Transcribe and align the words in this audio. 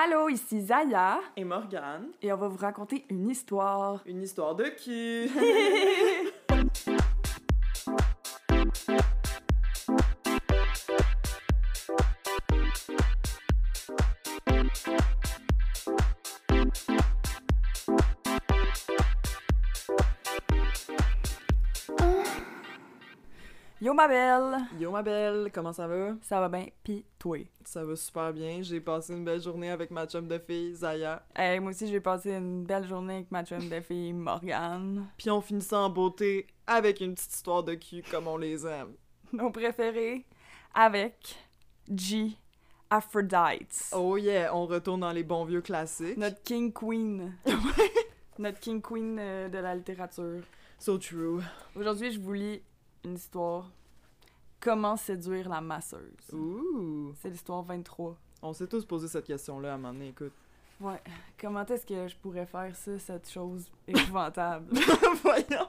Allô, 0.00 0.28
ici 0.28 0.60
Zaya 0.60 1.18
Et 1.36 1.42
Morgane, 1.42 2.10
et 2.22 2.32
on 2.32 2.36
va 2.36 2.46
vous 2.46 2.56
raconter 2.56 3.04
une 3.10 3.28
histoire. 3.28 4.00
une 4.06 4.22
histoire 4.22 4.54
de 4.54 4.66
qui? 4.66 5.28
Yo 23.88 23.94
ma 23.94 24.06
belle, 24.06 24.58
Yo 24.78 24.90
ma 24.90 25.02
belle, 25.02 25.50
comment 25.50 25.72
ça 25.72 25.86
va? 25.86 26.14
ça 26.20 26.38
va 26.40 26.50
bien 26.50 26.66
pis 26.84 27.06
toi? 27.18 27.38
Ça 27.64 27.82
va 27.86 27.96
super 27.96 28.34
bien, 28.34 28.60
j'ai 28.60 28.82
passé 28.82 29.14
une 29.14 29.24
belle 29.24 29.40
journée 29.40 29.70
avec 29.70 29.90
ma 29.90 30.06
chum 30.06 30.28
de 30.28 30.38
fille, 30.38 30.74
Zaya. 30.74 31.24
Hey, 31.34 31.58
moi 31.58 31.70
aussi 31.70 31.88
j'ai 31.88 31.98
passé 31.98 32.34
une 32.34 32.64
belle 32.64 32.86
journée 32.86 33.14
avec 33.14 33.30
ma 33.30 33.46
chum 33.46 33.66
de 33.66 33.80
fille 33.80 34.12
Morgane. 34.12 35.06
Puis 35.16 35.30
on 35.30 35.40
finit 35.40 35.62
ça 35.62 35.78
en 35.78 35.88
beauté 35.88 36.46
avec 36.66 37.00
une 37.00 37.14
petite 37.14 37.32
histoire 37.32 37.62
de 37.62 37.76
cul 37.76 38.02
comme 38.10 38.28
on 38.28 38.36
les 38.36 38.66
aime. 38.66 38.92
Nos 39.32 39.48
préférés 39.50 40.26
avec 40.74 41.38
G. 41.90 42.32
Aphrodite. 42.90 43.90
Oh 43.92 44.18
yeah, 44.18 44.54
on 44.54 44.66
retourne 44.66 45.00
dans 45.00 45.12
les 45.12 45.24
bons 45.24 45.46
vieux 45.46 45.62
classiques. 45.62 46.18
Notre 46.18 46.42
King 46.42 46.74
Queen. 46.74 47.32
Notre 48.38 48.60
King 48.60 48.82
Queen 48.82 49.16
euh, 49.18 49.48
de 49.48 49.56
la 49.56 49.74
littérature. 49.74 50.42
So 50.78 50.98
true. 50.98 51.40
Aujourd'hui, 51.74 52.12
je 52.12 52.20
vous 52.20 52.34
lis 52.34 52.60
une 53.02 53.14
histoire. 53.14 53.70
Comment 54.60 54.96
séduire 54.96 55.48
la 55.48 55.60
masseuse. 55.60 56.32
Ouh. 56.32 57.12
C'est 57.20 57.30
l'histoire 57.30 57.62
23. 57.62 58.16
On 58.42 58.52
s'est 58.52 58.66
tous 58.66 58.84
posé 58.84 59.06
cette 59.08 59.24
question-là 59.26 59.72
à 59.72 59.74
un 59.74 59.78
moment 59.78 59.92
donné, 59.92 60.08
écoute. 60.08 60.32
Ouais. 60.80 61.00
Comment 61.40 61.64
est-ce 61.64 61.86
que 61.86 62.08
je 62.08 62.16
pourrais 62.16 62.46
faire 62.46 62.74
ça, 62.74 62.98
cette 62.98 63.30
chose 63.30 63.70
épouvantable? 63.86 64.66
Voyons. 65.22 65.68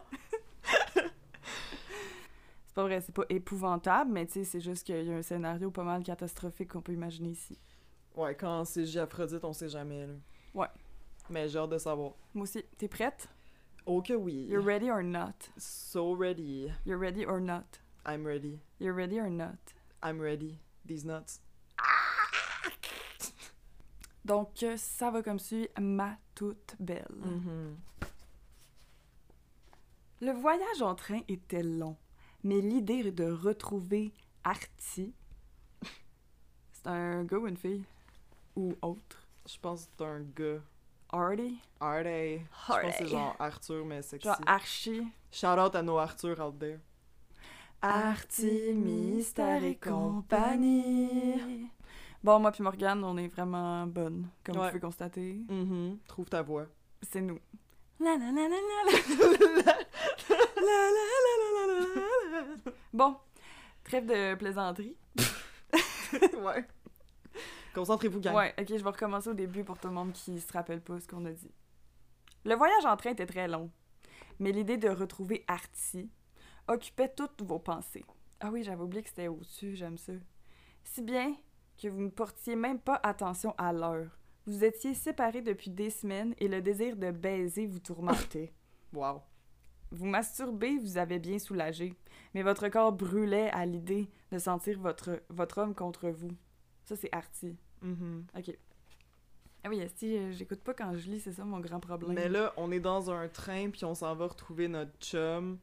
c'est 0.94 2.74
pas 2.76 2.84
vrai, 2.84 3.02
c'est 3.02 3.14
pas 3.14 3.26
épouvantable, 3.30 4.12
mais 4.12 4.26
tu 4.26 4.34
sais, 4.34 4.44
c'est 4.44 4.62
juste 4.62 4.86
qu'il 4.86 5.04
y 5.04 5.12
a 5.12 5.18
un 5.18 5.22
scénario 5.22 5.72
pas 5.72 5.84
mal 5.84 6.04
catastrophique 6.04 6.72
qu'on 6.72 6.82
peut 6.82 6.94
imaginer 6.94 7.30
ici. 7.30 7.60
Ouais, 8.16 8.36
quand 8.36 8.66
c'est 8.66 8.86
J. 8.86 9.00
Aphrodite, 9.00 9.44
on 9.44 9.54
sait 9.54 9.70
jamais, 9.70 10.08
là. 10.08 10.14
Ouais. 10.54 10.68
Mais 11.30 11.48
j'ai 11.48 11.60
hâte 11.60 11.70
de 11.70 11.78
savoir. 11.78 12.14
Moi 12.34 12.44
aussi, 12.44 12.64
t'es 12.78 12.88
prête? 12.88 13.28
Oh 13.86 14.02
que 14.02 14.14
oui. 14.14 14.46
You're 14.50 14.64
ready 14.64 14.90
or 14.90 15.04
not? 15.04 15.50
So 15.58 16.14
ready. 16.14 16.72
You're 16.86 17.00
ready 17.00 17.26
or 17.26 17.40
not? 17.40 17.80
I'm 18.10 18.26
ready. 18.26 18.60
You're 18.80 18.94
ready 18.96 19.20
or 19.20 19.30
not? 19.30 19.60
I'm 20.02 20.20
ready. 20.20 20.58
These 20.84 21.06
nuts. 21.06 21.42
Donc, 24.26 24.64
euh, 24.64 24.78
ça 24.78 25.12
va 25.12 25.22
comme 25.22 25.38
suit, 25.38 25.70
ma 25.80 26.18
toute 26.34 26.76
belle. 26.80 27.06
Mhm. 27.24 27.78
Le 30.22 30.32
voyage 30.32 30.82
en 30.82 30.96
train 30.96 31.20
était 31.28 31.62
long, 31.62 31.98
mais 32.44 32.62
l'idée 32.62 33.12
de 33.12 33.32
retrouver 33.32 34.12
Artie, 34.44 35.14
c'est 36.74 36.88
un 36.88 37.24
gars 37.26 37.38
ou 37.38 37.48
une 37.48 37.58
fille? 37.58 37.84
Ou 38.56 38.74
autre? 38.82 39.28
Je 39.46 39.58
pense 39.60 39.86
que 39.86 39.92
c'est 40.00 40.06
un 40.06 40.22
gars. 40.22 40.62
Hardy? 41.12 41.60
Artie. 41.80 42.40
Je 42.40 42.74
pense 42.74 42.82
que 42.82 42.92
c'est 42.98 43.08
genre 43.08 43.36
Arthur, 43.38 43.86
mais 43.86 44.02
sexy. 44.02 44.28
Genre 44.28 44.42
Archie? 44.48 45.08
Shout 45.32 45.60
out 45.60 45.76
à 45.76 45.84
nos 45.84 45.98
Arthur 45.98 46.40
out 46.40 46.58
there. 46.60 46.80
Artie, 47.82 48.74
Mystère 48.74 49.64
et 49.64 49.76
compagnie. 49.78 51.70
Bon, 52.24 52.40
moi 52.40 52.52
puis 52.52 52.62
Morgane, 52.64 53.04
on 53.04 53.16
est 53.18 53.30
vraiment 53.30 53.88
bonnes, 53.88 54.28
comme 54.44 54.56
vous 54.56 54.62
Ouais. 54.62 54.68
pouvez 54.70 54.82
constater. 54.82 55.42
Mhm. 55.50 55.98
Trouve 56.08 56.26
ta 56.30 56.42
voix. 56.42 56.66
C'est 57.10 57.22
nous. 57.22 57.40
La 58.02 58.18
la 58.18 58.32
la 58.32 58.48
la 58.48 58.58
la 58.58 59.64
la. 59.64 59.74
Bon, 62.94 63.16
trêve 63.84 64.06
de 64.06 64.36
plaisanterie. 64.36 64.96
ouais. 66.44 66.66
Concentrez-vous, 67.74 68.20
gang. 68.20 68.36
Ouais, 68.36 68.54
ok, 68.60 68.68
je 68.70 68.84
vais 68.84 68.90
recommencer 68.90 69.30
au 69.30 69.34
début 69.34 69.64
pour 69.64 69.78
tout 69.78 69.88
le 69.88 69.94
monde 69.94 70.12
qui 70.12 70.40
se 70.42 70.52
rappelle 70.52 70.82
pas 70.82 71.00
ce 71.00 71.08
qu'on 71.08 71.24
a 71.26 71.32
dit. 71.32 71.52
Le 72.46 72.56
voyage 72.56 72.86
en 72.86 72.98
train 72.98 73.12
était 73.12 73.26
très 73.26 73.48
long, 73.48 73.70
mais 74.40 74.52
l'idée 74.52 74.78
de 74.78 74.90
retrouver 74.90 75.46
Artie 75.48 76.10
occupait 76.70 77.10
toutes 77.10 77.42
vos 77.42 77.60
pensées. 77.60 78.06
Ah 78.40 78.50
oui, 78.52 78.64
j'avais 78.64 78.82
oublié 78.82 79.04
que 79.04 79.10
c'était 79.10 79.28
au-dessus, 79.28 79.76
j'aime 79.76 79.98
ça. 79.98 80.14
Si 80.84 81.02
bien 81.02 81.36
que 81.82 81.88
vous 81.88 82.02
ne 82.02 82.10
portiez 82.10 82.56
même 82.56 82.80
pas 82.80 83.00
attention 83.04 83.56
à 83.58 83.72
l'heure. 83.72 84.18
Vous 84.46 84.64
étiez 84.64 84.94
séparés 84.94 85.42
depuis 85.42 85.70
des 85.70 85.90
semaines 85.90 86.34
et 86.38 86.48
le 86.48 86.62
désir 86.62 86.96
de 86.98 87.12
baiser 87.12 87.66
vous 87.66 87.80
tourmentait. 87.80 88.54
Wow. 88.92 89.22
Vous 89.92 90.08
masturbez, 90.08 90.80
vous 90.80 90.98
avez 90.98 91.20
bien 91.20 91.38
soulagé, 91.38 91.94
mais 92.34 92.42
votre 92.42 92.70
corps 92.70 92.92
brûlait 92.92 93.52
à 93.52 93.68
l'idée 93.68 94.10
de 94.32 94.40
sentir 94.40 94.80
votre, 94.80 95.22
votre 95.30 95.60
homme 95.60 95.76
contre 95.76 96.10
vous. 96.10 96.32
Ça, 96.86 96.96
c'est 96.96 97.10
Artie. 97.12 97.56
Mhm. 97.84 98.26
Ok. 98.36 98.58
Ah 99.64 99.70
oui, 99.70 99.80
si 99.96 100.32
j'écoute 100.32 100.62
pas 100.62 100.74
quand 100.74 100.96
je 100.98 101.08
lis, 101.12 101.20
c'est 101.20 101.34
ça 101.34 101.46
mon 101.46 101.60
grand 101.60 101.80
problème. 101.80 102.16
Mais 102.16 102.30
là, 102.30 102.52
on 102.58 102.72
est 102.72 102.80
dans 102.80 103.12
un 103.12 103.28
train, 103.28 103.70
puis 103.70 103.86
on 103.86 103.94
s'en 103.94 104.16
va 104.16 104.26
retrouver 104.26 104.68
notre 104.68 104.98
chum. 105.00 105.60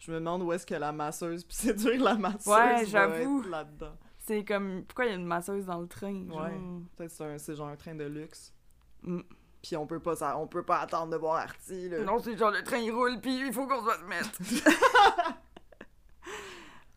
Je 0.00 0.10
me 0.10 0.16
demande 0.18 0.42
où 0.42 0.52
est-ce 0.52 0.66
que 0.66 0.74
la 0.74 0.90
masseuse, 0.92 1.44
puis 1.44 1.54
séduire 1.56 2.02
la 2.02 2.14
masseuse 2.16 2.48
Ouais, 2.52 2.84
j'avoue. 2.86 3.42
là-dedans. 3.42 3.96
C'est 4.18 4.44
comme. 4.44 4.84
Pourquoi 4.88 5.04
il 5.06 5.08
y 5.10 5.12
a 5.12 5.16
une 5.16 5.24
masseuse 5.26 5.66
dans 5.66 5.78
le 5.80 5.86
train? 5.86 6.26
genre? 6.28 6.42
Ouais. 6.42 6.58
Peut-être 6.96 7.10
que 7.10 7.16
c'est 7.16 7.38
c'est 7.38 7.54
genre 7.56 7.68
un 7.68 7.76
train 7.76 7.94
de 7.94 8.04
luxe. 8.04 8.52
Mm. 9.02 9.20
Puis 9.62 9.76
on 9.76 9.86
peut 9.86 10.00
pas 10.00 10.16
ça, 10.16 10.36
on 10.38 10.46
peut 10.46 10.62
pas 10.62 10.78
attendre 10.78 11.12
de 11.12 11.16
voir 11.18 11.36
Artie, 11.36 11.88
là. 11.90 12.00
Non, 12.00 12.18
c'est 12.18 12.36
genre 12.36 12.50
le 12.50 12.62
train 12.62 12.78
il 12.78 12.90
roule, 12.92 13.20
puis 13.20 13.46
il 13.46 13.52
faut 13.52 13.66
qu'on 13.66 13.80
se 13.82 14.04
mettre. 14.04 14.30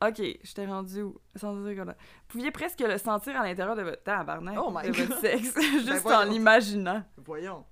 ok, 0.06 0.22
je 0.44 0.54
t'ai 0.54 0.66
rendu 0.66 1.02
où? 1.02 1.20
Sans 1.36 1.56
dire 1.62 1.76
qu'on 1.76 1.90
a- 1.90 1.94
Vous 1.94 2.28
pouviez 2.30 2.52
presque 2.52 2.80
le 2.80 2.98
sentir 2.98 3.40
à 3.40 3.44
l'intérieur 3.44 3.76
de 3.76 3.84
votre 3.84 4.04
tabarnak, 4.04 4.58
Oh 4.58 4.72
my 4.74 4.90
de 4.90 4.96
votre 4.98 5.20
sexe, 5.20 5.54
juste 5.86 6.06
en 6.06 6.10
voyons. 6.10 6.32
l'imaginant. 6.32 7.04
Voyons. 7.18 7.66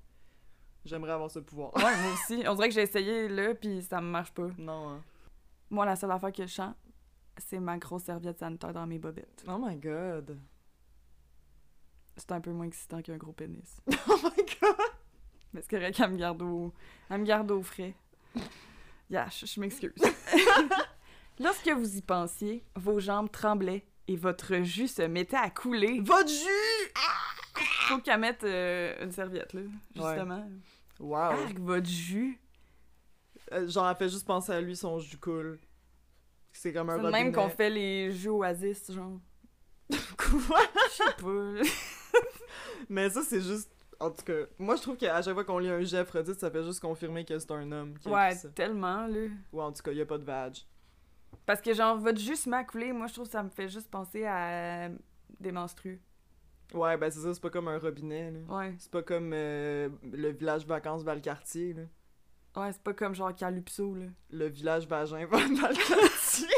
J'aimerais 0.84 1.12
avoir 1.12 1.30
ce 1.30 1.40
pouvoir. 1.40 1.74
Ouais, 1.76 1.84
moi 1.84 2.14
aussi. 2.14 2.44
On 2.48 2.56
dirait 2.56 2.70
que 2.70 2.74
j'ai 2.74 2.82
essayé 2.82 3.28
là, 3.28 3.54
puis 3.54 3.82
ça 3.84 4.02
me 4.02 4.08
marche 4.08 4.32
pas. 4.34 4.48
non, 4.58 4.90
hein. 4.90 5.02
Moi, 5.72 5.86
la 5.86 5.96
seule 5.96 6.12
affaire 6.12 6.32
que 6.34 6.46
je 6.46 6.52
sens, 6.54 6.76
c'est 7.38 7.60
ma 7.60 7.78
grosse 7.78 8.04
serviette 8.04 8.38
sanitaire 8.40 8.74
dans 8.74 8.86
mes 8.86 9.00
bobettes. 9.00 9.44
Oh 9.48 9.58
my 9.58 9.76
god. 9.78 10.38
C'est 12.18 12.32
un 12.34 12.42
peu 12.42 12.52
moins 12.52 12.66
excitant 12.68 13.02
qu'un 13.02 13.18
gros 13.18 13.32
pénis. 13.32 13.82
Oh 14.08 14.18
my 14.22 14.46
god. 14.62 14.76
Mais 15.54 15.62
c'est 15.62 15.70
correct 15.70 15.96
qu'elle 15.96 16.12
me 16.12 16.18
garde 16.18 16.42
au... 16.42 16.74
Elle 17.10 17.22
me 17.22 17.26
garde 17.26 17.50
au 17.52 17.64
frais. 17.64 17.96
Yeah, 19.10 19.28
je, 19.30 19.46
je 19.46 19.60
m'excuse. 19.60 19.92
Lorsque 21.40 21.68
vous 21.68 21.98
y 21.98 22.02
pensiez, 22.02 22.64
vos 22.78 23.02
jambes 23.02 23.30
tremblaient 23.30 23.86
et 24.08 24.16
votre 24.16 24.62
jus 24.62 24.88
se 24.88 25.02
mettait 25.02 25.36
à 25.36 25.50
couler. 25.50 26.00
Votre 26.00 26.30
jus! 26.30 26.94
Faut 27.90 27.98
qu'elle 27.98 28.22
mette 28.22 28.46
euh, 28.46 29.04
une 29.04 29.12
serviette, 29.12 29.52
là, 29.52 29.62
justement. 29.94 30.50
Wow. 30.98 31.16
Arc, 31.18 31.60
votre 31.60 31.90
jus. 31.90 32.40
Euh, 33.52 33.68
genre, 33.68 33.90
elle 33.90 33.96
fait 33.96 34.10
juste 34.10 34.26
penser 34.26 34.52
à 34.52 34.62
lui, 34.62 34.76
son 34.76 35.00
jus 35.00 35.18
coule. 35.18 35.60
C'est 36.54 36.74
comme 36.74 36.90
un 36.90 37.02
C'est 37.02 37.12
même 37.12 37.32
qu'on 37.32 37.50
fait 37.50 37.70
les 37.70 38.12
jus 38.12 38.30
Oasis, 38.30 38.92
genre. 38.92 39.20
Quoi? 39.90 40.60
Je 40.90 40.96
sais 40.96 41.14
pas. 41.22 42.20
Mais 42.90 43.10
ça, 43.10 43.22
c'est 43.24 43.42
juste... 43.42 43.70
En 44.00 44.10
tout 44.10 44.24
cas, 44.24 44.46
moi, 44.58 44.76
je 44.76 44.82
trouve 44.82 44.98
qu'à 44.98 45.22
chaque 45.22 45.34
fois 45.34 45.44
qu'on 45.44 45.60
lit 45.60 45.70
un 45.70 45.82
jet 45.82 46.00
Aphrodite, 46.00 46.40
ça 46.40 46.50
fait 46.50 46.64
juste 46.64 46.80
confirmer 46.80 47.24
que 47.24 47.38
c'est 47.38 47.52
un 47.52 47.72
homme 47.72 47.98
qui 48.00 48.10
ouais, 48.10 48.34
ça. 48.34 48.50
tellement, 48.50 49.06
là. 49.06 49.28
Ou 49.54 49.62
en 49.62 49.72
tout 49.72 49.84
cas, 49.84 49.92
il 49.92 50.02
a 50.02 50.06
pas 50.06 50.18
de 50.18 50.24
vag. 50.24 50.56
Parce 51.46 51.62
que, 51.62 51.74
genre, 51.74 51.98
votre 52.00 52.20
jus 52.20 52.36
couler, 52.68 52.94
moi, 52.94 53.08
je 53.08 53.14
trouve 53.14 53.28
que 53.28 53.32
ça 53.32 53.44
me 53.44 53.50
fait 53.50 53.70
juste 53.70 53.92
penser 53.92 54.26
à 54.26 54.90
des 55.40 55.52
menstrues. 55.52 56.02
Ouais, 56.74 56.98
ben 56.98 57.12
c'est 57.12 57.20
ça, 57.20 57.34
c'est 57.34 57.42
pas 57.42 57.50
comme 57.50 57.68
un 57.68 57.78
robinet, 57.78 58.32
là. 58.32 58.40
Ouais. 58.48 58.76
C'est 58.78 58.92
pas 58.92 59.04
comme 59.04 59.32
euh, 59.34 59.90
le 60.12 60.30
village 60.30 60.66
vacances 60.66 61.04
Valcartier, 61.04 61.74
là. 61.74 61.84
Ouais, 62.56 62.72
c'est 62.74 62.82
pas 62.84 62.94
comme 62.94 63.16
genre 63.16 63.34
Calypso, 63.36 63.96
là. 63.96 64.06
Le 64.30 64.48
village 64.48 64.86
vagin 64.88 65.26
Valcartier. 65.26 66.48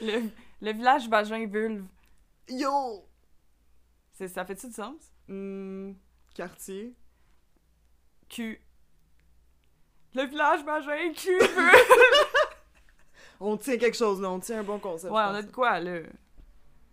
Le, 0.00 0.28
le 0.60 0.72
village 0.72 1.08
vagin 1.08 1.46
vulve. 1.46 1.84
Yo! 2.48 3.06
C'est, 4.12 4.26
ça 4.28 4.44
fait-tu 4.44 4.66
du 4.66 4.72
sens? 4.72 4.96
Hmm, 5.28 5.92
quartier. 6.34 6.94
Q. 8.28 8.60
Le 10.14 10.24
village 10.26 10.64
vagin 10.64 11.12
Q 11.14 11.38
vulve. 11.38 11.72
On 13.40 13.56
tient 13.56 13.76
quelque 13.78 13.96
chose, 13.96 14.20
là. 14.20 14.30
On 14.30 14.40
tient 14.40 14.60
un 14.60 14.64
bon 14.64 14.78
concept. 14.80 15.12
ouais, 15.12 15.22
on 15.22 15.34
a 15.34 15.42
de 15.42 15.50
quoi, 15.50 15.78
là. 15.80 16.00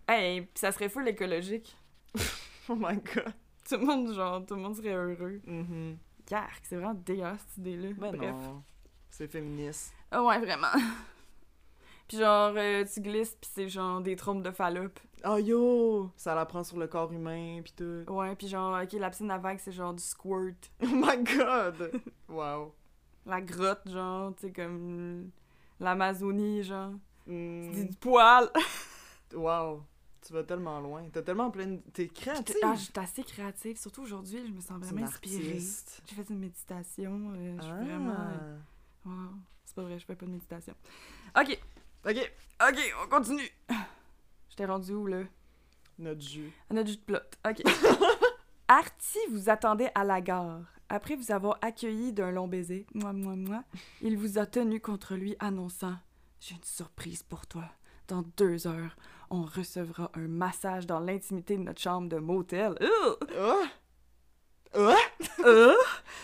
Hey, 0.08 0.42
pis 0.42 0.60
ça 0.60 0.72
serait 0.72 0.88
full 0.88 1.06
écologique. 1.08 1.76
Oh 2.68 2.76
my 2.76 2.96
god. 2.98 3.32
Tout 3.68 3.78
le 3.78 3.84
monde, 3.86 4.14
genre, 4.14 4.46
tout 4.46 4.54
le 4.54 4.60
monde 4.60 4.76
serait 4.76 4.92
heureux. 4.94 5.40
Mhm. 5.44 5.98
C'est 6.62 6.76
vraiment 6.76 6.94
dégueulasse, 6.94 7.40
cette 7.48 7.58
idée-là. 7.58 7.88
Ben 7.98 8.16
Bref. 8.16 8.30
non. 8.30 8.62
C'est 9.10 9.28
féministe. 9.28 9.92
Ah 10.10 10.22
ouais, 10.22 10.38
vraiment. 10.38 10.68
Puis 12.08 12.18
genre, 12.18 12.52
euh, 12.56 12.84
tu 12.92 13.00
glisses, 13.00 13.36
puis 13.40 13.48
c'est 13.54 13.68
genre 13.68 14.00
des 14.00 14.16
trompes 14.16 14.42
de 14.42 14.50
Fallope. 14.50 14.98
Oh 15.24 15.36
yo! 15.36 16.10
Ça 16.16 16.34
la 16.34 16.44
prend 16.44 16.64
sur 16.64 16.76
le 16.76 16.88
corps 16.88 17.12
humain, 17.12 17.60
pis 17.62 17.72
tout. 17.72 18.02
Ouais, 18.08 18.34
puis 18.34 18.48
genre, 18.48 18.76
ok, 18.82 18.92
la 18.94 19.10
piscine 19.10 19.30
à 19.30 19.38
vagues, 19.38 19.60
c'est 19.60 19.70
genre 19.70 19.94
du 19.94 20.02
squirt. 20.02 20.70
Oh 20.82 20.86
my 20.90 21.22
god! 21.22 21.92
wow. 22.28 22.74
La 23.26 23.40
grotte, 23.40 23.88
genre, 23.88 24.34
tu 24.34 24.48
sais, 24.48 24.52
comme 24.52 25.30
l'Amazonie, 25.78 26.64
genre. 26.64 26.94
Hmm. 27.26 27.72
C'est 27.74 27.84
du 27.84 27.96
poil. 27.96 28.48
Wow. 29.32 29.84
Tu 30.26 30.32
vas 30.34 30.42
tellement 30.44 30.78
loin. 30.80 31.02
T'as 31.12 31.22
tellement 31.22 31.50
plein 31.50 31.66
de... 31.66 31.76
T'es 31.92 32.08
créative! 32.08 32.56
Ah, 32.62 32.74
je 32.74 32.80
suis 32.82 32.92
assez 32.96 33.22
créative. 33.24 33.78
Surtout 33.78 34.02
aujourd'hui, 34.02 34.42
je 34.46 34.52
me 34.52 34.60
sens 34.60 34.78
vraiment 34.82 35.06
inspirée. 35.06 35.58
J'ai 36.06 36.14
fait 36.14 36.28
une 36.30 36.38
méditation. 36.40 37.32
euh, 37.34 37.56
je 37.56 37.62
suis 37.62 37.70
Ah. 37.72 37.76
vraiment. 37.84 38.16
Wow. 39.06 39.12
C'est 39.64 39.74
pas 39.74 39.82
vrai, 39.82 39.98
je 39.98 40.04
fais 40.04 40.14
pas 40.16 40.26
de 40.26 40.30
méditation. 40.30 40.74
Ok, 41.38 41.58
Ok. 42.06 42.32
ok, 42.68 42.94
on 43.04 43.08
continue. 43.08 43.48
J'étais 44.50 44.66
rendue 44.66 44.92
où, 44.92 45.06
là? 45.06 45.22
Notre 45.98 46.20
jus. 46.20 46.52
Notre 46.70 46.88
jus 46.90 46.96
de 46.96 47.02
plot. 47.02 47.18
Ok. 47.48 47.62
Artie 48.68 49.18
vous 49.30 49.48
attendait 49.50 49.90
à 49.94 50.04
la 50.04 50.20
gare. 50.20 50.60
Après 50.88 51.16
vous 51.16 51.30
avoir 51.32 51.58
accueilli 51.62 52.12
d'un 52.12 52.30
long 52.30 52.48
baiser, 52.48 52.86
moi, 52.94 53.12
moi, 53.12 53.36
moi, 53.36 53.64
il 54.02 54.16
vous 54.16 54.38
a 54.38 54.46
tenu 54.46 54.80
contre 54.80 55.14
lui, 55.14 55.36
annonçant 55.38 55.94
J'ai 56.40 56.54
une 56.56 56.64
surprise 56.64 57.22
pour 57.22 57.46
toi. 57.46 57.64
Dans 58.08 58.22
deux 58.36 58.66
heures, 58.66 58.96
on 59.30 59.42
recevra 59.42 60.10
un 60.14 60.28
massage 60.28 60.86
dans 60.86 61.00
l'intimité 61.00 61.56
de 61.56 61.62
notre 61.62 61.80
chambre 61.80 62.08
de 62.08 62.18
motel. 62.18 62.74
Ah! 62.80 63.62
Ah! 64.74 64.94
Euh? 65.44 65.74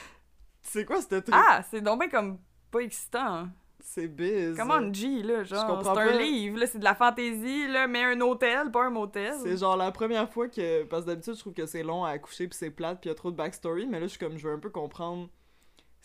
C'est 0.62 0.84
quoi 0.84 1.00
ce 1.00 1.06
truc? 1.14 1.28
Ah, 1.32 1.62
c'est 1.70 1.80
donc 1.80 2.00
bien 2.00 2.08
comme 2.10 2.38
pas 2.70 2.80
excitant. 2.80 3.34
hein. 3.34 3.50
C'est 3.80 4.08
biz. 4.08 4.56
Comment 4.56 4.74
on 4.74 4.92
G, 4.92 5.22
là, 5.22 5.44
genre, 5.44 5.80
c'est 5.82 5.88
un 6.00 6.18
livre, 6.18 6.58
là, 6.58 6.66
c'est 6.66 6.78
de 6.80 6.84
la 6.84 6.96
fantaisie, 6.96 7.68
là, 7.68 7.86
mais 7.86 8.02
un 8.02 8.20
hôtel, 8.20 8.70
pas 8.72 8.84
un 8.84 8.90
motel. 8.90 9.34
C'est 9.42 9.56
genre 9.56 9.76
la 9.76 9.92
première 9.92 10.28
fois 10.28 10.48
que. 10.48 10.82
Parce 10.84 11.02
que 11.02 11.06
d'habitude, 11.06 11.34
je 11.34 11.40
trouve 11.40 11.54
que 11.54 11.66
c'est 11.66 11.84
long 11.84 12.04
à 12.04 12.10
accoucher 12.10 12.48
puis 12.48 12.58
c'est 12.58 12.70
plate 12.70 13.00
puis 13.00 13.08
y 13.08 13.12
a 13.12 13.14
trop 13.14 13.30
de 13.30 13.36
backstory, 13.36 13.86
mais 13.86 14.00
là, 14.00 14.06
je 14.06 14.10
suis 14.10 14.18
comme, 14.18 14.36
je 14.36 14.46
veux 14.48 14.52
un 14.54 14.58
peu 14.58 14.70
comprendre 14.70 15.28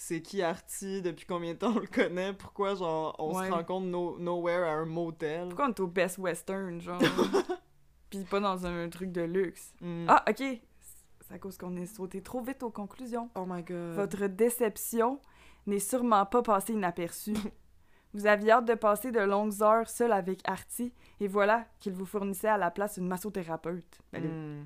c'est 0.03 0.21
qui 0.23 0.41
Artie, 0.41 1.01
depuis 1.03 1.25
combien 1.27 1.53
de 1.53 1.59
temps 1.59 1.73
on 1.75 1.79
le 1.79 1.85
connaît, 1.87 2.33
pourquoi, 2.33 2.73
genre, 2.73 3.15
on 3.19 3.37
Ouais. 3.37 3.47
se 3.47 3.51
rencontre 3.51 3.85
no- 3.85 4.17
nowhere 4.17 4.63
à 4.67 4.73
un 4.73 4.85
motel? 4.85 5.49
Pourquoi 5.49 5.67
on 5.67 5.69
est 5.69 5.79
au 5.79 5.87
Best 5.87 6.17
Western, 6.17 6.81
genre? 6.81 6.99
Pis 8.09 8.25
pas 8.25 8.39
dans 8.39 8.65
un 8.65 8.89
truc 8.89 9.11
de 9.11 9.21
luxe. 9.21 9.73
Hmm. 9.79 10.05
Ah, 10.07 10.25
ok. 10.27 10.37
C'est 10.39 11.33
à 11.35 11.37
cause 11.39 11.57
qu'on 11.57 11.75
est 11.77 11.85
sauté 11.85 12.21
trop 12.23 12.41
vite 12.41 12.63
aux 12.63 12.71
conclusions. 12.71 13.29
Oh 13.35 13.45
my 13.47 13.61
god. 13.63 13.93
Votre 13.95 14.25
déception 14.27 15.19
n'est 15.67 15.79
sûrement 15.79 16.25
pas 16.25 16.41
passée 16.41 16.73
inaperçue. 16.73 17.35
vous 18.13 18.25
aviez 18.25 18.51
hâte 18.51 18.65
de 18.65 18.73
passer 18.73 19.11
de 19.11 19.19
longues 19.21 19.61
heures 19.61 19.87
seul 19.87 20.11
avec 20.13 20.41
Artie, 20.45 20.93
et 21.19 21.27
voilà 21.27 21.65
qu'il 21.79 21.93
vous 21.93 22.05
fournissait 22.05 22.49
à 22.49 22.57
la 22.57 22.71
place 22.71 22.97
une 22.97 23.07
massothérapeute. 23.07 23.99
Ben, 24.11 24.23
Hmm. 24.23 24.65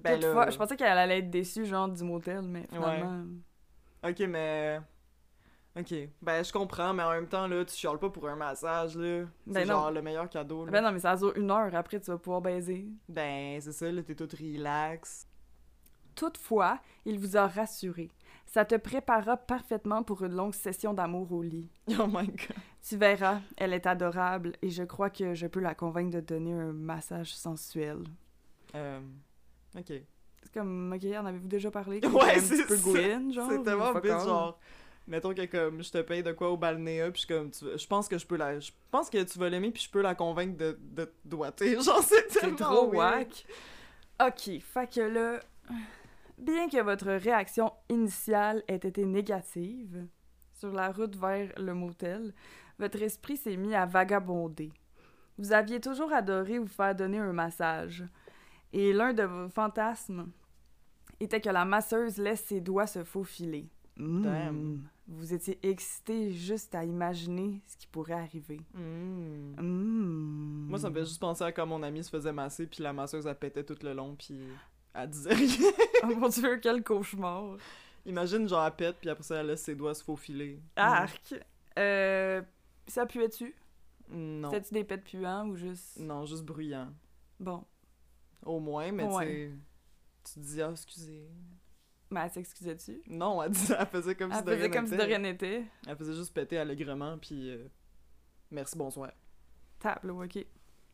Ben 0.00 0.14
toutefois, 0.20 0.44
là- 0.46 0.50
je 0.52 0.56
pensais 0.56 0.76
qu'elle 0.76 0.96
allait 0.96 1.18
être 1.18 1.28
déçue, 1.30 1.66
genre, 1.66 1.88
du 1.88 2.02
motel, 2.04 2.40
mais 2.42 2.66
finalement... 2.72 3.24
Ok, 4.02 4.20
mais. 4.20 4.80
Ok. 5.78 5.94
Ben, 6.20 6.44
je 6.44 6.52
comprends, 6.52 6.92
mais 6.92 7.02
en 7.02 7.12
même 7.12 7.28
temps, 7.28 7.46
là, 7.46 7.64
tu 7.64 7.74
chiales 7.74 7.98
pas 7.98 8.10
pour 8.10 8.28
un 8.28 8.36
massage, 8.36 8.96
là. 8.96 9.24
Ben 9.46 9.60
c'est 9.60 9.64
non. 9.64 9.74
genre 9.74 9.90
le 9.90 10.02
meilleur 10.02 10.28
cadeau, 10.28 10.66
là. 10.66 10.70
Ben 10.70 10.82
non, 10.82 10.92
mais 10.92 10.98
ça 10.98 11.16
dure 11.16 11.32
une 11.36 11.50
heure, 11.50 11.74
après 11.74 11.98
tu 11.98 12.10
vas 12.10 12.18
pouvoir 12.18 12.42
baiser. 12.42 12.86
Ben, 13.08 13.60
c'est 13.60 13.72
ça, 13.72 13.90
là, 13.90 14.02
t'es 14.02 14.14
toute 14.14 14.34
relax. 14.34 15.26
Toutefois, 16.14 16.78
il 17.06 17.18
vous 17.18 17.36
a 17.38 17.46
rassuré. 17.46 18.10
Ça 18.44 18.66
te 18.66 18.74
préparera 18.74 19.38
parfaitement 19.38 20.02
pour 20.02 20.22
une 20.24 20.34
longue 20.34 20.54
session 20.54 20.92
d'amour 20.92 21.32
au 21.32 21.42
lit. 21.42 21.70
Oh 21.98 22.06
my 22.06 22.26
god. 22.26 22.56
Tu 22.86 22.96
verras, 22.96 23.40
elle 23.56 23.72
est 23.72 23.86
adorable 23.86 24.52
et 24.60 24.68
je 24.68 24.82
crois 24.82 25.08
que 25.08 25.34
je 25.34 25.46
peux 25.46 25.60
la 25.60 25.74
convaincre 25.74 26.16
de 26.16 26.20
donner 26.20 26.52
un 26.52 26.72
massage 26.72 27.34
sensuel. 27.34 28.02
Euh. 28.74 29.00
Ok. 29.78 29.92
C'est 30.42 30.52
comme, 30.54 30.92
ok, 30.92 31.04
en 31.16 31.26
avez-vous 31.26 31.48
déjà 31.48 31.70
parlé? 31.70 32.00
Ouais, 32.06 32.36
un 32.36 32.40
c'est 32.40 32.56
petit 32.56 32.66
peu 32.66 32.76
gouine, 32.78 33.32
genre? 33.32 33.48
C'est 33.50 33.62
tellement 33.62 33.92
bête, 33.94 34.04
genre. 34.06 34.58
Mettons 35.08 35.34
que 35.34 35.44
comme 35.46 35.82
je 35.82 35.90
te 35.90 35.98
paye 36.02 36.22
de 36.22 36.30
quoi 36.32 36.50
au 36.50 36.56
balnéa, 36.56 37.10
puis 37.10 37.24
comme 37.26 37.50
tu- 37.50 37.64
je 37.76 37.86
pense 37.88 38.06
que 38.08 38.18
je 38.18 38.24
peux 38.26 38.36
la 38.36 38.60
je 38.60 38.70
pense 38.90 39.10
que 39.10 39.20
tu 39.24 39.36
vas 39.38 39.48
l'aimer 39.48 39.72
puis 39.72 39.82
je 39.82 39.90
peux 39.90 40.00
la 40.00 40.14
convaincre 40.14 40.56
de 40.56 40.78
de 40.80 41.04
te 41.06 41.12
doigter. 41.24 41.74
Genre 41.82 42.00
c'est 42.02 42.30
C'est 42.30 42.40
tellement 42.40 42.56
trop 42.56 42.90
weird. 42.90 43.26
whack. 43.28 43.46
Ok, 44.28 44.60
fait 44.60 44.86
que 44.94 45.00
là, 45.00 45.40
bien 46.38 46.68
que 46.68 46.80
votre 46.82 47.10
réaction 47.10 47.72
initiale 47.88 48.62
ait 48.68 48.76
été 48.76 49.04
négative, 49.04 50.06
sur 50.54 50.72
la 50.72 50.92
route 50.92 51.16
vers 51.16 51.50
le 51.56 51.74
motel, 51.74 52.32
votre 52.78 53.02
esprit 53.02 53.36
s'est 53.36 53.56
mis 53.56 53.74
à 53.74 53.86
vagabonder. 53.86 54.70
Vous 55.38 55.52
aviez 55.52 55.80
toujours 55.80 56.12
adoré 56.12 56.58
vous 56.58 56.68
faire 56.68 56.94
donner 56.94 57.18
un 57.18 57.32
massage, 57.32 58.04
et 58.72 58.92
l'un 58.92 59.12
de 59.12 59.22
vos 59.22 59.48
fantasmes 59.48 60.30
était 61.20 61.40
que 61.40 61.50
la 61.50 61.64
masseuse 61.64 62.16
laisse 62.18 62.44
ses 62.44 62.60
doigts 62.60 62.86
se 62.86 63.04
faufiler. 63.04 63.68
Mm. 63.96 64.22
Damn. 64.22 64.88
Vous 65.08 65.34
étiez 65.34 65.58
excité 65.62 66.32
juste 66.32 66.74
à 66.74 66.84
imaginer 66.84 67.60
ce 67.66 67.76
qui 67.76 67.86
pourrait 67.86 68.14
arriver. 68.14 68.60
Mm. 68.74 69.60
Mm. 69.60 70.66
Moi 70.68 70.78
ça 70.78 70.88
me 70.90 70.94
fait 70.94 71.04
juste 71.04 71.20
penser 71.20 71.44
à 71.44 71.52
quand 71.52 71.66
mon 71.66 71.82
ami 71.82 72.02
se 72.02 72.10
faisait 72.10 72.32
masser 72.32 72.66
puis 72.66 72.82
la 72.82 72.92
masseuse 72.92 73.26
elle 73.26 73.34
pétait 73.34 73.64
tout 73.64 73.76
le 73.82 73.92
long 73.92 74.14
puis 74.16 74.40
elle 74.94 75.10
disait 75.10 75.34
rien. 75.34 75.48
Oh 76.04 76.08
mon 76.16 76.28
dieu, 76.28 76.58
quel 76.60 76.82
cauchemar! 76.82 77.56
Imagine 78.04 78.48
genre 78.48 78.66
elle 78.66 78.74
pète 78.74 78.96
puis 79.00 79.08
après 79.08 79.22
ça 79.22 79.36
elle 79.36 79.46
laisse 79.46 79.62
ses 79.62 79.74
doigts 79.74 79.94
se 79.94 80.02
faufiler. 80.02 80.60
Arc. 80.76 81.34
Euh, 81.78 82.42
ça 82.86 83.06
puait-tu? 83.06 83.54
Non. 84.10 84.50
C'était-tu 84.50 84.74
des 84.74 84.84
pets 84.84 85.04
puants 85.04 85.46
ou 85.46 85.56
juste. 85.56 85.98
Non, 85.98 86.26
juste 86.26 86.44
bruyant. 86.44 86.88
Bon. 87.38 87.64
Au 88.44 88.58
moins, 88.60 88.90
mais 88.92 89.04
Ouais. 89.04 89.52
tu 90.24 90.38
dis 90.40 90.60
ah 90.62 90.70
excusez. 90.72 91.28
Mais 92.10 92.20
elle 92.24 92.30
s'excusait-tu? 92.30 93.00
Non, 93.08 93.42
elle, 93.42 93.52
disait, 93.52 93.74
elle 93.78 93.86
faisait 93.86 94.14
comme 94.14 94.32
si 94.32 94.42
de 94.42 94.50
faisait 94.50 94.62
rien 94.66 94.70
comme 94.70 94.86
si 94.86 94.92
de 94.92 94.96
n'était. 94.96 95.06
rien 95.08 95.18
n'était. 95.18 95.64
Elle 95.86 95.96
faisait 95.96 96.14
juste 96.14 96.34
péter 96.34 96.58
allègrement, 96.58 97.16
puis 97.18 97.50
euh, 97.50 97.66
merci, 98.50 98.76
bonsoir. 98.76 99.10
Tableau, 99.78 100.22
ok. 100.22 100.44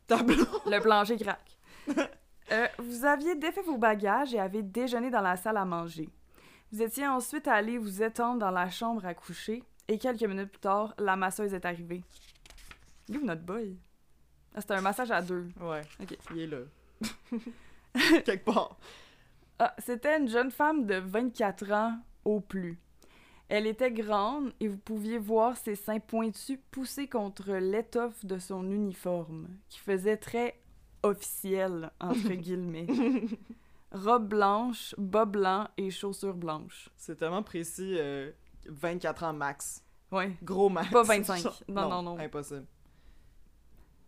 Tableau! 0.07 0.45
Le 0.65 0.79
plancher 0.81 1.17
craque. 1.17 1.57
Euh, 2.51 2.67
vous 2.79 3.03
aviez 3.05 3.35
défait 3.35 3.61
vos 3.61 3.77
bagages 3.77 4.33
et 4.33 4.39
avez 4.39 4.63
déjeuné 4.63 5.09
dans 5.11 5.21
la 5.21 5.35
salle 5.35 5.57
à 5.57 5.65
manger. 5.65 6.09
Vous 6.71 6.81
étiez 6.81 7.05
ensuite 7.07 7.47
allé 7.47 7.77
vous 7.77 8.01
étendre 8.01 8.39
dans 8.39 8.51
la 8.51 8.69
chambre 8.69 9.05
à 9.05 9.13
coucher 9.13 9.63
et 9.87 9.97
quelques 9.97 10.23
minutes 10.23 10.51
plus 10.51 10.59
tard, 10.61 10.93
la 10.97 11.15
masseuse 11.15 11.53
est 11.53 11.65
arrivée. 11.65 12.03
Il 13.07 13.15
est 13.15 13.17
où 13.19 13.25
notre 13.25 13.41
boy? 13.43 13.75
Ah, 14.55 14.61
c'était 14.61 14.75
un 14.75 14.81
massage 14.81 15.11
à 15.11 15.21
deux. 15.21 15.47
Ouais, 15.59 15.81
Ok. 16.01 16.17
il 16.31 16.39
est 16.39 16.47
là. 16.47 16.59
Quelque 18.25 18.45
part. 18.45 18.77
Ah, 19.59 19.73
c'était 19.79 20.17
une 20.17 20.27
jeune 20.29 20.51
femme 20.51 20.85
de 20.85 20.95
24 20.95 21.71
ans 21.71 21.99
au 22.25 22.39
plus. 22.39 22.79
Elle 23.49 23.65
était 23.65 23.91
grande 23.91 24.53
et 24.59 24.67
vous 24.67 24.77
pouviez 24.77 25.17
voir 25.17 25.57
ses 25.57 25.75
seins 25.75 25.99
pointus 25.99 26.59
pousser 26.71 27.07
contre 27.07 27.53
l'étoffe 27.53 28.23
de 28.23 28.37
son 28.37 28.69
uniforme, 28.71 29.47
qui 29.69 29.79
faisait 29.79 30.17
très 30.17 30.59
officiel, 31.01 31.89
entre 31.99 32.29
guillemets. 32.33 32.85
Robe 33.91 34.27
blanche, 34.27 34.93
bas 34.99 35.25
blanc 35.25 35.67
et 35.77 35.89
chaussures 35.89 36.35
blanches. 36.35 36.89
C'est 36.95 37.15
tellement 37.15 37.41
précis, 37.41 37.95
euh, 37.97 38.31
24 38.67 39.23
ans 39.23 39.33
max. 39.33 39.83
Ouais. 40.11 40.31
Gros 40.43 40.69
max. 40.69 40.91
Pas 40.91 41.01
25. 41.03 41.37
Genre- 41.41 41.63
Non, 41.67 41.89
non, 41.89 42.03
non. 42.03 42.19
Impossible. 42.19 42.65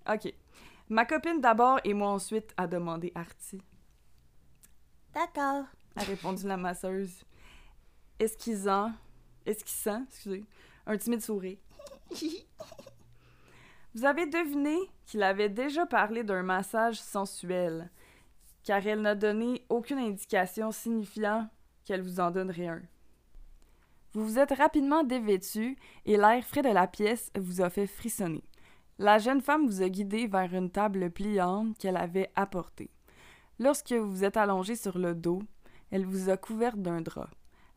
Ok. 0.07 0.33
Ma 0.91 1.05
copine 1.05 1.39
d'abord 1.39 1.79
et 1.85 1.93
moi 1.93 2.09
ensuite 2.09 2.53
a 2.57 2.67
demandé 2.67 3.13
Artie. 3.15 3.63
D'accord, 5.13 5.63
a 5.95 6.03
répondu 6.03 6.45
la 6.45 6.57
masseuse, 6.57 7.23
esquissant, 8.19 8.91
esquissant, 9.45 10.03
excusez, 10.09 10.43
un 10.85 10.97
timide 10.97 11.21
sourire? 11.21 11.57
Vous 13.95 14.03
avez 14.03 14.25
deviné 14.25 14.75
qu'il 15.05 15.23
avait 15.23 15.47
déjà 15.47 15.85
parlé 15.85 16.25
d'un 16.25 16.43
massage 16.43 16.99
sensuel, 16.99 17.89
car 18.65 18.85
elle 18.85 18.99
n'a 18.99 19.15
donné 19.15 19.65
aucune 19.69 19.99
indication 19.99 20.73
signifiant 20.73 21.47
qu'elle 21.85 22.01
vous 22.01 22.19
en 22.19 22.31
donnerait 22.31 22.67
un. 22.67 22.81
Vous 24.11 24.25
vous 24.25 24.39
êtes 24.39 24.51
rapidement 24.51 25.05
dévêtu 25.05 25.77
et 26.05 26.17
l'air 26.17 26.43
frais 26.43 26.63
de 26.63 26.67
la 26.67 26.87
pièce 26.87 27.31
vous 27.39 27.61
a 27.61 27.69
fait 27.69 27.87
frissonner. 27.87 28.43
La 29.01 29.17
jeune 29.17 29.41
femme 29.41 29.65
vous 29.65 29.81
a 29.81 29.89
guidé 29.89 30.27
vers 30.27 30.53
une 30.53 30.69
table 30.69 31.09
pliante 31.09 31.75
qu'elle 31.79 31.97
avait 31.97 32.31
apportée. 32.35 32.91
Lorsque 33.57 33.93
vous 33.93 34.11
vous 34.11 34.23
êtes 34.23 34.37
allongé 34.37 34.75
sur 34.75 34.99
le 34.99 35.15
dos, 35.15 35.41
elle 35.89 36.05
vous 36.05 36.29
a 36.29 36.37
couverte 36.37 36.79
d'un 36.79 37.01
drap. 37.01 37.31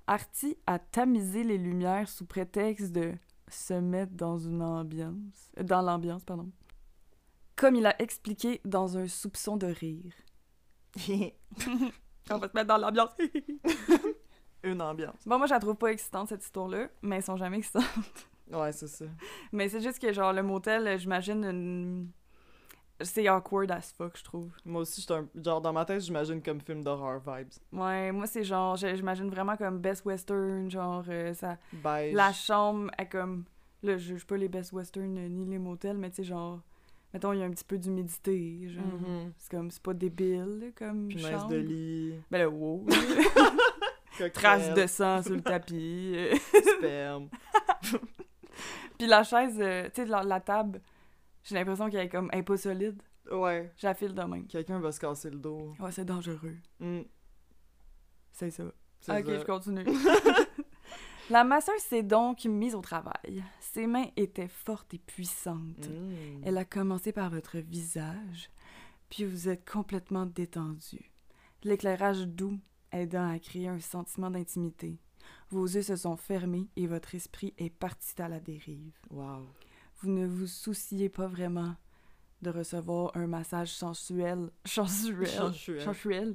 Artie 0.06 0.58
a 0.66 0.78
tamisé 0.78 1.42
les 1.42 1.56
lumières 1.56 2.10
sous 2.10 2.26
prétexte 2.26 2.92
de 2.92 3.14
se 3.48 3.72
mettre 3.72 4.12
dans 4.12 4.36
une 4.36 4.60
ambiance, 4.60 5.50
dans 5.58 5.80
l'ambiance, 5.80 6.24
pardon. 6.24 6.50
Comme 7.56 7.76
il 7.76 7.86
a 7.86 7.98
expliqué 8.02 8.60
dans 8.66 8.98
un 8.98 9.08
soupçon 9.08 9.56
de 9.56 9.68
rire. 9.68 10.12
On 12.30 12.36
va 12.36 12.48
se 12.48 12.54
mettre 12.54 12.68
dans 12.68 12.76
l'ambiance. 12.76 13.12
Une 14.62 14.82
ambiance. 14.82 15.16
bon, 15.24 15.38
moi, 15.38 15.46
je 15.46 15.54
la 15.54 15.60
trouve 15.60 15.76
pas 15.76 15.90
excitante, 15.90 16.28
cette 16.28 16.44
histoire-là, 16.44 16.88
mais 17.00 17.16
elles 17.16 17.22
sont 17.22 17.38
jamais 17.38 17.58
excitantes. 17.58 18.28
Ouais, 18.52 18.72
c'est 18.72 18.88
ça. 18.88 19.06
Mais 19.52 19.68
c'est 19.68 19.80
juste 19.80 19.98
que, 20.00 20.12
genre, 20.12 20.32
le 20.32 20.42
motel, 20.42 20.86
euh, 20.86 20.98
j'imagine 20.98 21.44
une... 21.44 22.08
C'est 23.00 23.28
awkward 23.28 23.70
as 23.72 23.92
fuck, 23.96 24.16
je 24.16 24.22
trouve. 24.22 24.52
Moi 24.64 24.82
aussi, 24.82 25.00
j'étais 25.00 25.14
un... 25.14 25.26
genre 25.42 25.60
dans 25.60 25.72
ma 25.72 25.84
tête, 25.84 26.00
j'imagine 26.00 26.40
comme 26.40 26.60
film 26.60 26.84
d'horreur 26.84 27.20
vibes. 27.20 27.48
Ouais, 27.72 28.12
moi, 28.12 28.26
c'est 28.26 28.44
genre, 28.44 28.76
j'imagine 28.76 29.28
vraiment 29.28 29.56
comme 29.56 29.78
Best 29.80 30.04
Western, 30.04 30.70
genre, 30.70 31.04
euh, 31.08 31.34
ça... 31.34 31.58
Beige. 31.72 32.14
La 32.14 32.32
chambre 32.32 32.90
est 32.98 33.08
comme... 33.08 33.44
Là, 33.82 33.98
je 33.98 34.14
juge 34.14 34.26
pas 34.26 34.36
les 34.36 34.48
Best 34.48 34.72
Western 34.72 35.18
euh, 35.18 35.28
ni 35.28 35.44
les 35.44 35.58
motels, 35.58 35.96
mais 35.96 36.10
tu 36.10 36.16
sais, 36.16 36.24
genre... 36.24 36.60
Mettons, 37.12 37.32
il 37.32 37.38
y 37.40 37.42
a 37.42 37.46
un 37.46 37.50
petit 37.50 37.64
peu 37.64 37.78
d'humidité, 37.78 38.68
genre... 38.68 38.84
Mhm. 38.84 39.32
C'est 39.38 39.50
comme, 39.50 39.70
c'est 39.70 39.82
pas 39.82 39.94
débile, 39.94 40.72
comme 40.76 41.08
Punaise 41.08 41.30
chambre. 41.30 41.48
de 41.48 41.56
lit. 41.56 42.14
Ben 42.30 42.38
là, 42.38 42.48
wow. 42.48 42.86
Traces 44.32 44.74
de 44.74 44.86
sang 44.86 45.22
sur 45.22 45.34
le 45.34 45.42
tapis. 45.42 46.16
sperme. 46.78 47.28
Puis 48.99 49.06
la 49.06 49.23
chaise, 49.23 49.56
euh, 49.61 49.84
tu 49.94 50.02
sais, 50.02 50.06
la, 50.06 50.23
la 50.23 50.40
table, 50.40 50.80
j'ai 51.42 51.54
l'impression 51.54 51.90
qu'elle 51.90 52.06
est 52.06 52.08
comme, 52.08 52.28
elle 52.32 52.40
est 52.40 52.42
pas 52.44 52.56
solide. 52.56 53.00
Ouais. 53.30 53.73
J'affile 53.76 54.14
de 54.14 54.23
même. 54.23 54.46
Quelqu'un 54.46 54.78
va 54.80 54.92
se 54.92 55.00
casser 55.00 55.30
le 55.30 55.38
dos. 55.38 55.75
Ouais, 55.80 55.90
c'est 55.92 56.04
dangereux. 56.04 56.56
Mm, 56.80 57.00
C'est 58.32 58.50
ça. 58.50 58.64
c'est 59.00 59.18
Ok, 59.20 59.26
ça. 59.26 59.38
je 59.38 59.44
continue. 59.44 59.84
la 61.30 61.42
masseuse 61.44 61.80
s'est 61.80 62.02
donc 62.02 62.44
mise 62.44 62.75
au 62.75 62.80
travail. 62.80 63.42
Ses 63.61 63.87
mains 63.87 64.06
étaient 64.16 64.49
fortes 64.49 64.92
et 64.94 64.99
puissantes. 64.99 65.88
Mm. 65.88 66.42
Elle 66.44 66.58
a 66.58 66.64
commencé 66.64 67.12
par 67.12 67.30
votre 67.30 67.58
visage, 67.58 68.50
puis 69.08 69.25
vous 69.25 69.49
êtes 69.49 69.68
complètement 69.68 70.26
détendu. 70.26 71.11
L'éclairage 71.62 72.26
doux 72.28 72.58
aidant 72.92 73.28
à 73.30 73.38
créer 73.38 73.68
un 73.68 73.80
sentiment 73.80 74.30
d'intimité. 74.30 74.99
Vos 75.54 75.66
yeux 75.66 75.82
se 75.82 75.94
sont 75.94 76.16
fermés 76.16 76.66
et 76.75 76.88
votre 76.88 77.14
esprit 77.14 77.54
est 77.58 77.70
parti 77.70 78.20
à 78.20 78.28
la 78.28 78.40
dérive. 78.40 78.90
Wow. 79.12 79.46
Vous 80.00 80.11
ne 80.11 80.26
vous 80.26 80.49
souciez 80.49 81.08
pas 81.08 81.28
vraiment 81.28 81.76
de 82.42 82.50
recevoir 82.50 83.12
un 83.14 83.28
massage 83.28 83.70
sensuel, 83.70 84.50
sensuel, 84.64 85.28
Sensuel. 85.28 85.80
sensuel 85.80 86.34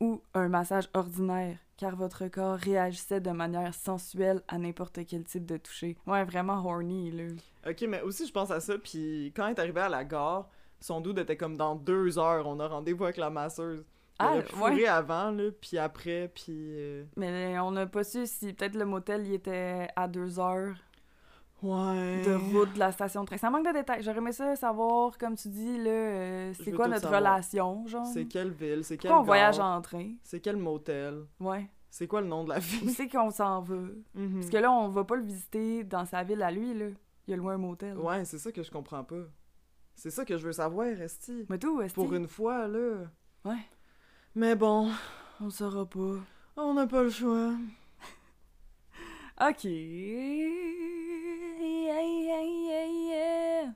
ou 0.00 0.22
un 0.32 0.48
massage 0.48 0.88
ordinaire, 0.94 1.58
car 1.76 1.96
votre 1.96 2.28
corps 2.28 2.56
réagissait 2.56 3.20
de 3.20 3.30
manière 3.30 3.74
sensuelle 3.74 4.42
à 4.48 4.56
n'importe 4.56 5.00
quel 5.06 5.24
type 5.24 5.44
de 5.44 5.58
toucher. 5.58 5.98
Ouais, 6.06 6.24
vraiment 6.24 6.64
horny, 6.64 7.10
là. 7.10 7.24
Ok, 7.68 7.84
mais 7.86 8.00
aussi, 8.00 8.26
je 8.26 8.32
pense 8.32 8.50
à 8.50 8.60
ça. 8.60 8.78
Puis 8.78 9.34
quand 9.36 9.44
elle 9.48 9.54
est 9.54 9.60
arrivée 9.60 9.82
à 9.82 9.90
la 9.90 10.02
gare, 10.02 10.48
son 10.80 11.02
doute 11.02 11.18
était 11.18 11.36
comme 11.36 11.58
dans 11.58 11.74
deux 11.76 12.18
heures. 12.18 12.46
On 12.46 12.58
a 12.60 12.68
rendez-vous 12.68 13.04
avec 13.04 13.18
la 13.18 13.28
masseuse. 13.28 13.84
Ah, 14.18 14.34
ouais. 14.36 14.42
fourrer 14.42 14.86
avant, 14.86 15.30
là, 15.30 15.50
puis 15.60 15.76
après, 15.78 16.30
puis... 16.34 16.54
euh, 16.56 17.04
Mais 17.16 17.58
on 17.58 17.70
n'a 17.70 17.86
pas 17.86 18.02
su 18.04 18.26
si 18.26 18.52
peut-être 18.54 18.74
le 18.76 18.84
motel 18.86 19.26
il 19.26 19.34
était 19.34 19.88
à 19.94 20.08
deux 20.08 20.38
heures 20.40 20.74
Ouais. 21.62 22.22
de 22.22 22.34
route 22.34 22.72
de 22.74 22.78
la 22.78 22.92
station 22.92 23.22
de 23.22 23.26
train. 23.26 23.38
Ça 23.38 23.48
manque 23.50 23.66
de 23.66 23.72
détails. 23.72 24.02
J'aurais 24.02 24.18
aimé 24.18 24.32
ça 24.32 24.54
savoir, 24.56 25.16
comme 25.16 25.36
tu 25.36 25.48
dis, 25.48 25.78
là, 25.78 25.90
euh, 25.90 26.52
c'est 26.62 26.70
quoi 26.72 26.86
notre 26.86 27.02
savoir. 27.02 27.20
relation, 27.20 27.86
genre? 27.86 28.06
C'est 28.06 28.26
quelle 28.26 28.50
ville, 28.50 28.84
c'est 28.84 28.96
Pourquoi 28.98 29.20
on 29.20 29.22
voyage 29.22 29.58
en 29.58 29.80
train? 29.80 30.12
c'est 30.22 30.40
quel 30.40 30.56
motel, 30.58 31.24
Ouais. 31.40 31.68
c'est 31.90 32.06
quoi 32.06 32.20
le 32.20 32.26
nom 32.26 32.44
de 32.44 32.50
la 32.50 32.58
Où 32.58 32.60
ville. 32.60 32.90
c'est 32.90 33.08
qu'on 33.08 33.30
s'en 33.30 33.62
veut? 33.62 34.02
Mhm. 34.14 34.34
Parce 34.34 34.50
que 34.50 34.56
là, 34.58 34.70
on 34.70 34.88
va 34.88 35.04
pas 35.04 35.16
le 35.16 35.22
visiter 35.24 35.82
dans 35.82 36.04
sa 36.04 36.22
ville 36.24 36.42
à 36.42 36.50
lui, 36.50 36.74
là. 36.74 36.86
Il 37.26 37.30
y 37.30 37.34
a 37.34 37.36
loin 37.38 37.54
un 37.54 37.58
motel. 37.58 37.96
Ouais, 37.98 38.24
c'est 38.26 38.38
ça 38.38 38.52
que 38.52 38.62
je 38.62 38.70
comprends 38.70 39.02
pas. 39.02 39.24
C'est 39.94 40.10
ça 40.10 40.24
que 40.26 40.36
je 40.36 40.44
veux 40.44 40.52
savoir, 40.52 40.86
Esti. 40.86 41.46
Mais 41.48 41.58
tout, 41.58 41.80
est 41.80 41.92
Pour 41.92 42.12
une 42.14 42.28
fois, 42.28 42.68
là. 42.68 43.04
Ouais. 43.46 43.56
Mais 44.36 44.54
bon, 44.54 44.92
On 45.40 45.48
saura 45.48 45.86
pas. 45.86 46.20
on 46.58 46.74
n'a 46.74 46.86
pas 46.86 47.02
le 47.04 47.08
choix. 47.08 47.54
Ok. 49.40 49.64
Yeah, 49.64 50.50
yeah, 52.02 52.42
yeah, 52.42 52.86
yeah. 52.86 53.72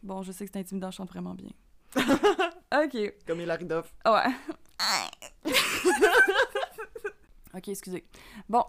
Bon, 0.00 0.22
je 0.22 0.30
sais 0.30 0.46
que 0.46 0.52
c'est 0.52 0.60
intimidant, 0.60 0.92
je 0.92 0.96
chante 0.98 1.08
vraiment 1.08 1.34
bien. 1.34 1.50
ok. 1.96 3.14
Comme 3.26 3.40
Hilary 3.40 3.64
Duff. 3.64 3.92
Ouais. 4.06 4.32
ok, 7.52 7.66
excusez. 7.68 8.06
Bon, 8.48 8.64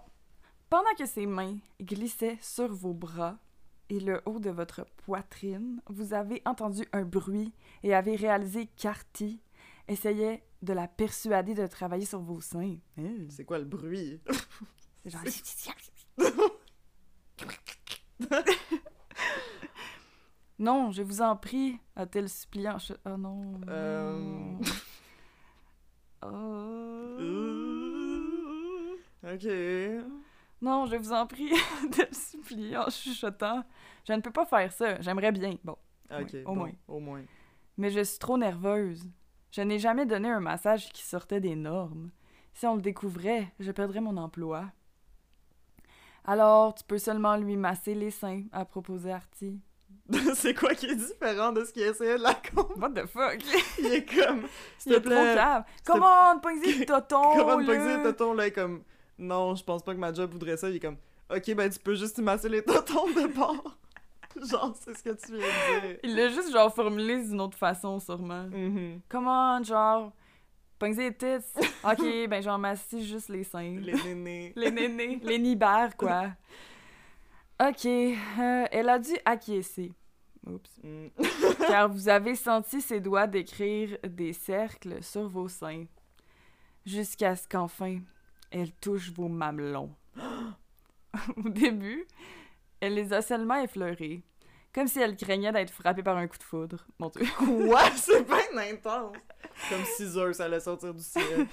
pendant 0.72 0.96
que 0.98 1.06
ses 1.06 1.27
mains 1.27 1.60
glissaient 1.80 2.39
sur 2.42 2.74
vos 2.74 2.94
bras 2.94 3.38
et 3.89 4.00
le 4.00 4.22
haut 4.25 4.39
de 4.39 4.50
votre 4.50 4.86
poitrine, 5.06 5.82
vous 5.88 6.13
avez 6.13 6.41
entendu 6.46 6.86
un 6.94 7.03
bruit 7.03 7.53
et 7.84 7.94
avez 7.94 8.15
réalisé 8.15 8.67
qu'Arty 8.77 9.41
essayait 9.88 10.44
de 10.62 10.74
la 10.74 10.88
persuader 10.88 11.53
de 11.53 11.67
travailler 11.67 12.06
sur 12.06 12.20
vos 12.20 12.41
seins. 12.41 12.77
Hein, 12.98 13.15
C'est 13.29 13.46
quoi 13.46 13.60
le 13.60 13.65
bruit? 13.65 14.20
C'est 15.03 15.10
genre... 15.12 15.22
non, 20.60 20.91
je 20.91 21.03
vous 21.03 21.22
en 21.22 21.36
prie, 21.36 21.77
a-t-elle 21.96 22.27
ch- 22.29 22.94
Oh 23.06 23.17
non. 23.17 23.62
Euh. 23.70 24.56
Oh. 26.24 27.17
Ok. 29.24 29.48
Non, 30.62 30.86
je 30.88 30.96
vous 30.96 31.12
en 31.14 31.28
prie 31.28 31.50
de 31.84 32.02
le 32.02 32.14
supplier 32.14 32.78
en 32.78 32.90
chuchotant. 32.90 33.64
Je 34.08 34.14
ne 34.14 34.22
peux 34.22 34.32
pas 34.32 34.46
faire 34.46 34.72
ça. 34.72 35.00
J'aimerais 35.02 35.32
bien. 35.32 35.56
Bon, 35.64 35.78
Ok, 36.12 36.36
au 36.46 36.50
bon, 36.50 36.56
moins. 36.56 36.72
Au 36.88 37.00
moins. 37.00 37.22
mais 37.78 37.90
je 37.92 38.02
suis 38.04 38.18
trop 38.20 38.38
nerveuse. 38.38 39.04
Je 39.52 39.62
n'ai 39.62 39.80
jamais 39.80 40.06
donné 40.06 40.30
un 40.30 40.40
massage 40.40 40.90
qui 40.92 41.04
sortait 41.04 41.40
des 41.40 41.56
normes. 41.56 42.12
Si 42.54 42.66
on 42.66 42.76
le 42.76 42.82
découvrait, 42.82 43.54
je 43.60 43.72
perdrais 43.72 44.02
mon 44.02 44.18
emploi. 44.18 44.66
Alors, 46.26 46.76
tu 46.76 46.84
peux 46.84 46.98
seulement 46.98 47.38
lui 47.38 47.56
masser 47.56 47.94
les 47.96 48.12
seins, 48.12 48.44
a 48.52 48.66
proposé 48.66 49.12
Artie. 49.12 49.62
c'est 50.36 50.54
quoi 50.54 50.74
qui 50.74 50.88
est 50.88 50.96
différent 50.96 51.52
de 51.52 51.64
ce 51.64 51.72
qu'il 51.72 51.84
essayait 51.84 52.18
de 52.18 52.24
la 52.24 52.34
con? 52.34 52.68
What 52.78 52.92
the 52.92 53.06
fuck? 53.06 53.38
Il 53.80 53.86
est 53.94 54.06
comme. 54.06 54.48
Il 54.86 54.94
est 54.94 55.02
trop 55.02 55.10
plaît. 55.10 55.36
te- 55.36 55.92
Comment, 55.92 56.40
pas 56.40 56.52
le 56.52 56.86
toton, 56.86 57.22
Comment 57.36 57.58
là? 57.58 57.66
pas 57.66 57.78
dire 57.78 58.04
tonton 58.04 58.34
là, 58.34 58.46
il 58.46 58.48
est 58.48 58.52
comme. 58.52 58.84
Non, 59.18 59.56
je 59.56 59.64
pense 59.64 59.84
pas 59.84 59.94
que 59.94 60.00
ma 60.00 60.14
job 60.14 60.32
voudrait 60.32 60.58
ça. 60.58 60.70
Il 60.70 60.76
est 60.76 60.80
comme. 60.80 60.98
Ok, 61.34 61.54
ben 61.56 61.70
tu 61.70 61.80
peux 61.80 61.96
juste 61.96 62.20
masser 62.20 62.50
les 62.50 62.64
totons 62.64 63.08
de 63.08 63.28
bord. 63.34 63.78
Genre, 64.50 64.76
c'est 64.80 64.96
ce 64.96 65.04
que 65.04 65.10
tu 65.10 65.36
viens 65.36 65.48
de 65.48 65.88
dire. 65.88 66.00
Il 66.04 66.16
l'a 66.16 66.30
juste, 66.30 66.52
genre, 66.52 66.74
formulé 66.74 67.24
d'une 67.24 67.42
autre 67.42 67.58
façon, 67.58 68.00
sûrement. 68.00 68.44
Mhm. 68.44 69.02
Comment, 69.10 69.64
genre, 69.64 70.12
pogner 70.78 71.10
les 71.10 71.14
tits. 71.16 71.60
Ok, 71.84 72.00
ben, 72.30 72.42
genre, 72.42 72.60
masser 72.60 73.02
juste 73.02 73.30
les 73.30 73.44
seins. 73.44 73.80
Les 73.80 73.94
nénés. 73.94 74.54
Les 74.56 74.70
nénés, 74.70 75.20
les 75.24 75.40
nibères, 75.40 75.98
quoi. 75.98 76.28
Ok, 77.60 77.86
euh, 77.86 78.66
elle 78.72 78.90
a 78.90 79.00
dû 79.00 79.14
acquiescer. 79.26 79.92
Oups. 80.46 80.70
Mm. 80.84 81.08
Car 81.68 81.90
vous 81.90 82.08
avez 82.08 82.36
senti 82.36 82.80
ses 82.80 83.00
doigts 83.00 83.26
décrire 83.26 83.98
des 84.08 84.34
cercles 84.34 85.02
sur 85.02 85.28
vos 85.28 85.48
seins. 85.48 85.86
Jusqu'à 86.86 87.36
ce 87.36 87.48
qu'enfin, 87.48 88.00
elle 88.51 88.72
touche 88.74 89.12
vos 89.12 89.27
mamelons. 89.27 89.94
Au 91.38 91.50
début, 91.50 92.06
elle 92.80 92.96
les 92.96 93.13
a 93.13 93.22
seulement 93.22 93.62
effleurés. 93.62 94.24
Comme 94.74 94.88
si 94.88 95.00
elle 95.00 95.16
craignait 95.16 95.51
d'être 95.51 95.72
frappée 95.72 96.04
par 96.04 96.18
un 96.18 96.27
coup 96.27 96.38
de 96.38 96.44
foudre. 96.44 96.86
Mon 97.00 97.10
Dieu. 97.10 97.25
Quoi? 97.38 97.82
C'est 97.96 98.24
bien 98.24 98.72
intense. 98.72 99.16
Comme 99.70 99.84
Caesar, 99.98 100.36
ça 100.36 100.46
allait 100.46 100.60
sortir 100.60 100.94
du 100.94 101.01
ciel. 101.01 101.48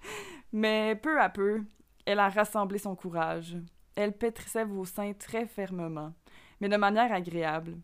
Mais 0.52 0.94
peu 0.94 1.20
à 1.20 1.30
peu, 1.30 1.62
elle 2.04 2.18
a 2.18 2.28
rassemblé 2.28 2.78
son 2.78 2.94
courage. 2.94 3.56
Elle 3.94 4.12
pétrissait 4.12 4.64
vos 4.64 4.84
seins 4.84 5.14
très 5.14 5.46
fermement, 5.46 6.12
mais 6.60 6.68
de 6.68 6.76
manière 6.76 7.12
agréable. 7.12 7.78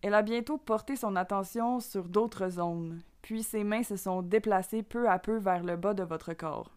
Elle 0.00 0.14
a 0.14 0.22
bientôt 0.22 0.56
porté 0.56 0.96
son 0.96 1.14
attention 1.14 1.78
sur 1.78 2.08
d'autres 2.08 2.48
zones, 2.48 3.02
puis 3.20 3.42
ses 3.42 3.62
mains 3.62 3.82
se 3.82 3.96
sont 3.96 4.22
déplacées 4.22 4.82
peu 4.82 5.08
à 5.08 5.18
peu 5.18 5.36
vers 5.36 5.62
le 5.62 5.76
bas 5.76 5.94
de 5.94 6.02
votre 6.02 6.32
corps. 6.32 6.70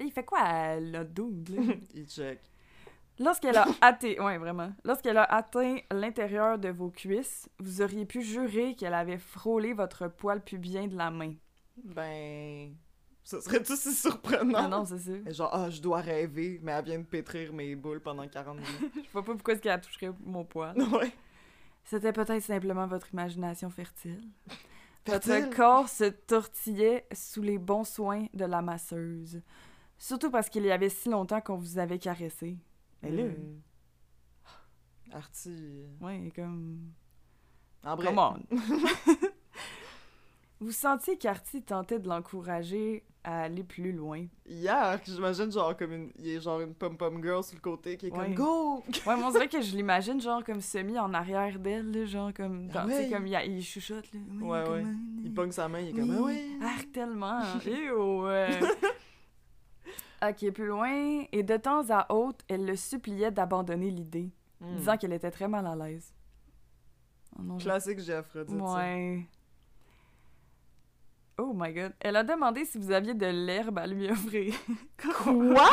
Il 0.00 0.10
fait 0.10 0.24
quoi, 0.24 0.76
le 0.80 1.04
dude, 1.04 1.48
là? 1.50 1.74
Il 1.94 2.06
check. 2.06 2.40
Lorsqu'elle 3.18 3.56
a 3.56 3.66
atteint, 3.80 4.14
ouais, 4.18 4.38
vraiment. 4.38 4.72
Lorsqu'elle 4.84 5.18
a 5.18 5.24
atteint 5.24 5.76
l'intérieur 5.92 6.58
de 6.58 6.68
vos 6.68 6.90
cuisses, 6.90 7.48
vous 7.58 7.80
auriez 7.80 8.04
pu 8.04 8.22
jurer 8.22 8.74
qu'elle 8.74 8.94
avait 8.94 9.18
frôlé 9.18 9.72
votre 9.72 10.08
poil 10.08 10.42
pubien 10.42 10.86
de 10.86 10.96
la 10.96 11.10
main. 11.10 11.34
Ben. 11.76 12.74
Ça 13.22 13.40
serait 13.40 13.62
tout 13.62 13.76
si 13.76 13.92
surprenant. 13.92 14.58
Ah 14.64 14.68
non, 14.68 14.84
c'est. 14.84 15.22
Et 15.26 15.32
Genre, 15.32 15.48
ah, 15.52 15.70
je 15.70 15.80
dois 15.80 16.00
rêver, 16.00 16.60
mais 16.62 16.72
elle 16.72 16.84
vient 16.84 16.98
de 16.98 17.04
pétrir 17.04 17.54
mes 17.54 17.74
boules 17.74 18.00
pendant 18.00 18.28
40 18.28 18.56
minutes. 18.56 18.92
Je 19.06 19.10
vois 19.12 19.24
pas 19.24 19.32
pourquoi 19.32 19.54
est-ce 19.54 19.62
qu'elle 19.62 19.80
toucherait 19.80 20.12
mon 20.24 20.44
poil. 20.44 20.76
ouais. 20.92 21.10
C'était 21.84 22.12
peut-être 22.12 22.42
simplement 22.42 22.86
votre 22.86 23.12
imagination 23.12 23.70
fertile. 23.70 24.28
Fertile? 25.06 25.32
Votre 25.32 25.56
corps 25.56 25.88
se 25.88 26.04
tortillait 26.04 27.06
sous 27.12 27.42
les 27.42 27.58
bons 27.58 27.84
soins 27.84 28.26
de 28.34 28.44
la 28.44 28.60
masseuse. 28.60 29.40
Surtout 29.98 30.30
parce 30.30 30.48
qu'il 30.48 30.64
y 30.64 30.70
avait 30.70 30.88
si 30.88 31.08
longtemps 31.08 31.40
qu'on 31.40 31.56
vous 31.56 31.78
avait 31.78 31.98
caressé. 31.98 32.56
Mais 33.02 33.10
là, 33.10 33.24
Mm. 33.24 33.60
Artie. 35.12 35.84
ouais, 36.00 36.32
comme... 36.34 36.78
En 37.84 37.96
bref. 37.96 38.14
Vous 40.60 40.72
sentiez 40.72 41.18
qu'Artie 41.18 41.62
tentait 41.62 41.98
de 41.98 42.08
l'encourager 42.08 43.04
à 43.22 43.42
aller 43.42 43.62
plus 43.64 43.92
loin. 43.92 44.24
Hier, 44.46 44.98
j'imagine 45.04 45.50
genre 45.52 45.76
comme 45.76 45.92
une. 45.92 46.10
Il 46.18 46.26
y 46.28 46.36
a 46.36 46.40
genre 46.40 46.60
une 46.60 46.74
pom-pom 46.74 47.22
girl 47.22 47.42
sur 47.44 47.56
le 47.56 47.60
côté 47.60 47.96
qui 47.98 48.06
est 48.06 48.10
Ouais. 48.12 48.26
comme 48.26 48.34
Go! 48.34 48.76
Ouais, 49.06 49.16
moi, 49.16 49.26
on 49.26 49.30
dirait 49.30 49.48
que 49.48 49.60
je 49.60 49.76
l'imagine, 49.76 50.20
genre, 50.20 50.42
comme 50.44 50.60
semi 50.62 50.98
en 50.98 51.12
arrière 51.12 51.58
d'elle, 51.58 52.06
genre, 52.06 52.32
comme. 52.32 52.68
Ah 52.74 52.84
tu 52.86 52.92
sais, 52.92 52.98
ouais. 53.04 53.10
comme 53.10 53.26
il, 53.26 53.38
il 53.46 53.62
chuchote, 53.62 54.10
là. 54.14 54.20
Oui, 54.30 54.42
Ouais, 54.48 54.68
ouais. 54.70 54.84
Il 55.24 55.34
pogne 55.34 55.52
sa 55.52 55.68
main, 55.68 55.80
il 55.80 55.88
est 55.88 55.92
comme 55.92 56.16
Ah 56.18 56.22
ouais! 56.22 56.46
Arc 56.62 56.92
tellement. 56.92 57.40
Ew, 57.66 58.22
ouais. 58.24 58.60
Ok, 60.30 60.50
plus 60.52 60.66
loin. 60.66 61.24
Et 61.32 61.42
de 61.42 61.56
temps 61.56 61.88
à 61.90 62.12
autre, 62.12 62.44
elle 62.48 62.64
le 62.66 62.76
suppliait 62.76 63.30
d'abandonner 63.30 63.90
l'idée, 63.90 64.30
Hmm. 64.60 64.76
disant 64.76 64.96
qu'elle 64.96 65.12
était 65.12 65.30
très 65.30 65.48
mal 65.48 65.66
à 65.66 65.74
l'aise. 65.74 66.14
Oh 67.38 67.42
non, 67.42 67.56
Classique 67.58 68.00
ça. 68.00 68.22
Ouais. 68.48 69.26
Oh 71.36 71.52
my 71.54 71.72
god. 71.72 71.92
Elle 72.00 72.16
a 72.16 72.22
demandé 72.22 72.64
si 72.64 72.78
vous 72.78 72.92
aviez 72.92 73.14
de 73.14 73.26
l'herbe 73.26 73.78
à 73.78 73.86
lui 73.88 74.08
offrir. 74.08 74.54
Quoi? 75.02 75.70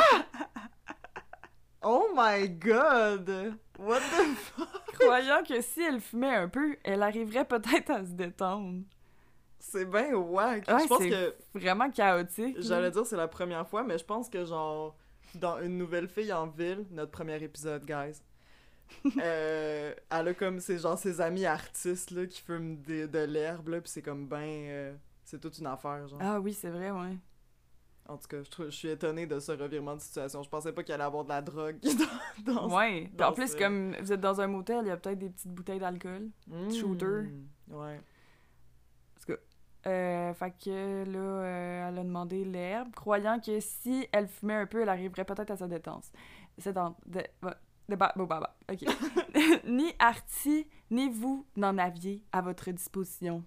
oh 1.83 2.07
my 2.15 2.49
god! 2.49 3.57
What 3.77 3.99
the 3.99 4.35
fuck? 4.35 4.67
Croyant 4.99 5.43
que 5.47 5.61
si 5.61 5.81
elle 5.81 6.01
fumait 6.01 6.35
un 6.35 6.47
peu, 6.49 6.75
elle 6.83 7.03
arriverait 7.03 7.45
peut-être 7.45 7.91
à 7.91 8.03
se 8.05 8.11
détendre. 8.11 8.81
C'est 9.71 9.85
bien 9.85 10.13
wack. 10.15 10.67
Ouais, 10.67 10.83
je 10.83 10.87
pense 10.87 10.97
c'est 11.01 11.09
que. 11.09 11.35
Vraiment 11.53 11.89
chaotique. 11.91 12.57
J'allais 12.59 12.91
dire 12.91 13.05
c'est 13.05 13.15
la 13.17 13.27
première 13.27 13.67
fois, 13.67 13.83
mais 13.83 13.97
je 13.97 14.05
pense 14.05 14.29
que 14.29 14.43
genre. 14.45 14.95
Dans 15.35 15.59
Une 15.61 15.77
nouvelle 15.77 16.09
fille 16.09 16.33
en 16.33 16.47
ville, 16.47 16.85
notre 16.91 17.11
premier 17.11 17.41
épisode, 17.41 17.85
guys. 17.85 18.19
euh, 19.23 19.93
elle 20.09 20.27
a 20.27 20.33
comme 20.33 20.59
c'est 20.59 20.77
genre 20.77 20.97
ses 20.97 21.21
amis 21.21 21.45
artistes 21.45 22.11
là 22.11 22.25
qui 22.25 22.41
fument 22.41 22.75
des- 22.81 23.07
de 23.07 23.19
l'herbe 23.19 23.69
là 23.69 23.79
puis 23.79 23.89
c'est 23.89 24.01
comme 24.01 24.27
ben 24.27 24.43
euh, 24.67 24.93
c'est 25.23 25.39
toute 25.39 25.57
une 25.59 25.67
affaire 25.67 26.05
genre. 26.09 26.19
Ah 26.21 26.41
oui, 26.41 26.53
c'est 26.53 26.69
vrai, 26.69 26.91
ouais. 26.91 27.15
En 28.09 28.17
tout 28.17 28.27
cas, 28.27 28.43
je, 28.43 28.49
trouve- 28.49 28.65
je 28.65 28.71
suis 28.75 28.89
étonnée 28.89 29.25
de 29.25 29.39
ce 29.39 29.53
revirement 29.53 29.95
de 29.95 30.01
situation. 30.01 30.43
Je 30.43 30.49
pensais 30.49 30.73
pas 30.73 30.83
qu'il 30.83 30.93
allait 30.93 31.03
avoir 31.05 31.23
de 31.23 31.29
la 31.29 31.41
drogue 31.41 31.77
dans, 32.45 32.53
dans 32.53 32.75
Ouais. 32.77 33.09
Dans 33.13 33.29
en 33.29 33.31
plus, 33.31 33.53
ce- 33.53 33.57
comme 33.57 33.95
vous 34.01 34.11
êtes 34.11 34.19
dans 34.19 34.41
un 34.41 34.47
motel, 34.47 34.79
il 34.83 34.87
y 34.87 34.91
a 34.91 34.97
peut-être 34.97 35.19
des 35.19 35.29
petites 35.29 35.53
bouteilles 35.53 35.79
d'alcool. 35.79 36.27
Mm. 36.47 36.71
shooter. 36.73 37.21
Ouais. 37.69 38.01
Euh, 39.87 40.33
fait 40.33 40.51
que 40.63 41.03
là, 41.05 41.19
euh, 41.19 41.89
elle 41.89 41.97
a 41.99 42.03
demandé 42.03 42.45
l'herbe, 42.45 42.91
croyant 42.93 43.39
que 43.39 43.59
si 43.59 44.07
elle 44.11 44.27
fumait 44.27 44.53
un 44.55 44.65
peu, 44.67 44.81
elle 44.83 44.89
arriverait 44.89 45.25
peut-être 45.25 45.51
à 45.51 45.57
sa 45.57 45.67
détente. 45.67 46.05
C'est 46.57 46.73
dans... 46.73 46.95
De, 47.05 47.23
de 47.89 47.95
ba- 47.95 48.13
bo- 48.15 48.27
ba- 48.27 48.39
ba. 48.39 48.55
OK. 48.71 48.85
ni 49.65 49.91
Artie, 49.99 50.67
ni 50.91 51.09
vous 51.09 51.45
n'en 51.55 51.77
aviez 51.77 52.23
à 52.31 52.41
votre 52.41 52.69
disposition. 52.71 53.43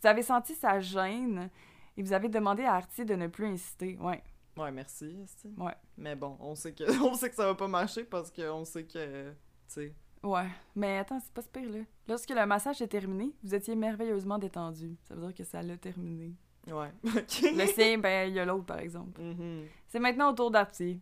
Vous 0.00 0.08
avez 0.08 0.22
senti 0.22 0.54
sa 0.54 0.80
gêne 0.80 1.50
et 1.96 2.02
vous 2.02 2.12
avez 2.12 2.28
demandé 2.28 2.64
à 2.64 2.74
Artie 2.74 3.04
de 3.04 3.14
ne 3.14 3.26
plus 3.26 3.46
insister. 3.46 3.96
Ouais. 4.00 4.22
Ouais, 4.56 4.70
merci. 4.72 5.16
Ouais. 5.58 5.74
Mais 5.98 6.16
bon, 6.16 6.36
on 6.40 6.54
sait 6.54 6.72
que 6.72 6.84
on 7.04 7.14
sait 7.14 7.28
que 7.28 7.34
ça 7.36 7.44
va 7.46 7.54
pas 7.54 7.68
marcher 7.68 8.04
parce 8.04 8.30
qu'on 8.30 8.64
sait 8.64 8.84
que 8.84 9.30
tu 9.32 9.36
sais. 9.66 9.94
Ouais. 10.24 10.48
Mais 10.74 10.98
attends, 10.98 11.20
c'est 11.20 11.32
pas 11.32 11.42
si 11.42 11.48
pire, 11.48 11.70
là. 11.70 11.80
Lorsque 12.08 12.30
le 12.30 12.46
massage 12.46 12.80
est 12.80 12.88
terminé, 12.88 13.30
vous 13.42 13.54
étiez 13.54 13.76
merveilleusement 13.76 14.38
détendu. 14.38 14.96
Ça 15.04 15.14
veut 15.14 15.20
dire 15.20 15.34
que 15.34 15.44
ça 15.44 15.62
l'a 15.62 15.76
terminé. 15.76 16.34
Ouais. 16.66 16.90
Le 17.04 17.66
sien, 17.66 17.98
ben, 17.98 18.28
il 18.28 18.34
y 18.34 18.40
a 18.40 18.44
l'autre, 18.46 18.64
par 18.64 18.78
exemple. 18.78 19.20
Mhm. 19.20 19.66
C'est 19.86 20.00
maintenant 20.00 20.30
au 20.30 20.32
tour 20.32 20.50
d'Artie. 20.50 21.00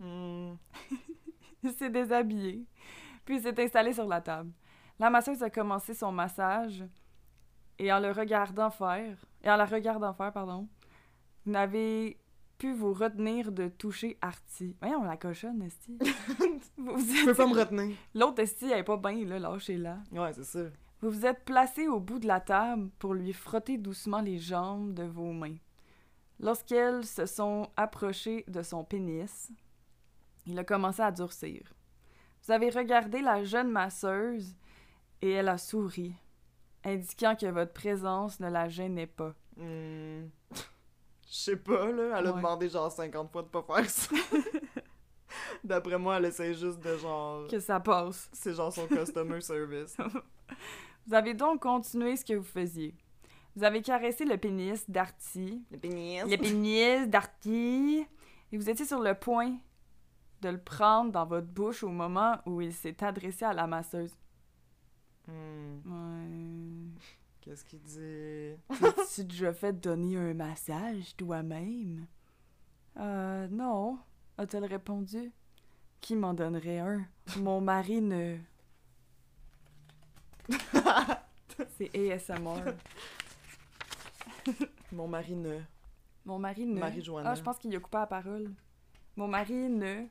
Mm. 0.00 0.54
Il 1.62 1.70
s'est 1.70 1.88
déshabillé, 1.88 2.66
puis 3.24 3.36
il 3.36 3.42
s'est 3.42 3.58
installé 3.58 3.94
sur 3.94 4.06
la 4.06 4.20
table. 4.20 4.52
La 4.98 5.08
masseuse 5.08 5.42
a 5.42 5.48
commencé 5.48 5.94
son 5.94 6.12
massage, 6.12 6.84
et 7.78 7.90
en 7.90 8.00
le 8.00 8.10
regardant 8.10 8.68
faire, 8.68 9.24
et 9.42 9.50
en 9.50 9.56
la 9.56 9.64
regardant 9.64 10.12
faire, 10.12 10.30
pardon, 10.30 10.68
vous 11.46 11.52
n'avez 11.52 12.18
pu 12.58 12.72
vous 12.72 12.92
retenir 12.92 13.52
de 13.52 13.68
toucher 13.68 14.16
Artie. 14.20 14.76
Voyons, 14.80 15.02
la 15.04 15.16
cochonne, 15.16 15.62
Esti. 15.62 15.98
vous, 16.76 16.96
vous 16.96 17.14
Je 17.14 17.24
peux 17.24 17.30
êtes- 17.32 17.36
pas 17.36 17.46
me 17.46 17.54
retenir. 17.58 17.96
L'autre 18.14 18.40
Esti, 18.42 18.66
elle 18.70 18.78
est 18.80 18.84
pas 18.84 18.96
bien, 18.96 19.24
là, 19.26 19.38
lâchez-la. 19.38 19.98
Ouais, 20.12 20.32
c'est 20.32 20.44
ça. 20.44 20.64
Vous 21.00 21.10
vous 21.10 21.26
êtes 21.26 21.44
placé 21.44 21.86
au 21.88 22.00
bout 22.00 22.18
de 22.18 22.26
la 22.26 22.40
table 22.40 22.88
pour 22.98 23.14
lui 23.14 23.32
frotter 23.32 23.76
doucement 23.76 24.20
les 24.20 24.38
jambes 24.38 24.94
de 24.94 25.02
vos 25.04 25.32
mains. 25.32 25.56
Lorsqu'elles 26.40 27.04
se 27.04 27.26
sont 27.26 27.68
approchées 27.76 28.44
de 28.48 28.62
son 28.62 28.84
pénis, 28.84 29.50
il 30.46 30.58
a 30.58 30.64
commencé 30.64 31.00
à 31.02 31.12
durcir. 31.12 31.62
Vous 32.42 32.52
avez 32.52 32.70
regardé 32.70 33.20
la 33.22 33.44
jeune 33.44 33.70
masseuse 33.70 34.54
et 35.22 35.30
elle 35.30 35.48
a 35.48 35.58
souri, 35.58 36.14
indiquant 36.84 37.36
que 37.36 37.46
votre 37.46 37.72
présence 37.72 38.40
ne 38.40 38.48
la 38.50 38.68
gênait 38.68 39.06
pas. 39.06 39.34
Hmm. 39.56 40.24
Je 41.36 41.40
sais 41.40 41.56
pas, 41.56 41.90
là. 41.90 42.16
Elle 42.18 42.26
a 42.28 42.30
Ouais. 42.30 42.36
demandé 42.36 42.68
genre 42.68 42.92
50 42.92 43.32
fois 43.32 43.42
de 43.42 43.48
pas 43.48 43.62
faire 43.62 43.90
ça. 43.90 44.14
D'après 45.64 45.98
moi, 45.98 46.18
elle 46.18 46.26
essaie 46.26 46.54
juste 46.54 46.78
de 46.78 46.96
genre. 46.96 47.48
Que 47.48 47.58
ça 47.58 47.80
passe. 47.80 48.30
C'est 48.32 48.54
genre 48.54 48.72
son 48.72 48.86
customer 48.86 49.40
service. 49.40 49.96
Vous 51.06 51.14
avez 51.14 51.34
donc 51.34 51.60
continué 51.62 52.14
ce 52.16 52.24
que 52.24 52.34
vous 52.34 52.44
faisiez. 52.44 52.94
Vous 53.56 53.64
avez 53.64 53.82
caressé 53.82 54.24
le 54.24 54.36
pénis 54.36 54.88
d'Artie 54.88 55.62
Le 55.72 55.78
pénis. 55.78 56.22
le 56.24 56.36
pénis 56.36 57.08
d'Artie. 57.08 58.06
Et 58.52 58.56
vous 58.56 58.70
étiez 58.70 58.84
sur 58.86 59.00
le 59.00 59.14
point 59.14 59.56
de 60.40 60.48
le 60.50 60.58
prendre 60.58 61.10
dans 61.10 61.26
votre 61.26 61.46
bouche 61.48 61.82
au 61.82 61.88
moment 61.88 62.38
où 62.46 62.60
il 62.60 62.72
s'est 62.72 63.02
adressé 63.02 63.44
à 63.44 63.52
la 63.52 63.66
masseuse. 63.66 64.12
Hmm. 65.26 65.80
Ouais. 65.84 67.00
Qu'est-ce 67.44 67.64
qu'il 67.66 67.82
dit? 67.82 68.56
T'as-tu 68.80 69.24
déjà 69.24 69.52
fait 69.52 69.78
donner 69.78 70.16
un 70.16 70.32
massage 70.32 71.14
toi-même? 71.14 72.06
Euh, 72.96 73.46
non, 73.48 73.98
a-t-elle 74.38 74.64
répondu. 74.64 75.30
Qui 76.00 76.16
m'en 76.16 76.32
donnerait 76.32 76.78
un? 76.78 77.06
Mon 77.36 77.60
mari 77.60 78.00
ne. 78.00 78.38
C'est 81.76 81.94
ASMR. 81.94 82.72
Mon 84.92 85.06
mari 85.06 85.36
ne. 85.36 85.60
Mon 86.24 86.38
mari 86.38 86.64
ne. 86.64 86.80
Marie-Joanna. 86.80 87.30
Ah, 87.30 87.34
je 87.34 87.42
pense 87.42 87.58
qu'il 87.58 87.76
a 87.76 87.80
coupé 87.80 87.98
la 87.98 88.06
parole. 88.06 88.54
Mon 89.16 89.28
mari 89.28 89.68
ne. 89.68 90.06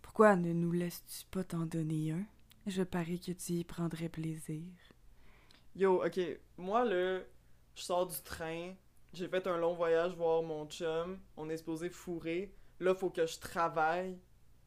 Pourquoi 0.00 0.34
ne 0.36 0.54
nous 0.54 0.72
laisses-tu 0.72 1.26
pas 1.26 1.44
t'en 1.44 1.66
donner 1.66 2.12
un? 2.12 2.24
Je 2.66 2.84
parie 2.84 3.20
que 3.20 3.32
tu 3.32 3.52
y 3.52 3.64
prendrais 3.64 4.08
plaisir. 4.08 4.62
Yo, 5.74 6.04
ok. 6.04 6.20
Moi, 6.56 6.84
là, 6.84 7.20
je 7.74 7.82
sors 7.82 8.06
du 8.06 8.20
train. 8.22 8.74
J'ai 9.12 9.28
fait 9.28 9.46
un 9.46 9.56
long 9.56 9.74
voyage 9.74 10.14
voir 10.14 10.42
mon 10.42 10.66
chum. 10.66 11.18
On 11.36 11.48
est 11.48 11.56
supposé 11.56 11.88
fourrer. 11.88 12.54
Là, 12.78 12.94
faut 12.94 13.10
que 13.10 13.26
je 13.26 13.38
travaille. 13.38 14.18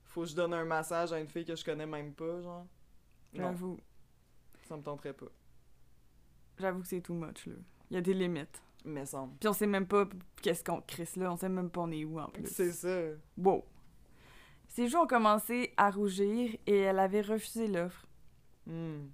Faut 0.06 0.22
que 0.22 0.28
je 0.28 0.36
donne 0.36 0.54
un 0.54 0.66
massage 0.66 1.12
à 1.14 1.20
une 1.20 1.28
fille 1.28 1.46
que 1.46 1.56
je 1.56 1.64
connais 1.64 1.86
même 1.86 2.14
pas, 2.14 2.42
genre. 2.42 2.68
J'avoue. 3.34 3.80
ça 4.64 4.78
me 4.78 4.84
tenterait 4.84 5.14
pas. 5.14 5.32
J'avoue 6.60 6.82
que 6.82 6.88
c'est 6.88 7.02
too 7.02 7.14
much, 7.14 7.48
là. 7.48 7.56
Il 7.90 7.96
y 7.96 7.98
a 7.98 8.02
des 8.02 8.14
limites. 8.14 8.62
Mais 8.86 9.06
semble. 9.06 9.36
Puis 9.40 9.48
on 9.48 9.54
sait 9.54 9.68
même 9.68 9.88
pas 9.88 10.08
qu'est-ce 10.42 10.64
qu'on 10.64 10.82
crisse 10.82 11.16
là. 11.16 11.32
On 11.32 11.38
sait 11.38 11.50
même 11.50 11.70
pas 11.70 11.82
on 11.82 11.92
est 11.92 12.04
où 12.04 12.20
en 12.20 12.28
plus. 12.28 12.48
C'est 12.48 12.72
ça. 12.72 13.00
Wow. 13.38 13.64
Ses 14.68 14.88
joues 14.88 14.98
ont 14.98 15.08
commencé 15.08 15.74
à 15.78 15.90
rougir 15.90 16.56
et 16.68 16.78
elle 16.78 17.00
avait 17.00 17.22
refusé 17.22 17.68
l'offre. 17.68 18.06
Hmm. 18.66 19.06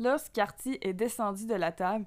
Lorsqu'Artie 0.00 0.78
est 0.80 0.94
descendu 0.94 1.46
de 1.46 1.54
la 1.54 1.72
table, 1.72 2.06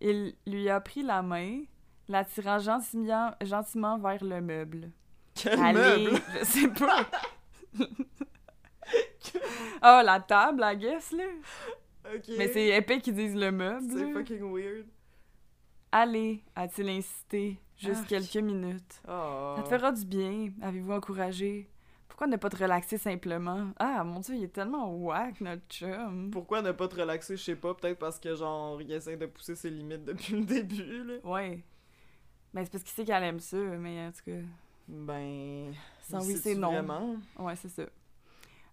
il 0.00 0.34
lui 0.44 0.68
a 0.68 0.80
pris 0.80 1.02
la 1.02 1.22
main, 1.22 1.60
l'attirant 2.08 2.58
gentiment, 2.58 3.30
gentiment 3.40 3.96
vers 3.96 4.24
le 4.24 4.40
meuble. 4.40 4.90
Quel 5.34 5.58
Allez, 5.60 6.04
meuble! 6.04 6.20
je 6.40 6.44
sais 6.44 6.68
pas. 6.68 7.06
oh, 7.78 7.84
la 10.04 10.18
table, 10.20 10.62
I 10.64 10.76
guess, 10.76 11.12
là. 11.12 11.24
Mais 12.36 12.48
c'est 12.48 12.68
épais 12.68 13.00
qu'ils 13.00 13.14
disent 13.14 13.36
le 13.36 13.52
meuble. 13.52 13.86
C'est 13.88 14.12
fucking 14.12 14.52
weird. 14.52 14.86
Allez, 15.92 16.42
a-t-il 16.56 16.88
insisté, 16.88 17.60
juste 17.76 18.00
Arc. 18.00 18.08
quelques 18.08 18.36
minutes. 18.36 19.00
Oh. 19.06 19.54
Ça 19.56 19.62
te 19.62 19.68
fera 19.68 19.92
du 19.92 20.04
bien, 20.04 20.48
avez-vous 20.60 20.92
encouragé? 20.92 21.70
Pourquoi 22.18 22.32
ne 22.32 22.36
pas 22.36 22.50
te 22.50 22.56
relaxer 22.56 22.98
simplement? 22.98 23.68
Ah, 23.78 24.02
mon 24.02 24.18
dieu, 24.18 24.34
il 24.34 24.42
est 24.42 24.48
tellement 24.52 24.92
whack, 24.92 25.40
notre 25.40 25.62
chum. 25.68 26.32
Pourquoi 26.32 26.62
ne 26.62 26.72
pas 26.72 26.88
te 26.88 26.96
relaxer, 26.96 27.36
je 27.36 27.44
sais 27.44 27.54
pas, 27.54 27.74
peut-être 27.74 28.00
parce 28.00 28.18
que 28.18 28.34
genre 28.34 28.82
il 28.82 28.90
essaie 28.90 29.16
de 29.16 29.26
pousser 29.26 29.54
ses 29.54 29.70
limites 29.70 30.04
depuis 30.04 30.34
le 30.34 30.44
début 30.44 31.04
là. 31.04 31.14
Ouais. 31.22 31.62
Ben, 32.52 32.64
c'est 32.64 32.72
parce 32.72 32.82
qu'il 32.82 32.92
sait 32.92 33.04
qu'elle 33.04 33.22
aime 33.22 33.38
ça, 33.38 33.56
mais 33.56 34.04
en 34.04 34.10
tout 34.10 34.24
cas. 34.32 34.40
Ben 34.88 35.72
Sans 36.10 36.26
oui, 36.26 36.36
c'est 36.42 36.56
non. 36.56 36.72
Vraiment? 36.72 37.14
Ouais, 37.38 37.54
c'est 37.54 37.68
ça. 37.68 37.84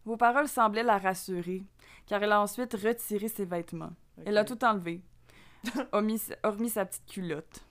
Vos 0.06 0.18
paroles 0.18 0.48
semblaient 0.48 0.82
la 0.82 0.98
rassurer, 0.98 1.62
car 2.08 2.24
elle 2.24 2.32
a 2.32 2.42
ensuite 2.42 2.74
retiré 2.74 3.28
ses 3.28 3.46
vêtements. 3.46 3.94
Elle 4.26 4.40
a 4.40 4.44
tout 4.44 4.66
enlevé, 4.66 5.04
hormis, 5.92 6.20
hormis 6.42 6.70
sa 6.70 6.84
petite 6.84 7.06
culotte. 7.06 7.64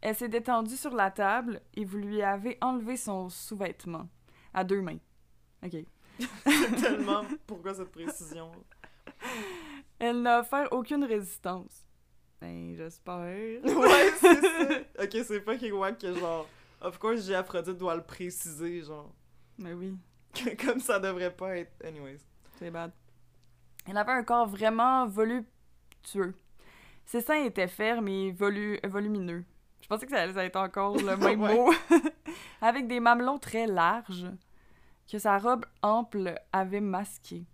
Elle 0.00 0.16
s'est 0.16 0.28
détendue 0.28 0.76
sur 0.76 0.92
la 0.92 1.12
table 1.12 1.60
et 1.74 1.84
vous 1.84 1.98
lui 1.98 2.20
avez 2.20 2.58
enlevé 2.60 2.96
son 2.96 3.28
sous-vêtement, 3.28 4.08
à 4.52 4.64
deux 4.64 4.82
mains. 4.82 4.98
OK. 5.64 5.84
Tellement 6.80 7.24
pourquoi 7.46 7.74
cette 7.74 7.90
précision? 7.92 8.50
Elle 9.98 10.22
n'a 10.22 10.40
offert 10.40 10.68
aucune 10.72 11.04
résistance. 11.04 11.86
Ben, 12.40 12.74
j'espère. 12.74 13.14
ouais, 13.64 14.10
c'est 14.18 14.40
ça. 14.40 14.68
Ok, 15.02 15.10
c'est 15.26 15.40
fucking 15.40 15.72
wack 15.72 15.98
que 15.98 16.14
genre. 16.14 16.46
Of 16.80 16.98
course, 16.98 17.26
j'ai 17.26 17.34
Aphrodite 17.34 17.76
doit 17.76 17.94
le 17.94 18.02
préciser, 18.02 18.80
genre. 18.82 19.12
Mais 19.58 19.74
oui, 19.74 19.94
Comme 20.64 20.80
ça 20.80 20.98
devrait 20.98 21.34
pas 21.34 21.58
être. 21.58 21.72
Anyways. 21.84 22.18
c'est 22.58 22.70
bad. 22.70 22.92
Elle 23.86 23.96
avait 23.98 24.12
un 24.12 24.24
corps 24.24 24.46
vraiment 24.48 25.06
voluptueux. 25.06 26.34
Ses 27.04 27.20
seins 27.20 27.44
étaient 27.44 27.68
fermes 27.68 28.08
et 28.08 28.32
volu- 28.32 28.80
volumineux. 28.86 29.44
Je 29.82 29.88
pensais 29.88 30.06
que 30.06 30.12
ça 30.12 30.22
allait 30.22 30.46
être 30.46 30.56
encore 30.56 30.96
le 30.96 31.16
même 31.18 31.40
Ouais. 31.42 31.54
mot. 31.54 31.70
Avec 32.62 32.86
des 32.86 33.00
mamelons 33.00 33.38
très 33.38 33.66
larges 33.66 34.26
que 35.10 35.18
sa 35.18 35.38
robe 35.38 35.64
ample 35.82 36.34
avait 36.52 36.80
masqués. 36.80 37.44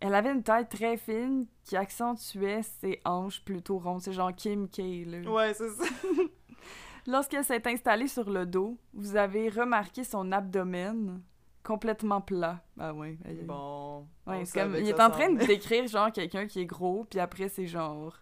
Elle 0.00 0.14
avait 0.14 0.32
une 0.32 0.42
taille 0.42 0.68
très 0.68 0.96
fine 0.96 1.46
qui 1.64 1.76
accentuait 1.76 2.62
ses 2.62 3.00
hanches 3.04 3.44
plutôt 3.44 3.78
rondes. 3.78 4.00
C'est 4.00 4.12
genre 4.14 4.34
Kim 4.34 4.66
K, 4.68 4.78
là. 5.06 5.30
Ouais, 5.30 5.52
c'est 5.54 5.68
ça. 5.68 5.84
Lorsqu'elle 7.06 7.44
s'est 7.44 7.66
installée 7.66 8.08
sur 8.08 8.30
le 8.30 8.46
dos, 8.46 8.78
vous 8.94 9.16
avez 9.16 9.48
remarqué 9.48 10.04
son 10.04 10.32
abdomen 10.32 11.20
complètement 11.62 12.20
plat. 12.20 12.62
Ah 12.78 12.92
ouais. 12.94 13.18
Bon. 13.44 14.06
Ouais, 14.26 14.40
on 14.40 14.44
c'est 14.44 14.60
comme, 14.60 14.72
savait 14.72 14.82
il 14.82 14.88
est 14.88 15.00
en 15.00 15.10
train 15.10 15.30
de 15.32 15.44
décrire 15.44 15.86
genre 15.86 16.10
quelqu'un 16.12 16.46
qui 16.46 16.60
est 16.60 16.66
gros, 16.66 17.04
puis 17.08 17.20
après 17.20 17.48
c'est 17.48 17.66
genre 17.66 18.16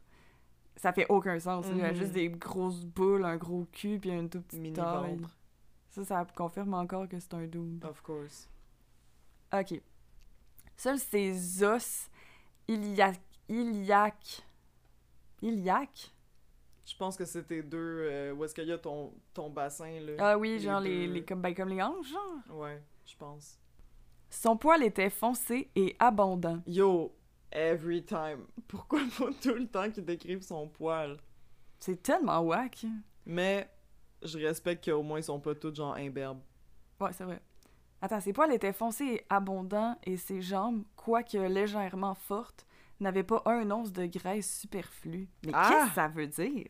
ça 0.76 0.92
fait 0.92 1.06
aucun 1.08 1.38
sens. 1.40 1.66
Il 1.74 1.80
a 1.84 1.90
Mhm. 1.90 1.96
juste 1.96 2.12
des 2.12 2.28
grosses 2.28 2.84
boules, 2.84 3.24
un 3.24 3.36
gros 3.36 3.66
cul, 3.72 3.98
puis 4.00 4.10
une 4.10 4.28
toute 4.28 4.44
petite 4.46 4.60
Mini 4.60 4.74
taille. 4.74 5.16
ventre. 5.16 5.36
Ça, 5.90 6.04
ça 6.04 6.26
confirme 6.34 6.74
encore 6.74 7.08
que 7.08 7.18
c'est 7.18 7.34
un 7.34 7.46
dude. 7.46 7.84
Of 7.84 8.00
course. 8.02 8.48
Ok. 9.52 9.80
Seuls 10.76 10.98
ses 10.98 11.62
os 11.62 12.08
iliac, 12.68 13.20
iliac, 13.48 14.42
iliac? 15.42 16.12
Je 16.84 16.96
pense 16.96 17.16
que 17.16 17.24
c'était 17.24 17.62
deux. 17.62 17.76
euh, 18.10 18.32
où 18.34 18.44
est-ce 18.44 18.54
qu'il 18.54 18.66
y 18.66 18.72
a 18.72 18.78
ton, 18.78 19.12
ton 19.34 19.50
bassin, 19.50 20.00
là? 20.00 20.12
Ah 20.18 20.38
oui, 20.38 20.50
Les 20.52 20.58
genre 20.60 20.80
les, 20.80 21.06
deux. 21.06 21.12
les 21.14 21.24
comme 21.24 21.42
ben, 21.42 21.54
comme 21.54 21.68
les 21.68 21.82
hanches, 21.82 22.08
genre. 22.10 22.56
Ouais, 22.58 22.82
je 23.04 23.16
pense. 23.16 23.58
Son 24.30 24.56
poil 24.56 24.82
était 24.82 25.10
foncé 25.10 25.70
et 25.74 25.96
abondant. 25.98 26.60
Yo, 26.66 27.14
every 27.50 28.04
time. 28.04 28.46
Pourquoi 28.68 29.00
faut 29.10 29.30
tout 29.32 29.54
le 29.54 29.66
temps 29.66 29.90
qu'ils 29.90 30.04
décrivent 30.04 30.42
son 30.42 30.68
poil? 30.68 31.18
C'est 31.78 32.02
tellement 32.02 32.40
whack. 32.40 32.84
Mais 33.26 33.68
je 34.22 34.38
respecte 34.38 34.84
qu'au 34.90 35.02
moins 35.02 35.18
ils 35.18 35.24
sont 35.24 35.40
pas 35.40 35.54
tous 35.54 35.74
genre 35.74 35.94
imberbes. 35.94 36.40
Ouais, 37.00 37.12
c'est 37.12 37.24
vrai. 37.24 37.40
Attends, 38.00 38.20
ses 38.20 38.32
poils 38.32 38.52
étaient 38.52 38.72
foncés 38.72 39.04
et 39.04 39.26
abondants 39.28 39.96
et 40.04 40.16
ses 40.16 40.40
jambes, 40.40 40.84
quoique 40.96 41.36
légèrement 41.38 42.14
fortes, 42.14 42.64
n'avaient 43.00 43.24
pas 43.24 43.42
un 43.46 43.68
once 43.70 43.92
de 43.92 44.06
graisse 44.06 44.58
superflue. 44.60 45.28
Mais 45.46 45.52
Ah! 45.54 45.68
qu'est-ce 45.68 45.88
que 45.88 45.94
ça 45.94 46.08
veut 46.08 46.26
dire? 46.26 46.68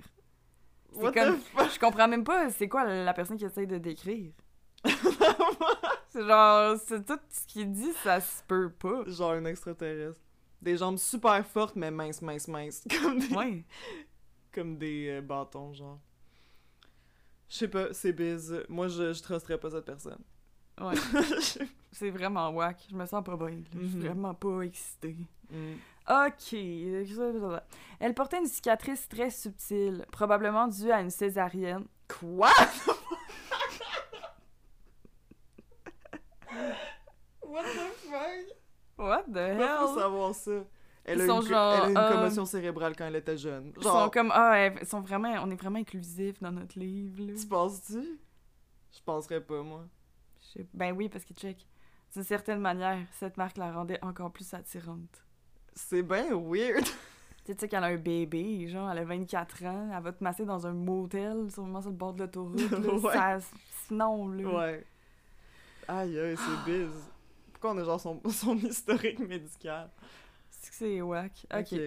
C'est 0.93 1.15
comme-? 1.15 1.39
Je 1.73 1.79
comprends 1.79 2.09
même 2.09 2.25
pas 2.25 2.49
c'est 2.51 2.69
quoi 2.69 2.85
la 2.85 3.13
personne 3.13 3.37
qui 3.37 3.45
essaye 3.45 3.67
de 3.67 3.79
décrire. 3.79 4.33
C'est 6.11 6.27
genre, 6.27 6.77
c'est 6.87 7.05
tout 7.05 7.19
ce 7.29 7.47
qu'il 7.47 7.71
dit, 7.71 7.93
ça 8.03 8.21
se 8.21 8.43
peut 8.45 8.71
pas. 8.71 9.05
genre 9.07 9.33
un 9.33 9.45
extraterrestre. 9.45 10.19
Des 10.63 10.77
jambes 10.77 10.97
super 10.97 11.47
fortes, 11.47 11.77
mais 11.77 11.91
minces, 11.91 12.23
minces, 12.23 12.49
minces. 12.49 12.83
Comme 13.03 13.19
des, 13.19 13.35
Ouais. 13.35 13.65
comme 14.53 14.79
des 14.79 15.09
euh, 15.11 15.21
bâtons, 15.21 15.73
genre. 15.75 16.01
Je 17.59 17.65
sais 17.65 17.69
pas, 17.69 17.93
c'est 17.93 18.13
biz. 18.13 18.55
Moi, 18.69 18.87
je, 18.87 19.13
je 19.13 19.21
trusterais 19.21 19.59
pas 19.59 19.69
cette 19.69 19.85
personne. 19.85 20.21
Ouais. 20.81 20.95
C'est 21.91 22.11
vraiment 22.11 22.51
whack. 22.51 22.87
Je 22.89 22.95
me 22.95 23.05
sens 23.05 23.25
pas 23.25 23.37
bien. 23.37 23.63
Je 23.75 23.85
suis 23.89 23.97
Mhm. 23.97 24.05
vraiment 24.07 24.33
pas 24.33 24.61
excitée. 24.61 25.17
Mm. 25.51 25.73
Ok. 26.09 26.53
Elle 27.99 28.15
portait 28.15 28.39
une 28.39 28.47
cicatrice 28.47 29.09
très 29.09 29.31
subtile, 29.31 30.07
probablement 30.13 30.69
due 30.69 30.93
à 30.93 31.01
une 31.01 31.11
césarienne. 31.11 31.85
Quoi? 32.07 32.53
What 37.43 37.65
the 37.65 37.91
fuck? 38.09 38.47
What 38.99 39.23
the 39.29 39.57
Pourquoi 39.57 39.79
faut 39.79 39.89
hell? 39.89 39.99
savoir 39.99 40.35
ça? 40.35 40.65
Elle 41.09 41.19
Ils 41.19 41.23
a, 41.23 41.25
une, 41.35 41.41
co- 41.41 41.47
genre, 41.47 41.75
elle 41.75 41.83
a 41.83 41.89
une 41.91 41.97
euh, 41.97 42.13
commotion 42.13 42.45
cérébrale 42.45 42.95
quand 42.97 43.07
elle 43.07 43.17
était 43.17 43.37
jeune. 43.37 43.73
Ils 43.77 43.83
Genre, 43.83 44.05
sont 44.05 44.11
comme 44.11 44.31
ah 44.35 44.59
elles 44.59 44.87
sont 44.87 45.01
vraiment 45.01 45.31
on 45.43 45.51
est 45.51 45.57
vraiment 45.57 45.79
inclusifs 45.79 46.41
dans 46.41 46.53
notre 46.53 46.79
livre 46.79 47.23
là. 47.23 47.33
tu 47.41 47.47
penses-tu? 47.47 48.19
Je 48.93 49.03
penserais 49.05 49.41
pas, 49.41 49.63
moi. 49.63 49.85
Ben 50.75 50.93
oui 50.97 51.09
parce 51.09 51.25
que 51.25 51.35
check. 51.35 51.67
D'une 52.15 52.25
certaine 52.25 52.61
manière, 52.61 52.99
cette 53.13 53.37
marque 53.37 53.59
la 53.59 53.71
rendait 53.73 53.99
encore 54.03 54.31
plus 54.33 54.53
attirante. 54.55 55.23
C'est 55.75 56.03
bien 56.03 56.35
weird. 56.37 56.85
Tu 57.45 57.55
sais, 57.59 57.67
qu'elle 57.67 57.83
a 57.83 57.87
un 57.87 57.97
bébé, 57.97 58.69
genre 58.69 58.91
elle 58.91 58.99
a 58.99 59.05
24 59.05 59.65
ans, 59.65 59.89
elle 59.97 60.03
va 60.03 60.13
te 60.13 60.23
masser 60.23 60.45
dans 60.45 60.67
un 60.67 60.75
motel, 60.75 61.51
sûrement 61.51 61.81
sur 61.81 61.89
le 61.91 61.97
bord 61.97 62.13
de 62.13 62.25
l'autoroute. 62.25 62.61
Ouais. 63.03 63.15
Ça 63.15 63.39
non 63.91 64.29
là. 64.29 64.47
Ouais. 64.47 64.85
Aïe, 65.89 66.19
aïe, 66.21 66.37
c'est 66.37 66.65
biz. 66.71 66.91
Pourquoi 67.53 67.73
on 67.73 67.79
a 67.79 67.85
genre 67.85 67.99
son, 67.99 68.21
son 68.31 68.55
historique 68.59 69.19
médical? 69.21 69.89
C'est 70.61 71.01
whack. 71.03 71.47
ok. 71.57 71.79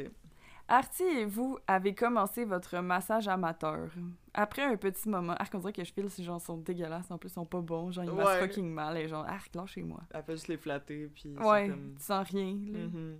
Artie 0.68 1.04
et 1.04 1.26
vous 1.26 1.58
avez 1.68 1.94
commencé 1.94 2.46
votre 2.46 2.80
massage 2.80 3.28
amateur. 3.28 3.90
Après 4.34 4.62
un 4.62 4.78
petit 4.78 5.10
moment, 5.10 5.34
arc 5.34 5.54
on 5.54 5.60
dirait 5.60 5.74
que 5.74 5.84
je 5.84 5.92
file 5.92 6.10
ces 6.10 6.24
gens 6.24 6.40
sont 6.40 6.56
dégueulasses, 6.58 7.12
en 7.12 7.18
plus 7.18 7.28
ils 7.30 7.34
sont 7.34 7.46
pas 7.46 7.60
bons, 7.60 7.92
genre 7.92 8.06
ils 8.06 8.12
massent 8.14 8.28
Ouais. 8.28 8.40
fucking 8.48 8.72
mal, 8.72 8.96
et 8.98 9.08
genre 9.10 9.26
arc 9.28 9.52
chez 9.66 9.84
moi. 9.84 10.00
Elle 10.14 10.24
fait 10.24 10.32
juste 10.34 10.48
les 10.48 10.56
flatter, 10.58 11.08
puis 11.14 11.36
Ouais, 11.40 11.68
comme... 11.70 11.96
tu 11.98 12.04
sens 12.04 12.26
rien. 12.30 12.58
là. 12.72 12.80
Mhm. 12.88 13.20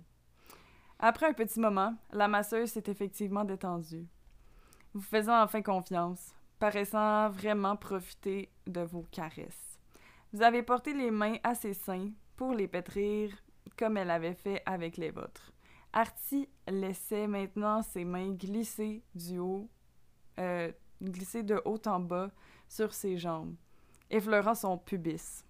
Après 0.98 1.26
un 1.26 1.32
petit 1.34 1.60
moment, 1.60 1.94
la 2.12 2.26
masseuse 2.28 2.70
s'est 2.70 2.84
effectivement 2.86 3.44
détendue, 3.44 4.06
vous 4.94 5.02
faisant 5.02 5.42
enfin 5.42 5.60
confiance, 5.60 6.32
paraissant 6.58 7.28
vraiment 7.28 7.76
profiter 7.76 8.50
de 8.66 8.80
vos 8.80 9.04
caresses. 9.10 9.78
Vous 10.32 10.40
avez 10.42 10.62
porté 10.62 10.94
les 10.94 11.10
mains 11.10 11.36
à 11.42 11.54
ses 11.54 11.74
seins 11.74 12.08
pour 12.36 12.54
les 12.54 12.68
pétrir 12.68 13.30
comme 13.76 13.96
elle 13.96 14.10
avait 14.10 14.34
fait 14.34 14.62
avec 14.66 14.96
les 14.96 15.10
vôtres. 15.10 15.52
Artie 15.92 16.48
laissait 16.68 17.26
maintenant 17.26 17.82
ses 17.82 18.04
mains 18.04 18.32
glisser 18.32 19.02
du 19.14 19.38
haut, 19.38 19.68
euh, 20.38 20.72
glisser 21.02 21.42
de 21.42 21.60
haut 21.64 21.80
en 21.86 22.00
bas 22.00 22.30
sur 22.68 22.94
ses 22.94 23.18
jambes, 23.18 23.54
effleurant 24.10 24.54
son 24.54 24.78
pubis. 24.78 25.44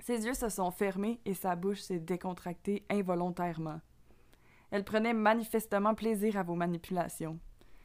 Ses 0.00 0.26
yeux 0.26 0.34
se 0.34 0.50
sont 0.50 0.70
fermés 0.70 1.20
et 1.24 1.32
sa 1.32 1.56
bouche 1.56 1.80
s'est 1.80 2.00
décontractée 2.00 2.84
involontairement. 2.90 3.80
Elle 4.70 4.84
prenait 4.84 5.14
manifestement 5.14 5.94
plaisir 5.94 6.36
à 6.36 6.42
vos 6.42 6.54
manipulations. 6.54 7.38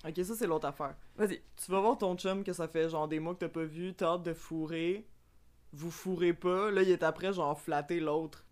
Ok, 0.05 0.15
ça, 0.23 0.35
c'est 0.35 0.47
l'autre 0.47 0.67
affaire. 0.67 0.95
Vas-y. 1.15 1.41
Tu 1.55 1.71
vas 1.71 1.79
voir 1.79 1.97
ton 1.97 2.15
chum 2.17 2.43
que 2.43 2.51
ça 2.51 2.67
fait 2.67 2.89
genre 2.89 3.07
des 3.07 3.19
mois 3.19 3.35
que 3.35 3.39
t'as 3.39 3.49
pas 3.49 3.63
vu, 3.63 3.93
t'as 3.93 4.13
hâte 4.13 4.23
de 4.23 4.33
fourrer, 4.33 5.07
vous 5.71 5.91
fourrez 5.91 6.33
pas, 6.33 6.71
là, 6.71 6.81
il 6.81 6.89
est 6.89 7.03
après 7.03 7.33
genre 7.33 7.59
flatter 7.59 7.99
l'autre. 7.99 8.45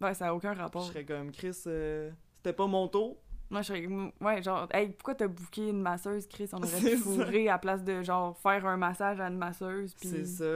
Ouais, 0.00 0.14
ça 0.14 0.26
n'a 0.26 0.34
aucun 0.34 0.54
Je 0.54 0.60
rapport. 0.60 0.82
serais 0.84 1.04
comme, 1.04 1.32
Chris, 1.32 1.56
euh, 1.66 2.10
c'était 2.36 2.52
pas 2.52 2.66
mon 2.66 2.86
tour? 2.88 3.16
Moi, 3.50 3.62
je 3.62 3.66
serais. 3.68 3.86
Ouais, 4.20 4.42
genre, 4.42 4.68
hey, 4.72 4.90
pourquoi 4.90 5.14
t'as 5.14 5.26
booké 5.26 5.68
une 5.70 5.80
masseuse, 5.80 6.26
Chris? 6.28 6.48
On 6.52 6.58
aurait 6.62 6.80
pu 6.80 6.96
fourrer 6.98 7.48
à 7.48 7.58
place 7.58 7.82
de, 7.82 8.02
genre, 8.02 8.36
faire 8.38 8.66
un 8.66 8.76
massage 8.76 9.20
à 9.20 9.26
une 9.28 9.38
masseuse, 9.38 9.94
puis 9.94 10.10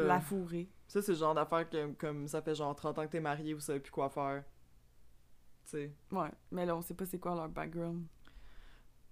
la 0.06 0.20
fourrer. 0.20 0.68
Ça, 0.88 1.00
c'est 1.00 1.12
le 1.12 1.18
genre 1.18 1.34
d'affaire 1.34 1.68
que, 1.68 1.92
comme 1.92 2.28
ça 2.28 2.42
fait 2.42 2.54
genre 2.54 2.74
30 2.76 2.98
ans 2.98 3.06
que 3.06 3.12
t'es 3.12 3.20
marié, 3.20 3.54
vous 3.54 3.60
savez 3.60 3.80
plus 3.80 3.90
quoi 3.90 4.10
faire. 4.10 4.44
Tu 5.64 5.70
sais. 5.70 5.92
Ouais, 6.10 6.28
mais 6.50 6.66
là, 6.66 6.76
on 6.76 6.82
sait 6.82 6.92
pas 6.94 7.06
c'est 7.06 7.18
quoi 7.18 7.34
leur 7.34 7.48
background. 7.48 8.04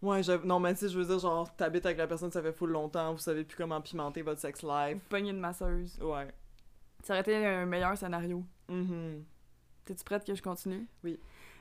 Ouais, 0.03 0.23
je... 0.23 0.33
non, 0.45 0.61
mais 0.61 0.75
sais, 0.75 0.89
je 0.89 0.99
veux 0.99 1.05
dire, 1.07 1.19
genre, 1.19 1.55
t'habites 1.57 1.87
avec 1.87 1.97
la 1.99 2.07
personne, 2.07 2.31
ça 2.31 2.43
fait 2.43 2.53
full 2.53 2.71
longtemps, 2.71 3.13
vous 3.13 3.19
savez 3.19 3.45
plus 3.45 3.57
comment 3.57 3.81
pimenter 3.81 4.23
votre 4.23 4.41
sex 4.41 4.63
life. 4.63 4.95
Vous 4.97 5.09
pognez 5.09 5.31
une 5.31 5.41
masseuse. 5.41 5.99
Ouais. 6.03 6.29
Ça 7.03 7.15
aurait 7.15 7.21
été 7.21 7.35
un 7.47 7.65
meilleur 7.67 7.97
scénario. 7.97 8.45
Mhm. 8.69 9.25
T'es-tu 9.91 10.05
prête 10.05 10.25
que 10.25 10.37
je 10.37 10.41
continue? 10.41 10.87
Oui. 11.03 11.19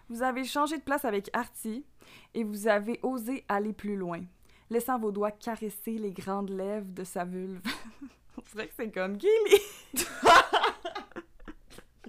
Vous 0.08 0.22
avez 0.22 0.44
changé 0.44 0.78
de 0.78 0.84
place 0.84 1.04
avec 1.04 1.32
Artie 1.34 1.84
et 2.36 2.44
vous 2.44 2.68
avez 2.68 3.00
osé 3.02 3.44
aller 3.50 3.74
plus 3.74 3.96
loin, 3.96 4.22
laissant 4.70 5.00
vos 5.00 5.12
doigts 5.12 5.32
caresser 5.32 5.98
les 5.98 6.12
grandes 6.12 6.52
lèvres 6.52 6.92
de 6.92 7.04
sa 7.04 7.26
vulve. 7.26 7.60
On 8.38 8.42
dirait 8.52 8.68
que 8.68 8.74
c'est 8.78 8.92
comme 8.92 9.20
Gilly! 9.20 9.62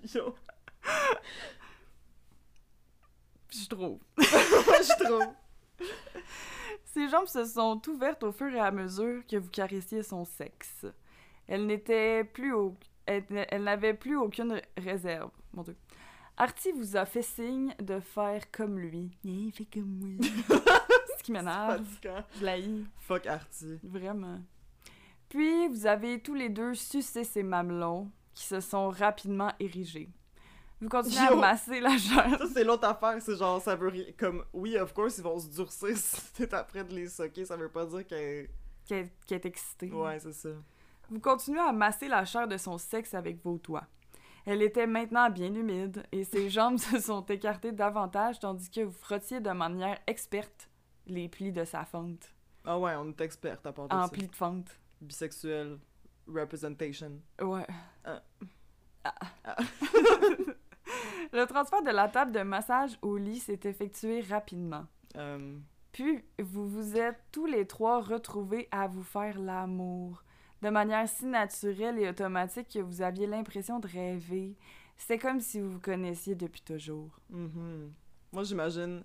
Yo, 0.14 0.34
Je 3.48 3.66
trouve. 3.66 4.00
je 4.18 5.04
trouve. 5.04 5.88
Ses 6.84 7.08
jambes 7.08 7.28
se 7.28 7.46
sont 7.46 7.80
ouvertes 7.88 8.24
au 8.24 8.32
fur 8.32 8.52
et 8.52 8.60
à 8.60 8.70
mesure 8.70 9.26
que 9.26 9.38
vous 9.38 9.48
caressiez 9.48 10.02
son 10.02 10.26
sexe. 10.26 10.84
Elle 11.48 11.64
n'était 11.64 12.24
plus 12.24 12.52
au... 12.52 12.76
Elle, 13.06 13.24
elle 13.48 13.64
n'avait 13.64 13.94
plus 13.94 14.18
aucune 14.18 14.60
réserve. 14.76 15.30
Mon 15.54 15.62
Dieu. 15.62 15.76
Artie 16.40 16.72
vous 16.72 16.96
a 16.96 17.04
fait 17.04 17.20
signe 17.20 17.74
de 17.82 18.00
faire 18.00 18.50
comme 18.50 18.78
lui. 18.78 19.10
Il 19.24 19.52
fait 19.52 19.66
comme 19.66 19.98
moi. 20.00 20.26
C'est 20.48 21.18
ce 21.18 21.22
qui 21.22 21.32
m'énerve. 21.32 21.84
Je 22.02 22.42
l'haïs. 22.42 22.86
Fuck 23.00 23.26
Artie. 23.26 23.78
Vraiment. 23.82 24.40
Puis, 25.28 25.68
vous 25.68 25.84
avez 25.84 26.18
tous 26.18 26.32
les 26.32 26.48
deux 26.48 26.72
sucé 26.74 27.24
ses 27.24 27.42
mamelons, 27.42 28.10
qui 28.32 28.44
se 28.44 28.60
sont 28.60 28.88
rapidement 28.88 29.52
érigés. 29.60 30.08
Vous 30.80 30.88
continuez 30.88 31.18
à 31.18 31.34
masser 31.36 31.78
la 31.78 31.98
chair. 31.98 32.38
Ça, 32.38 32.46
c'est 32.54 32.64
l'autre 32.64 32.88
affaire, 32.88 33.20
c'est 33.20 33.36
genre, 33.36 33.60
ça 33.60 33.76
veut 33.76 33.88
rien. 33.88 34.06
Comme, 34.16 34.42
oui, 34.54 34.78
of 34.78 34.94
course, 34.94 35.18
ils 35.18 35.24
vont 35.24 35.38
se 35.38 35.48
durcir 35.48 35.94
si 35.94 36.32
t'es 36.32 36.54
après 36.54 36.84
de 36.84 36.94
les 36.94 37.08
socker, 37.08 37.44
ça 37.44 37.58
veut 37.58 37.68
pas 37.68 37.84
dire 37.84 38.06
que. 38.06 38.46
qui 38.86 38.94
est, 38.94 39.12
qui 39.26 39.34
est 39.34 39.44
excitée. 39.44 39.90
Ouais, 39.90 40.18
c'est 40.18 40.32
ça. 40.32 40.48
Vous 41.10 41.20
continuez 41.20 41.60
à 41.60 41.72
masser 41.72 42.08
la 42.08 42.24
chair 42.24 42.48
de 42.48 42.56
son 42.56 42.78
sexe 42.78 43.12
avec 43.12 43.44
vos 43.44 43.58
doigts. 43.58 43.86
Elle 44.46 44.62
était 44.62 44.86
maintenant 44.86 45.30
bien 45.30 45.54
humide 45.54 46.04
et 46.12 46.24
ses 46.24 46.48
jambes 46.50 46.78
se 46.78 46.98
sont 47.00 47.24
écartées 47.26 47.72
davantage 47.72 48.38
tandis 48.38 48.70
que 48.70 48.80
vous 48.82 48.92
frottiez 48.98 49.40
de 49.40 49.50
manière 49.50 49.98
experte 50.06 50.68
les 51.06 51.28
plis 51.28 51.52
de 51.52 51.64
sa 51.64 51.84
fente. 51.84 52.32
Ah 52.64 52.78
ouais, 52.78 52.94
on 52.96 53.08
est 53.10 53.20
experte 53.20 53.66
à 53.66 53.72
part 53.72 53.88
de 53.88 53.94
En 53.94 54.04
ça. 54.04 54.08
plis 54.12 54.28
de 54.28 54.34
fente. 54.36 54.78
Bisexuel 55.00 55.78
representation. 56.28 57.20
Ouais. 57.40 57.66
Ah. 58.04 58.22
Ah. 59.04 59.14
Ah. 59.44 59.56
Le 61.32 61.44
transfert 61.46 61.82
de 61.82 61.90
la 61.90 62.08
table 62.08 62.32
de 62.32 62.40
massage 62.40 62.98
au 63.02 63.16
lit 63.16 63.38
s'est 63.38 63.60
effectué 63.64 64.20
rapidement. 64.22 64.86
Euh, 65.16 65.56
Puis, 65.92 66.24
vous 66.40 66.68
vous 66.68 66.96
êtes 66.96 67.20
tous 67.32 67.46
les 67.46 67.66
trois 67.66 68.00
retrouvés 68.00 68.68
à 68.70 68.88
vous 68.88 69.02
faire 69.02 69.38
l'amour. 69.38 70.22
De 70.62 70.68
manière 70.68 71.08
si 71.08 71.24
naturelle 71.26 71.98
et 71.98 72.08
automatique 72.08 72.68
que 72.74 72.78
vous 72.80 73.00
aviez 73.02 73.26
l'impression 73.26 73.78
de 73.80 73.86
rêver. 73.88 74.56
C'était 74.96 75.18
comme 75.18 75.40
si 75.40 75.60
vous 75.60 75.70
vous 75.70 75.80
connaissiez 75.80 76.34
depuis 76.34 76.60
toujours. 76.62 77.10
mhm. 77.30 77.92
Moi, 78.32 78.44
j'imagine, 78.44 79.02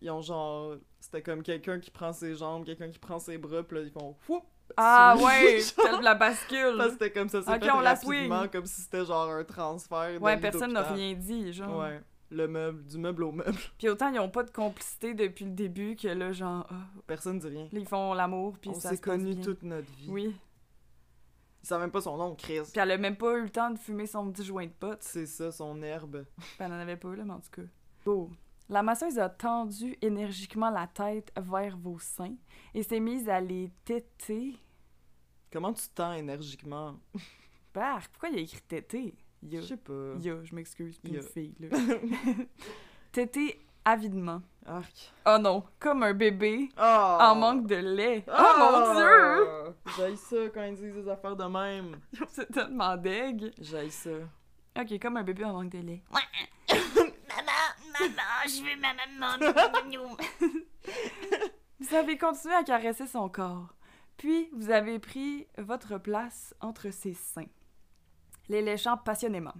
ils 0.00 0.10
ont 0.10 0.20
genre. 0.20 0.76
C'était 1.00 1.22
comme 1.22 1.42
quelqu'un 1.42 1.80
qui 1.80 1.90
prend 1.90 2.12
ses 2.12 2.34
jambes, 2.36 2.64
quelqu'un 2.64 2.88
qui 2.90 2.98
prend 2.98 3.18
ses 3.18 3.38
bras, 3.38 3.62
puis 3.62 3.78
là, 3.78 3.84
ils 3.84 3.90
font. 3.90 4.16
Whoop! 4.28 4.44
Ah 4.76 5.16
ouais, 5.18 5.58
genre, 5.60 6.00
la 6.02 6.14
bascule. 6.14 6.80
C'était 6.90 7.10
comme 7.10 7.28
ça, 7.28 7.42
c'est 7.42 7.54
Ok, 7.54 7.64
fait 7.64 7.70
on 7.72 7.80
la 7.80 7.94
rapidement, 7.94 8.46
comme 8.48 8.66
si 8.66 8.82
c'était 8.82 9.04
genre 9.04 9.28
un 9.30 9.42
transfert. 9.42 10.20
Ouais, 10.22 10.36
personne 10.36 10.72
n'a 10.72 10.82
rien 10.82 11.14
dit, 11.14 11.52
genre. 11.52 11.78
Ouais, 11.78 12.00
le 12.30 12.46
meuble, 12.46 12.84
du 12.86 12.98
meuble 12.98 13.24
au 13.24 13.32
meuble. 13.32 13.58
Puis 13.78 13.88
autant 13.88 14.12
ils 14.12 14.20
ont 14.20 14.28
pas 14.30 14.44
de 14.44 14.50
complicité 14.50 15.14
depuis 15.14 15.44
le 15.46 15.50
début 15.52 15.96
que 15.96 16.06
là, 16.08 16.30
genre, 16.32 16.66
ah, 16.70 16.74
Personne 17.06 17.38
dit 17.40 17.48
rien. 17.48 17.68
ils 17.72 17.86
font 17.86 18.14
l'amour, 18.14 18.56
puis 18.60 18.70
On 18.70 18.74
ça 18.74 18.90
s'est 18.90 18.98
connus 18.98 19.40
toute 19.40 19.62
notre 19.64 19.90
vie. 19.94 20.08
Oui. 20.08 20.36
Il 21.62 21.66
savait 21.66 21.82
même 21.84 21.90
pas 21.90 22.00
son 22.00 22.16
nom, 22.16 22.34
Chris. 22.34 22.60
Puis 22.72 22.80
elle 22.80 22.90
a 22.90 22.96
même 22.98 23.16
pas 23.16 23.36
eu 23.36 23.42
le 23.42 23.50
temps 23.50 23.70
de 23.70 23.78
fumer 23.78 24.06
son 24.06 24.30
petit 24.32 24.44
joint 24.44 24.66
de 24.66 24.72
pote. 24.72 25.02
C'est 25.02 25.26
ça, 25.26 25.52
son 25.52 25.82
herbe. 25.82 26.24
Puis 26.38 26.46
elle 26.58 26.72
en 26.72 26.78
avait 26.78 26.96
pas, 26.96 27.14
là, 27.14 27.24
mais 27.24 27.32
en 27.34 27.40
tout 27.40 27.50
cas. 27.50 27.62
Oh. 28.06 28.30
La 28.68 28.82
masseuse 28.82 29.18
a 29.18 29.28
tendu 29.28 29.96
énergiquement 30.00 30.70
la 30.70 30.86
tête 30.86 31.32
vers 31.36 31.76
vos 31.76 31.98
seins 31.98 32.36
et 32.72 32.82
s'est 32.82 33.00
mise 33.00 33.28
à 33.28 33.40
les 33.40 33.70
téter. 33.84 34.54
Comment 35.52 35.72
tu 35.72 35.88
tends 35.94 36.12
énergiquement? 36.12 36.96
Bah, 37.72 37.98
pourquoi 38.12 38.30
il 38.30 38.38
a 38.38 38.40
écrit 38.40 38.60
téter? 38.62 39.14
Je 39.48 39.60
sais 39.60 39.76
pas. 39.76 40.14
Ya, 40.20 40.42
je 40.42 40.52
m'excuse, 40.56 40.98
Ya. 41.04 41.20
une 41.20 41.22
fille, 41.22 41.54
là. 41.60 41.68
téter 43.12 43.64
avidement. 43.84 44.42
Arc. 44.66 45.12
Oh 45.26 45.38
non, 45.38 45.64
comme 45.78 46.02
un 46.02 46.12
bébé 46.14 46.68
Oh! 46.78 46.80
en 47.20 47.34
manque 47.34 47.66
de 47.66 47.76
lait. 47.76 48.24
Oh, 48.28 48.58
mon 48.58 48.94
dieu! 48.94 49.74
J'aille 49.96 50.16
ça 50.16 50.36
quand 50.52 50.62
ils 50.64 50.76
disent 50.76 50.94
des 50.94 51.08
affaires 51.08 51.36
de 51.36 51.44
même. 51.44 51.96
C'est 52.28 52.50
tellement 52.50 52.96
deg. 52.96 53.52
J'aille 53.58 53.90
ça. 53.90 54.10
Ok, 54.78 54.98
comme 55.00 55.16
un 55.16 55.22
bébé 55.22 55.44
en 55.44 55.52
manque 55.54 55.70
de 55.70 55.78
lait. 55.78 56.02
Maman, 56.68 57.62
maman, 57.98 58.46
je 58.46 58.62
veux 58.62 58.80
ma 58.80 58.94
maman. 58.94 59.36
Vous 61.80 61.94
avez 61.94 62.18
continué 62.18 62.54
à 62.54 62.62
caresser 62.62 63.06
son 63.06 63.28
corps. 63.28 63.74
Puis, 64.16 64.50
vous 64.52 64.70
avez 64.70 64.98
pris 64.98 65.46
votre 65.56 65.96
place 65.96 66.54
entre 66.60 66.90
ses 66.90 67.14
seins, 67.14 67.46
les 68.50 68.60
léchant 68.60 68.98
passionnément. 68.98 69.54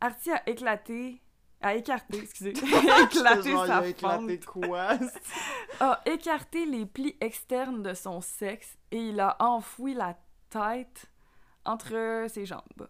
Artie 0.00 0.30
a 0.32 0.46
éclaté... 0.48 1.22
a 1.62 1.74
écarté, 1.74 2.18
excusez, 2.18 2.50
éclaté 2.50 3.50
Genre, 3.50 3.66
sa 3.66 3.86
éclaté 3.86 4.40
quoi? 4.40 4.98
a 5.80 6.02
écarté 6.06 6.66
les 6.66 6.86
plis 6.86 7.16
externes 7.20 7.82
de 7.82 7.94
son 7.94 8.20
sexe 8.20 8.76
et 8.90 8.98
il 8.98 9.20
a 9.20 9.36
enfoui 9.40 9.94
la 9.94 10.18
tête 10.50 11.06
entre 11.64 12.26
ses 12.28 12.46
jambes. 12.46 12.88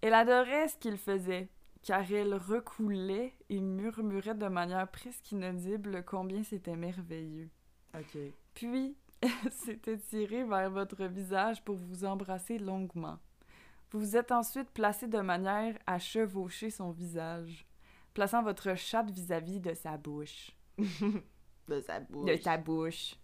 Elle 0.00 0.14
adorait 0.14 0.68
ce 0.68 0.76
qu'il 0.76 0.98
faisait, 0.98 1.48
car 1.82 2.10
elle 2.10 2.34
recoulait 2.34 3.34
et 3.48 3.60
murmurait 3.60 4.34
de 4.34 4.48
manière 4.48 4.88
presque 4.88 5.30
inaudible 5.32 6.04
combien 6.04 6.42
c'était 6.42 6.76
merveilleux. 6.76 7.50
ok. 7.94 8.18
Puis, 8.54 8.96
elle 9.20 9.52
s'est 9.52 9.80
étirée 9.86 10.44
vers 10.44 10.70
votre 10.70 11.04
visage 11.04 11.62
pour 11.62 11.76
vous 11.76 12.04
embrasser 12.04 12.58
longuement. 12.58 13.18
Vous 13.92 14.00
vous 14.00 14.16
êtes 14.16 14.32
ensuite 14.32 14.70
placé 14.70 15.06
de 15.06 15.20
manière 15.20 15.76
à 15.86 15.98
chevaucher 15.98 16.70
son 16.70 16.90
visage, 16.90 17.64
plaçant 18.14 18.42
votre 18.42 18.74
chatte 18.76 19.10
vis-à-vis 19.10 19.60
de 19.60 19.74
sa 19.74 19.96
bouche. 19.96 20.50
De 21.68 21.80
sa 21.80 21.98
bouche. 21.98 22.26
De 22.30 22.36
sa 22.36 22.56
bouche. 22.58 23.14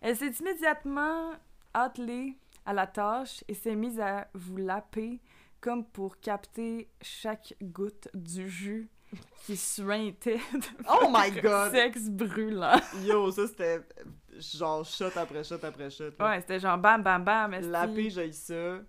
Elle 0.00 0.16
s'est 0.16 0.32
immédiatement 0.40 1.30
attelée 1.72 2.36
à 2.66 2.72
la 2.72 2.88
tâche 2.88 3.44
et 3.46 3.54
s'est 3.54 3.76
mise 3.76 4.00
à 4.00 4.26
vous 4.34 4.56
laper 4.56 5.20
comme 5.60 5.84
pour 5.84 6.18
capter 6.18 6.88
chaque 7.00 7.54
goutte 7.62 8.08
du 8.12 8.48
jus 8.48 8.88
qui 9.46 9.56
suintait 9.56 10.40
de 10.54 10.66
Oh 10.90 11.06
my 11.08 11.30
god! 11.40 11.70
sexe 11.70 12.08
brûlant. 12.10 12.80
Yo, 13.04 13.30
ça 13.30 13.46
c'était 13.46 13.80
genre 14.38 14.84
shot 14.84 15.16
après 15.16 15.44
shot 15.44 15.62
après 15.62 15.88
shot. 15.90 16.10
là. 16.18 16.26
Ouais, 16.30 16.40
c'était 16.40 16.58
genre 16.58 16.78
bam 16.78 17.00
bam 17.02 17.22
bam. 17.22 17.52
Lapé, 17.70 18.10
j'aille 18.10 18.32
ça. 18.34 18.80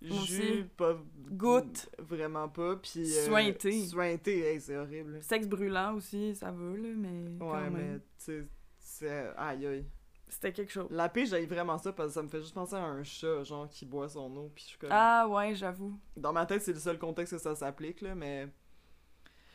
Jus, 0.00 0.64
pas. 0.76 0.96
Goutte. 1.30 1.90
Vraiment 1.98 2.48
pas. 2.48 2.76
Puis. 2.76 3.00
euh, 3.16 3.24
Suinté. 3.26 3.84
Suinté, 3.86 4.40
hey, 4.40 4.60
c'est 4.60 4.76
horrible. 4.76 5.18
Sexe 5.22 5.46
brûlant 5.48 5.94
aussi, 5.94 6.34
ça 6.36 6.50
va, 6.52 6.76
là, 6.76 6.88
mais 6.96 7.44
Ouais, 7.44 7.70
mais 7.70 7.98
tu 7.98 8.02
sais, 8.18 8.44
c'est. 8.78 9.32
Aïe 9.36 9.66
aïe. 9.66 9.86
C'était 10.28 10.52
quelque 10.52 10.70
chose. 10.70 10.88
La 10.90 11.08
paix, 11.08 11.24
j'aille 11.26 11.46
vraiment 11.46 11.78
ça 11.78 11.92
parce 11.92 12.08
que 12.10 12.14
ça 12.14 12.22
me 12.22 12.28
fait 12.28 12.40
juste 12.40 12.54
penser 12.54 12.74
à 12.74 12.82
un 12.84 13.02
chat, 13.02 13.42
genre, 13.44 13.68
qui 13.68 13.86
boit 13.86 14.08
son 14.10 14.30
eau. 14.36 14.52
Puis 14.54 14.64
je 14.64 14.68
suis 14.70 14.78
comme. 14.78 14.90
Ah 14.92 15.26
ouais, 15.28 15.54
j'avoue. 15.54 15.98
Dans 16.16 16.32
ma 16.32 16.44
tête, 16.46 16.62
c'est 16.62 16.72
le 16.74 16.78
seul 16.78 16.98
contexte 16.98 17.32
que 17.34 17.40
ça 17.40 17.54
s'applique, 17.56 18.00
là, 18.02 18.14
mais. 18.14 18.46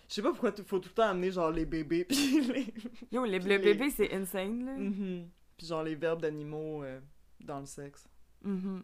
Je 0.09 0.15
sais 0.15 0.21
pas 0.21 0.31
pourquoi 0.31 0.51
il 0.57 0.63
faut 0.65 0.79
tout 0.79 0.89
le 0.89 0.93
temps 0.95 1.09
amener, 1.09 1.31
genre, 1.31 1.51
les 1.51 1.65
bébés, 1.65 2.03
puis 2.09 2.41
les. 2.41 2.73
Yo, 3.11 3.23
les, 3.23 3.39
le 3.39 3.45
les- 3.47 3.57
bébé, 3.59 3.89
c'est 3.91 4.13
insane, 4.13 4.65
là. 4.65 4.75
Mhm. 4.75 5.29
Puis 5.57 5.67
genre, 5.67 5.83
les 5.83 5.95
verbes 5.95 6.21
d'animaux 6.21 6.83
euh, 6.83 6.99
dans 7.39 7.59
le 7.61 7.65
sexe. 7.65 8.07
Mhm. 8.43 8.83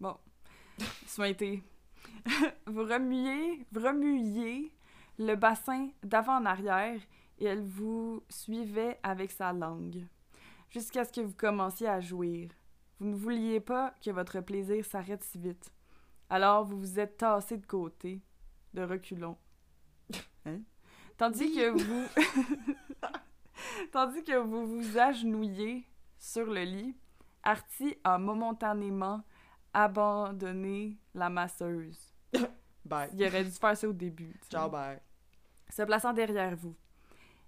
Bon. 0.00 0.16
Vous 2.66 2.82
remuiez, 2.82 3.64
vous 3.72 3.80
remuiez 3.80 4.72
le 5.18 5.34
bassin 5.34 5.90
d'avant 6.02 6.38
en 6.38 6.46
arrière 6.46 7.00
et 7.38 7.44
elle 7.44 7.64
vous 7.64 8.22
suivait 8.28 8.98
avec 9.02 9.30
sa 9.30 9.52
langue. 9.52 10.04
Jusqu'à 10.70 11.04
ce 11.04 11.12
que 11.12 11.20
vous 11.20 11.34
commenciez 11.34 11.86
à 11.86 12.00
jouir. 12.00 12.50
Vous 12.98 13.08
ne 13.08 13.14
vouliez 13.16 13.60
pas 13.60 13.94
que 14.04 14.10
votre 14.10 14.40
plaisir 14.40 14.84
s'arrête 14.84 15.22
si 15.22 15.38
vite. 15.38 15.72
Alors 16.28 16.64
vous 16.64 16.78
vous 16.78 16.98
êtes 16.98 17.18
tassé 17.18 17.56
de 17.58 17.66
côté, 17.66 18.20
de 18.74 18.82
reculons. 18.82 19.36
Hein? 20.46 20.60
Tandis 21.16 21.52
que 21.52 21.70
vous. 21.70 22.06
Tandis 23.92 24.22
que 24.22 24.36
vous 24.36 24.66
vous 24.66 24.98
agenouillez 24.98 25.84
sur 26.18 26.46
le 26.46 26.62
lit, 26.62 26.94
Artie 27.42 27.96
a 28.04 28.18
momentanément 28.18 29.22
abandonné 29.76 30.96
la 31.14 31.28
masseuse. 31.28 31.98
Bye. 32.84 33.10
Il 33.12 33.26
aurait 33.26 33.44
dû 33.44 33.50
faire 33.50 33.76
ça 33.76 33.86
au 33.86 33.92
début. 33.92 34.32
sais. 34.42 34.50
Ciao, 34.50 34.70
bye. 34.70 34.98
Se 35.68 35.82
plaçant 35.82 36.12
derrière 36.12 36.56
vous. 36.56 36.74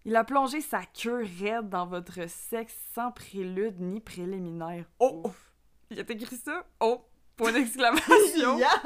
Il 0.05 0.14
a 0.17 0.25
plongé 0.25 0.61
sa 0.61 0.83
queue 0.85 1.25
raide 1.41 1.69
dans 1.69 1.87
votre 1.87 2.29
sexe 2.29 2.77
sans 2.93 3.12
prélude 3.12 3.81
ni 3.81 4.01
préliminaire. 4.01 4.85
Oh! 4.99 5.23
Ouf. 5.25 5.55
Il 5.91 5.99
a 5.99 6.03
écrit 6.03 6.37
ça? 6.37 6.67
Oh! 6.81 7.05
Point 7.37 7.53
d'exclamation! 7.53 8.59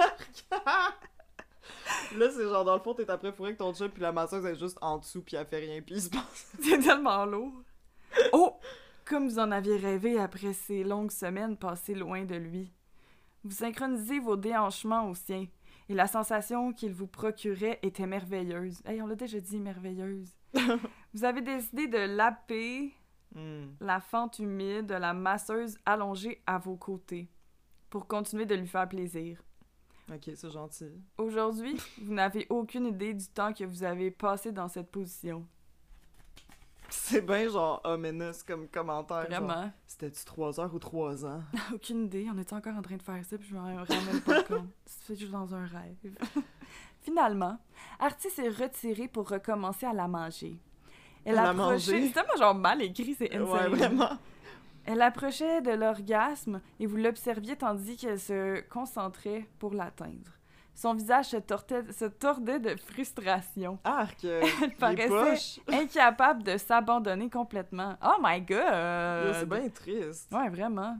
Là, 2.16 2.30
c'est 2.30 2.42
genre, 2.42 2.64
dans 2.64 2.74
le 2.74 2.82
fond, 2.82 2.94
t'es 2.94 3.10
après 3.10 3.32
fourré 3.32 3.48
avec 3.50 3.58
ton 3.58 3.72
chat, 3.72 3.88
puis 3.88 4.02
la 4.02 4.12
masseuse 4.12 4.44
est 4.44 4.56
juste 4.56 4.78
en 4.82 4.98
dessous, 4.98 5.22
puis 5.22 5.36
elle 5.36 5.46
fait 5.46 5.60
rien, 5.60 5.80
puis 5.80 5.94
il 5.96 6.02
se 6.02 6.10
passe. 6.10 6.52
C'est 6.62 6.78
tellement 6.78 7.24
lourd. 7.24 7.62
Oh! 8.32 8.58
Comme 9.04 9.28
vous 9.28 9.38
en 9.38 9.50
aviez 9.50 9.78
rêvé 9.78 10.20
après 10.20 10.52
ces 10.52 10.84
longues 10.84 11.10
semaines 11.10 11.56
passées 11.56 11.94
loin 11.94 12.24
de 12.24 12.36
lui. 12.36 12.70
Vous 13.44 13.50
synchronisez 13.50 14.18
vos 14.20 14.36
déhanchements 14.36 15.08
au 15.08 15.14
sien, 15.14 15.46
et 15.88 15.94
la 15.94 16.06
sensation 16.06 16.72
qu'il 16.72 16.92
vous 16.92 17.06
procurait 17.08 17.78
était 17.82 18.06
merveilleuse. 18.06 18.80
Hey, 18.84 19.02
on 19.02 19.06
l'a 19.06 19.16
déjà 19.16 19.40
dit, 19.40 19.58
merveilleuse. 19.58 20.30
vous 21.14 21.24
avez 21.24 21.40
décidé 21.42 21.86
de 21.88 21.98
laper 21.98 22.92
Hmm. 23.34 23.68
la 23.80 23.98
fente 23.98 24.40
humide 24.40 24.84
de 24.88 24.94
la 24.94 25.14
masseuse 25.14 25.78
allongée 25.86 26.42
à 26.46 26.58
vos 26.58 26.76
côtés, 26.76 27.30
pour 27.88 28.06
continuer 28.06 28.44
de 28.44 28.54
lui 28.54 28.66
faire 28.66 28.86
plaisir. 28.86 29.42
Ok, 30.12 30.30
c'est 30.34 30.50
gentil. 30.50 30.92
Aujourd'hui, 31.16 31.78
vous 32.02 32.12
n'avez 32.12 32.46
aucune 32.50 32.84
idée 32.88 33.14
du 33.14 33.26
temps 33.28 33.54
que 33.54 33.64
vous 33.64 33.84
avez 33.84 34.10
passé 34.10 34.52
dans 34.52 34.68
cette 34.68 34.90
position. 34.90 35.46
C'est 36.94 37.22
bien 37.22 37.48
genre 37.48 37.80
ominous 37.84 38.42
comme 38.46 38.68
commentaire. 38.68 39.26
Vraiment. 39.26 39.72
C'était-tu 39.86 40.24
3 40.24 40.60
heures 40.60 40.74
ou 40.74 40.78
3 40.78 41.24
ans? 41.26 41.42
Aucune 41.74 42.04
idée. 42.04 42.28
On 42.32 42.38
était 42.38 42.54
encore 42.54 42.76
en 42.76 42.82
train 42.82 42.96
de 42.96 43.02
faire 43.02 43.24
ça, 43.24 43.38
puis 43.38 43.48
je 43.48 43.54
me 43.54 43.60
rends 43.60 43.74
même 43.76 44.20
pas 44.20 44.42
compte. 44.48 44.66
C'est 44.84 45.18
juste 45.18 45.32
dans 45.32 45.54
un 45.54 45.64
rêve. 45.66 45.96
Finalement, 47.00 47.58
Artie 47.98 48.30
s'est 48.30 48.48
retirée 48.48 49.08
pour 49.08 49.28
recommencer 49.28 49.86
à 49.86 49.92
la 49.92 50.06
manger. 50.06 50.58
Elle, 51.24 51.32
Elle 51.32 51.38
approchait... 51.38 52.06
C'est 52.08 52.12
tellement 52.12 52.36
genre 52.36 52.54
mal 52.54 52.82
écrit, 52.82 53.14
c'est 53.14 53.30
Ouais, 53.36 53.42
insane. 53.58 53.74
vraiment. 53.74 54.10
Elle 54.84 55.00
approchait 55.02 55.62
de 55.62 55.70
l'orgasme 55.70 56.60
et 56.80 56.86
vous 56.86 56.96
l'observiez 56.96 57.56
tandis 57.56 57.96
qu'elle 57.96 58.18
se 58.20 58.60
concentrait 58.68 59.48
pour 59.58 59.72
l'atteindre. 59.72 60.32
Son 60.74 60.94
visage 60.94 61.26
se, 61.26 61.36
tortait- 61.36 61.92
se 61.92 62.06
tordait 62.06 62.58
de 62.58 62.74
frustration, 62.76 63.78
Arc! 63.84 64.16
euh, 64.24 64.42
Elle 64.62 64.74
paraissait 64.74 65.60
incapable 65.68 66.42
de 66.42 66.56
s'abandonner 66.56 67.28
complètement. 67.28 67.96
Oh 68.02 68.16
my 68.22 68.40
god! 68.40 69.34
C'est 69.34 69.48
bien 69.48 69.68
triste. 69.68 70.32
Ouais, 70.32 70.48
vraiment. 70.48 70.98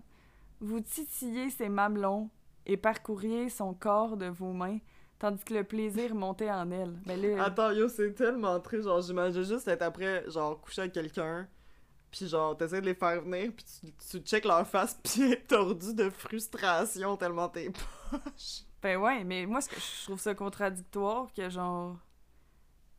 Vous 0.61 0.81
titillez 0.81 1.51
ses 1.51 1.69
mamelons 1.69 2.29
et 2.67 2.77
parcouriez 2.77 3.49
son 3.49 3.75
corps 3.75 4.17
de 4.17 4.27
vos 4.27 4.53
mains, 4.53 4.79
tandis 5.19 5.43
que 5.43 5.55
le 5.55 5.65
plaisir 5.65 6.15
montait 6.15 6.51
en 6.51 6.71
elle. 6.71 6.95
Mais 7.07 7.17
là, 7.17 7.45
Attends, 7.45 7.73
yo, 7.73 7.89
c'est 7.89 8.13
tellement 8.13 8.61
triste. 8.61 8.85
Genre, 8.85 9.01
j'imagine 9.01 9.43
juste 9.43 9.67
être 9.69 9.83
après, 9.83 10.25
genre, 10.31 10.61
coucher 10.61 10.83
avec 10.83 10.93
quelqu'un, 10.93 11.49
puis 12.11 12.29
genre, 12.29 12.57
t'essaies 12.57 12.81
de 12.83 12.87
les 12.87 12.95
faire 12.95 13.23
venir, 13.23 13.51
puis 13.57 13.65
tu, 13.81 13.93
tu 13.93 14.19
checkes 14.25 14.45
leur 14.45 14.67
face, 14.67 14.97
puis 15.03 15.35
tordue 15.49 15.95
de 15.95 16.11
frustration 16.11 17.17
tellement 17.17 17.49
t'es 17.49 17.71
poche. 17.71 18.63
Ben 18.83 18.99
ouais, 18.99 19.25
mais 19.25 19.47
moi, 19.47 19.61
ce 19.61 19.69
que 19.69 19.77
je 19.81 20.05
trouve 20.05 20.21
ça 20.21 20.35
contradictoire 20.35 21.33
que 21.33 21.49
genre. 21.49 21.97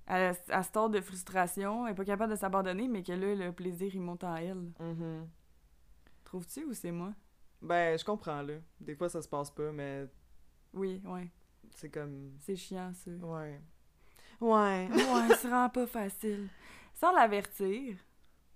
Elle 0.05 0.35
se 0.35 0.71
tord 0.71 0.89
de 0.89 0.99
frustration, 0.99 1.87
elle 1.87 1.93
est 1.93 1.95
pas 1.95 2.03
capable 2.03 2.31
de 2.33 2.37
s'abandonner, 2.37 2.89
mais 2.89 3.03
que 3.03 3.13
là, 3.13 3.35
le 3.35 3.51
plaisir, 3.53 3.89
il 3.95 4.01
monte 4.01 4.23
en 4.25 4.35
elle. 4.35 4.71
Mhm. 4.79 5.29
Trouves-tu 6.25 6.65
ou 6.65 6.73
c'est 6.73 6.91
moi? 6.91 7.13
Ben, 7.61 7.97
je 7.97 8.03
comprends, 8.03 8.41
là. 8.41 8.55
Des 8.81 8.95
fois, 8.95 9.07
ça 9.07 9.21
se 9.21 9.29
passe 9.29 9.49
pas, 9.49 9.71
mais 9.71 10.05
Oui, 10.73 11.01
ouais. 11.05 11.29
c'est 11.75 11.89
comme... 11.89 12.33
C'est 12.39 12.57
chiant, 12.57 12.91
ça. 12.93 13.11
Ouais. 13.11 13.61
Ouais. 14.41 14.89
Ouais, 14.91 15.35
c'est 15.39 15.47
vraiment 15.47 15.69
pas 15.69 15.87
facile. 15.87 16.49
Sans 16.93 17.13
l'avertir, 17.13 17.95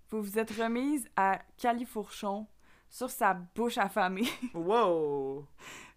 vous 0.09 0.21
vous 0.21 0.37
êtes 0.37 0.51
remise 0.51 1.07
à 1.15 1.39
califourchon 1.55 2.45
sur 2.89 3.09
sa 3.09 3.33
bouche 3.33 3.77
affamée. 3.77 4.27
Wow! 4.53 5.47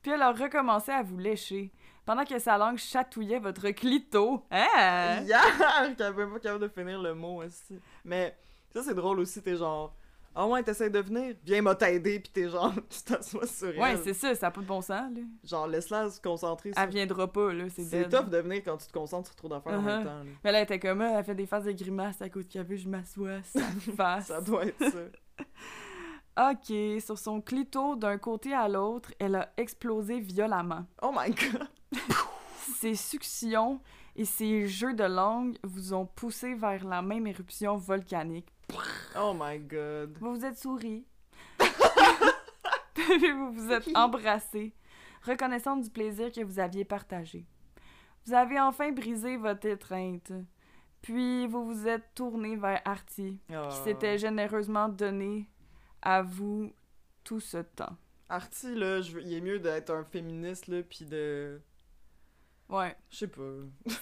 Puis 0.02 0.12
elle 0.12 0.22
a 0.22 0.32
recommencé 0.32 0.90
à 0.92 1.02
vous 1.02 1.18
lécher, 1.18 1.70
pendant 2.06 2.24
que 2.24 2.38
sa 2.38 2.56
langue 2.58 2.78
chatouillait 2.78 3.38
votre 3.38 3.68
clito. 3.70 4.44
Hein? 4.50 5.22
Yark! 5.26 5.96
Elle 6.00 6.14
même 6.16 6.32
pas 6.32 6.38
capable 6.38 6.62
de 6.62 6.68
finir 6.68 7.00
le 7.00 7.14
mot, 7.14 7.42
aussi. 7.42 7.78
Mais 8.04 8.34
ça, 8.72 8.82
c'est 8.82 8.94
drôle 8.94 9.20
aussi, 9.20 9.42
t'es 9.42 9.56
genre... 9.56 9.94
Ah 10.32 10.46
ouais, 10.46 10.62
t'essayes 10.62 10.92
de 10.92 11.00
venir? 11.00 11.34
Viens 11.44 11.60
m'a 11.60 11.74
t'aider, 11.74 12.20
pis 12.20 12.30
t'es 12.30 12.48
genre... 12.48 12.72
tu 12.88 13.02
t'assois 13.02 13.46
sur 13.48 13.76
Ouais, 13.76 13.90
elle. 13.92 13.98
c'est 13.98 14.14
ça, 14.14 14.32
ça 14.36 14.46
n'a 14.46 14.50
pas 14.52 14.60
de 14.60 14.66
bon 14.66 14.80
sens, 14.80 15.10
là. 15.12 15.20
Genre, 15.42 15.66
laisse-la 15.66 16.08
se 16.08 16.20
concentrer 16.20 16.72
sur... 16.72 16.80
Elle 16.80 16.88
viendra 16.88 17.26
pas, 17.26 17.52
là, 17.52 17.64
c'est 17.68 17.82
C'est 17.82 18.08
tough 18.08 18.28
de 18.30 18.38
venir 18.38 18.62
quand 18.64 18.76
tu 18.76 18.86
te 18.86 18.92
concentres 18.92 19.26
sur 19.26 19.34
trop 19.36 19.48
d'affaires 19.48 19.72
en 19.72 19.82
Uh-huh. 19.82 19.84
même 19.86 20.04
temps. 20.04 20.18
là. 20.18 20.24
Mais 20.44 20.52
là, 20.52 20.58
elle 20.58 20.64
était 20.64 20.78
comme, 20.78 21.00
ah, 21.00 21.18
elle 21.18 21.24
fait 21.24 21.34
des 21.34 21.46
faces 21.46 21.64
de 21.64 21.72
grimaces 21.72 22.22
à 22.22 22.28
cause 22.28 22.46
qu'elle 22.46 22.64
veut, 22.64 22.76
je 22.76 22.88
m'assois, 22.88 23.42
ça 23.42 23.60
face. 23.96 24.26
Ça 24.28 24.40
doit 24.40 24.66
être 24.66 24.78
ça. 24.78 25.44
Ok, 26.40 26.72
sur 27.00 27.18
son 27.18 27.40
clito, 27.42 27.96
d'un 27.96 28.16
côté 28.16 28.54
à 28.54 28.66
l'autre, 28.68 29.12
elle 29.18 29.34
a 29.36 29.52
explosé 29.58 30.20
violemment. 30.20 30.86
Oh 31.02 31.12
my 31.14 31.30
god! 31.34 31.68
Ses 32.78 32.94
suctions 32.94 33.80
et 34.16 34.24
ses 34.24 34.66
jeux 34.66 34.94
de 34.94 35.04
langue 35.04 35.58
vous 35.62 35.92
ont 35.92 36.06
poussé 36.06 36.54
vers 36.54 36.84
la 36.86 37.02
même 37.02 37.26
éruption 37.26 37.76
volcanique. 37.76 38.48
Oh 39.18 39.34
my 39.38 39.58
god. 39.58 40.16
Vous 40.20 40.34
vous 40.34 40.44
êtes 40.44 40.56
souri. 40.58 41.04
Puis 42.94 43.32
vous 43.32 43.52
vous 43.52 43.70
êtes 43.72 43.88
embrassés, 43.94 44.72
reconnaissante 45.26 45.82
du 45.82 45.90
plaisir 45.90 46.30
que 46.32 46.42
vous 46.42 46.58
aviez 46.58 46.84
partagé. 46.84 47.44
Vous 48.24 48.32
avez 48.34 48.58
enfin 48.60 48.92
brisé 48.92 49.36
votre 49.36 49.66
étreinte. 49.66 50.32
Puis 51.02 51.46
vous 51.48 51.64
vous 51.64 51.86
êtes 51.88 52.14
tourné 52.14 52.56
vers 52.56 52.80
Artie, 52.84 53.40
qui 53.48 53.54
Ah. 53.54 53.70
s'était 53.84 54.16
généreusement 54.18 54.88
donné 54.88 55.48
à 56.02 56.22
vous 56.22 56.72
tout 57.24 57.40
ce 57.40 57.58
temps. 57.58 57.96
Artie, 58.28 58.74
là, 58.74 59.00
je 59.00 59.12
veux- 59.12 59.22
il 59.22 59.32
est 59.34 59.40
mieux 59.40 59.58
d'être 59.58 59.90
un 59.90 60.04
féministe, 60.04 60.68
là, 60.68 60.82
pis 60.82 61.04
de... 61.04 61.60
Ouais. 62.68 62.96
Je 63.10 63.16
sais 63.16 63.26
pas. 63.26 63.42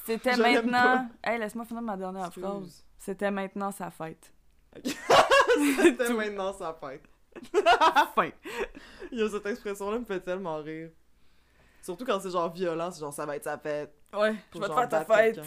C'était 0.05 0.37
maintenant. 0.37 1.09
Hey, 1.25 1.39
laisse-moi 1.39 1.65
finir 1.65 1.83
ma 1.83 1.97
dernière 1.97 2.33
phrase. 2.33 2.85
C'était 2.99 3.31
maintenant 3.31 3.71
sa 3.71 3.91
fête. 3.91 4.33
C'était 4.85 6.13
maintenant 6.13 6.53
sa 6.53 6.75
fête. 6.75 7.03
Fin. 8.15 8.31
Cette 9.11 9.47
expression-là 9.47 9.99
me 9.99 10.05
fait 10.05 10.21
tellement 10.21 10.57
rire. 10.59 10.91
Surtout 11.83 12.05
quand 12.05 12.21
c'est 12.21 12.31
genre 12.31 12.53
violent, 12.53 12.91
c'est 12.91 13.01
genre 13.01 13.13
ça 13.13 13.25
va 13.25 13.37
être 13.37 13.45
sa 13.45 13.57
fête. 13.57 13.95
Ouais, 14.13 14.35
je 14.53 14.59
vais 14.59 14.69
te 14.69 14.75
faire 14.75 14.89
ta 14.89 15.05
fête. 15.05 15.39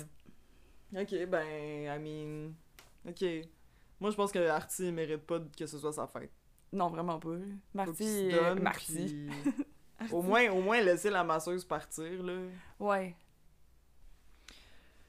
Ok, 0.96 1.26
ben, 1.28 1.46
I 1.86 2.00
mean... 2.00 2.54
Ok. 3.08 3.24
Moi, 4.00 4.10
je 4.10 4.16
pense 4.16 4.32
que 4.32 4.48
Artie 4.48 4.92
mérite 4.92 5.22
pas 5.28 5.40
que 5.58 5.66
ce 5.68 5.78
soit 5.78 5.94
sa 5.94 6.08
fête. 6.08 6.32
Non, 6.74 6.90
vraiment 6.90 7.20
pas. 7.20 7.36
Marty. 7.74 8.30
euh, 8.34 8.54
donne, 8.56 8.64
Marty. 8.64 9.30
puis- 9.46 9.66
au, 10.12 10.22
moins, 10.22 10.50
au 10.52 10.62
moins 10.62 10.82
laisser 10.82 11.10
la 11.10 11.24
masseuse 11.24 11.66
partir, 11.66 12.24
là. 12.24 12.34
Ouais. 12.80 13.16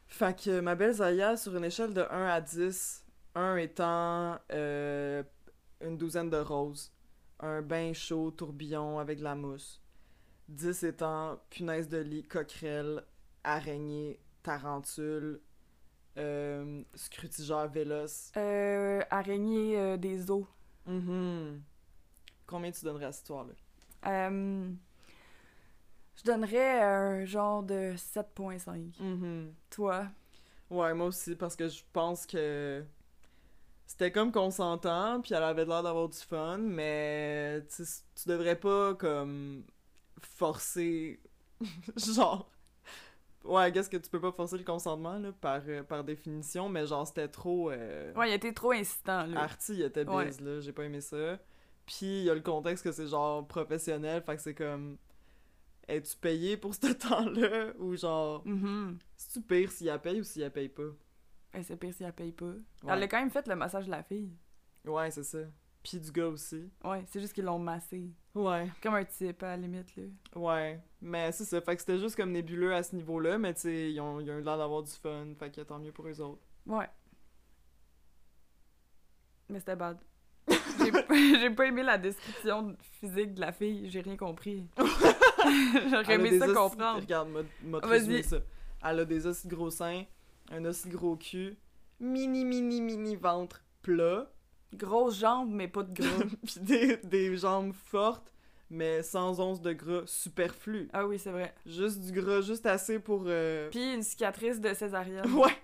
Fait 0.09 0.39
que 0.39 0.61
ma 0.61 0.75
belle 0.75 0.93
Zaya, 0.93 1.37
sur 1.37 1.57
une 1.57 1.65
échelle 1.65 1.95
de 1.95 2.03
1 2.11 2.27
à 2.27 2.41
10, 2.41 3.05
1 3.35 3.57
étant 3.57 4.39
euh, 4.53 5.23
une 5.81 5.97
douzaine 5.97 6.29
de 6.29 6.37
roses, 6.37 6.93
un 7.41 7.63
bain 7.63 7.93
chaud, 7.95 8.31
tourbillon 8.31 8.99
avec 8.99 9.19
de 9.19 9.25
la 9.25 9.35
mousse, 9.35 9.81
10 10.49 10.83
étant 10.85 11.39
punaise 11.49 11.89
de 11.89 11.99
lit, 11.99 12.25
coquerelle, 12.25 13.03
araignée, 13.43 14.21
tarentule, 14.43 15.41
euh, 16.19 16.83
scrutigère 16.95 17.69
véloce. 17.69 18.33
Euh, 18.37 19.01
araignée 19.11 19.97
des 19.97 20.31
eaux. 20.31 20.47
Mhm. 20.87 21.63
Combien 22.47 22.71
tu 22.71 22.85
donnerais 22.85 23.07
à 23.07 23.13
cette 23.13 23.23
histoire-là? 23.23 23.53
Euh, 24.07 24.71
je 26.17 26.23
donnerais 26.25 26.83
un 26.83 27.25
genre 27.25 27.63
de 27.63 27.95
7.5. 27.97 28.99
Mhm. 29.01 29.55
Toi? 29.71 30.07
Ouais, 30.71 30.95
moi 30.95 31.07
aussi, 31.07 31.35
parce 31.37 31.55
que 31.57 31.69
je 31.69 31.83
pense 31.93 32.27
que 32.27 32.85
c'était 33.87 34.11
comme 34.11 34.33
consentant, 34.33 35.21
puis 35.21 35.35
elle 35.35 35.43
avait 35.43 35.65
l'air 35.65 35.83
d'avoir 35.83 36.09
du 36.09 36.19
fun, 36.19 36.59
mais 36.59 37.63
tu 37.69 38.29
devrais 38.29 38.57
pas 38.57 38.95
comme 38.95 39.65
forcer, 40.21 41.21
genre, 41.97 42.49
ouais, 43.45 43.73
qu'est-ce 43.73 43.91
que 43.91 43.97
tu 43.97 44.09
peux 44.11 44.21
pas 44.21 44.33
forcer 44.33 44.59
le 44.59 44.65
consentement 44.65 45.19
là, 45.19 45.33
par, 45.33 45.61
euh, 45.69 45.83
par 45.83 46.05
définition, 46.05 46.69
mais 46.69 46.87
genre 46.87 47.07
c'était 47.07 47.29
trop, 47.29 47.71
euh... 47.71 48.13
Ouais, 48.15 48.31
il 48.31 48.35
était 48.35 48.53
trop 48.53 48.73
insistant, 48.73 49.27
là. 49.27 49.41
Arty 49.43 49.75
il 49.75 49.83
était 49.83 50.09
Ouais. 50.09 50.27
biz 50.27 50.41
là, 50.41 50.61
j'ai 50.61 50.73
pas 50.73 50.85
aimé 50.85 51.01
ça, 51.01 51.39
puis 51.87 52.07
il 52.21 52.25
y 52.25 52.31
a 52.31 52.35
le 52.35 52.41
contexte 52.41 52.85
que 52.85 52.93
c'est 52.93 53.07
genre 53.09 53.47
professionnel, 53.47 54.23
fait 54.23 54.37
que 54.37 54.43
c'est 54.43 54.55
comme, 54.55 54.97
es-tu 55.89 56.17
payé 56.17 56.57
pour 56.57 56.75
ce 56.75 56.81
temps-là, 56.93 57.73
ou 57.79 57.97
genre, 57.97 58.43
Mhm. 58.47 58.99
c'est-tu 59.17 59.41
pire 59.47 59.71
s'il 59.71 59.87
la 59.89 59.99
paye 59.99 60.21
ou 60.21 60.25
s'il 60.25 60.43
la 60.43 60.51
paye 60.51 60.69
pas? 60.69 60.83
Ben, 61.53 61.63
c'est 61.63 61.77
pire 61.77 61.93
si 61.93 62.03
elle 62.05 62.13
paye 62.15 62.33
pas. 62.33 62.47
Ouais. 62.47 62.55
Elle 62.89 63.03
a 63.03 63.09
quand 63.09 63.19
même 63.19 63.31
fait 63.31 63.47
le 63.47 63.57
massage 63.57 63.85
de 63.87 63.91
la 63.91 64.03
fille. 64.03 64.33
Ouais, 64.87 65.11
c'est 65.11 65.23
ça. 65.25 65.39
Puis 65.83 65.99
du 65.99 66.13
gars 66.13 66.29
aussi. 66.29 66.71
Ouais, 66.85 67.03
c'est 67.09 67.21
juste 67.21 67.33
qu'ils 67.33 67.45
l'ont 67.45 67.59
massé. 67.59 68.09
Ouais. 68.35 68.69
Comme 68.83 68.95
un 68.95 69.05
type, 69.05 69.43
à 69.43 69.49
la 69.49 69.57
limite, 69.57 69.95
là. 69.97 70.05
Ouais. 70.37 70.81
Mais 71.01 71.33
c'est 71.33 71.45
ça. 71.45 71.61
Fait 71.61 71.75
que 71.75 71.81
c'était 71.81 71.99
juste 71.99 72.15
comme 72.17 72.31
nébuleux 72.31 72.73
à 72.75 72.83
ce 72.83 72.95
niveau-là, 72.95 73.37
mais 73.39 73.53
tu 73.55 73.63
sais, 73.63 73.93
ils 73.93 74.01
ont, 74.01 74.21
ils 74.21 74.31
ont 74.31 74.39
eu 74.39 74.43
l'air 74.43 74.59
d'avoir 74.59 74.83
du 74.85 74.93
fun. 74.93 75.27
Fait 75.39 75.51
que 75.51 75.61
tant 75.63 75.79
mieux 75.81 75.91
pour 75.93 76.07
eux 76.07 76.21
autres. 76.21 76.41
Ouais. 76.67 76.89
Mais 79.49 79.59
c'était 79.59 79.77
bad. 79.77 79.99
J'ai 80.79 81.51
pas- 81.51 81.67
aimé 81.67 81.83
la 81.83 81.99
description 81.99 82.77
physique 83.01 83.35
de 83.35 83.41
la 83.41 83.53
fille, 83.53 83.89
j'ai 83.91 84.01
rien 84.01 84.17
compris. 84.17 84.67
J'aurais 85.91 86.15
aimé 86.15 86.39
ça 86.39 86.49
os- 86.49 86.55
comprendre. 86.57 87.01
Regarde, 87.01 87.29
m'a- 87.29 88.23
ça. 88.23 88.39
Elle 88.85 89.01
a 89.01 89.05
des 89.05 89.27
aussi 89.27 89.47
gros 89.47 89.71
seins, 89.71 90.05
un 90.51 90.65
aussi 90.65 90.89
gros 90.89 91.17
cul, 91.17 91.57
mini, 92.01 92.45
mini, 92.45 92.81
mini 92.81 93.15
ventre 93.15 93.63
plat, 93.83 94.32
Grosse 94.75 95.19
jambe, 95.19 95.51
mais 95.51 95.69
pas 95.69 95.83
de 95.83 95.93
gras. 95.93 96.25
puis 96.47 96.61
des, 96.61 96.97
des 96.99 97.37
jambes 97.37 97.73
fortes, 97.75 98.33
mais 98.71 99.03
sans 99.03 99.39
once 99.41 99.61
de 99.61 99.73
gras 99.73 100.03
superflu. 100.07 100.89
ah 100.93 101.07
oui, 101.07 101.19
c'est 101.19 101.31
vrai. 101.31 101.55
Juste 101.67 102.01
du 102.01 102.13
gras, 102.13 102.41
juste 102.41 102.65
assez 102.67 102.99
pour... 102.99 103.25
euh, 103.27 103.69
Puis 103.71 103.95
une 103.95 104.03
cicatrice 104.03 104.61
de 104.61 104.73
césarienne. 104.75 105.25
Ouais! 105.35 105.57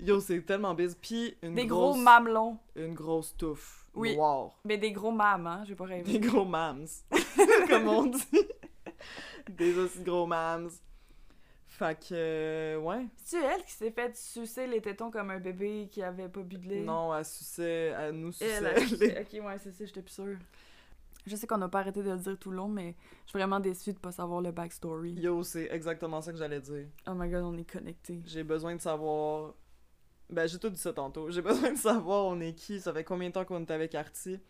Yo, 0.00 0.20
c'est 0.20 0.40
tellement 0.42 0.74
bise. 0.74 0.96
Puis 1.00 1.36
une 1.42 1.54
Des 1.54 1.66
grosse... 1.66 1.94
gros 1.96 2.02
mamelons. 2.02 2.58
Une 2.76 2.94
grosse 2.94 3.34
touffe 3.36 3.86
Oui. 3.94 4.14
noire. 4.16 4.50
Mais 4.64 4.78
des 4.78 4.92
gros 4.92 5.10
mâmes, 5.12 5.46
hein, 5.46 5.64
j'ai 5.66 5.74
pas 5.74 5.86
Des 5.86 5.94
rêvé. 5.94 6.18
gros 6.20 6.44
mams. 6.44 6.86
comme 7.68 7.88
on 7.88 8.06
dit. 8.06 8.22
Des 9.48 9.76
aussi 9.78 10.02
gros 10.02 10.26
mams. 10.26 10.70
Fait 11.76 11.94
que, 12.00 12.06
euh, 12.14 12.78
ouais. 12.78 13.04
C'est 13.22 13.42
elle 13.42 13.62
qui 13.62 13.72
s'est 13.72 13.90
fait 13.90 14.16
sucer 14.16 14.66
les 14.66 14.80
tétons 14.80 15.10
comme 15.10 15.30
un 15.30 15.38
bébé 15.38 15.88
qui 15.92 16.02
avait 16.02 16.28
pas 16.30 16.40
bu 16.40 16.56
de 16.56 16.66
lait? 16.66 16.80
Non, 16.80 17.14
elle 17.14 17.22
suçait, 17.24 17.92
elle 17.98 18.14
nous 18.14 18.32
suçait. 18.32 18.46
Elle 18.46 18.74
les- 18.76 18.86
sucé. 18.86 19.18
Ok, 19.20 19.44
ouais, 19.44 19.58
c'est 19.58 19.72
ça, 19.72 19.84
j'étais 19.84 20.00
plus 20.00 20.14
sûre. 20.14 20.38
Je 21.26 21.36
sais 21.36 21.46
qu'on 21.46 21.58
n'a 21.58 21.68
pas 21.68 21.80
arrêté 21.80 22.02
de 22.02 22.10
le 22.10 22.16
dire 22.16 22.38
tout 22.38 22.50
le 22.50 22.56
long, 22.56 22.68
mais 22.68 22.94
je 23.24 23.30
suis 23.30 23.38
vraiment 23.38 23.60
déçue 23.60 23.92
de 23.92 23.98
pas 23.98 24.10
savoir 24.10 24.40
le 24.40 24.52
backstory. 24.52 25.12
Yo, 25.14 25.42
c'est 25.42 25.68
exactement 25.70 26.22
ça 26.22 26.32
que 26.32 26.38
j'allais 26.38 26.60
dire. 26.60 26.86
Oh 27.06 27.12
my 27.14 27.28
god, 27.28 27.42
on 27.42 27.58
est 27.58 27.70
connectés. 27.70 28.22
J'ai 28.24 28.42
besoin 28.44 28.74
de 28.74 28.80
savoir. 28.80 29.52
Ben, 30.30 30.48
j'ai 30.48 30.58
tout 30.58 30.70
dit 30.70 30.80
ça 30.80 30.94
tantôt. 30.94 31.30
J'ai 31.30 31.42
besoin 31.42 31.72
de 31.72 31.78
savoir 31.78 32.24
on 32.24 32.40
est 32.40 32.54
qui, 32.54 32.80
ça 32.80 32.92
fait 32.94 33.04
combien 33.04 33.28
de 33.28 33.34
temps 33.34 33.44
qu'on 33.44 33.60
est 33.60 33.70
avec 33.70 33.94
Artie, 33.94 34.40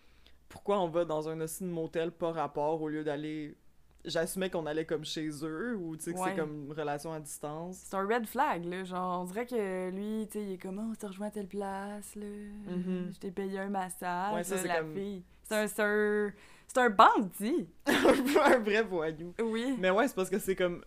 pourquoi 0.49 0.79
on 0.81 0.89
va 0.89 1.05
dans 1.05 1.29
un 1.29 1.41
aussi 1.41 1.65
de 1.65 1.71
motel 1.71 2.13
pas 2.13 2.31
rapport 2.31 2.81
au 2.81 2.89
lieu 2.89 3.03
d'aller. 3.03 3.57
J'assumais 4.05 4.51
qu'on 4.51 4.67
allait 4.67 4.85
comme 4.85 5.05
chez 5.05 5.29
eux 5.43 5.77
ou 5.77 5.97
tu 5.97 6.05
sais 6.05 6.13
que 6.15 6.19
Ouais. 6.21 6.31
c'est 6.31 6.37
comme 6.41 6.67
une 6.67 6.73
relation 6.73 7.13
à 7.13 7.19
distance. 7.19 7.77
C'est 7.85 7.97
un 7.97 8.07
red 8.07 8.27
flag, 8.27 8.65
là. 8.65 8.85
Genre, 8.85 9.21
on 9.21 9.25
dirait 9.25 9.47
que 9.47 9.91
lui, 9.91 10.29
tu 10.29 10.39
sais, 10.39 10.45
il 10.45 10.53
est 10.53 10.59
comme, 10.59 10.79
oh, 10.79 10.91
on 10.93 10.95
s'est 10.95 11.07
rejoint 11.09 11.27
à 11.27 11.31
telle 11.31 11.49
place, 11.49 12.15
là. 12.15 12.27
Mhm. 12.27 13.11
Je 13.13 13.19
t'ai 13.19 13.33
payé 13.33 13.59
un 13.59 13.69
massage. 13.69 14.35
Ouais, 14.35 14.45
ça, 14.45 14.55
là, 14.57 14.63
c'est 14.63 14.69
la 14.69 14.79
comme- 14.79 14.95
fille. 14.95 15.25
C'est 15.43 15.55
un, 15.57 15.67
c'est 15.67 15.83
un, 15.83 16.33
c'est 16.69 16.79
un 16.79 16.91
bandit. 16.91 17.69
un 17.87 18.59
vrai 18.61 18.83
voyou. 18.83 19.35
Oui. 19.43 19.77
Mais 19.79 19.91
ouais, 19.91 20.07
c'est 20.07 20.15
parce 20.15 20.31
que 20.31 20.39
c'est 20.39 20.55
comme. 20.57 20.85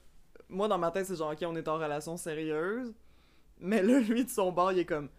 Moi, 0.47 0.67
dans 0.69 0.77
ma 0.77 0.89
tête, 0.91 1.05
c'est 1.05 1.15
genre, 1.17 1.31
ok, 1.31 1.39
on 1.45 1.55
est 1.57 1.67
en 1.67 1.75
relation 1.77 2.15
sérieuse. 2.15 2.93
Mais 3.59 3.81
là, 3.83 3.99
lui, 3.99 4.23
de 4.23 4.29
son 4.29 4.51
bord, 4.53 4.71
il 4.71 4.79
est 4.79 4.85
comme. 4.85 5.09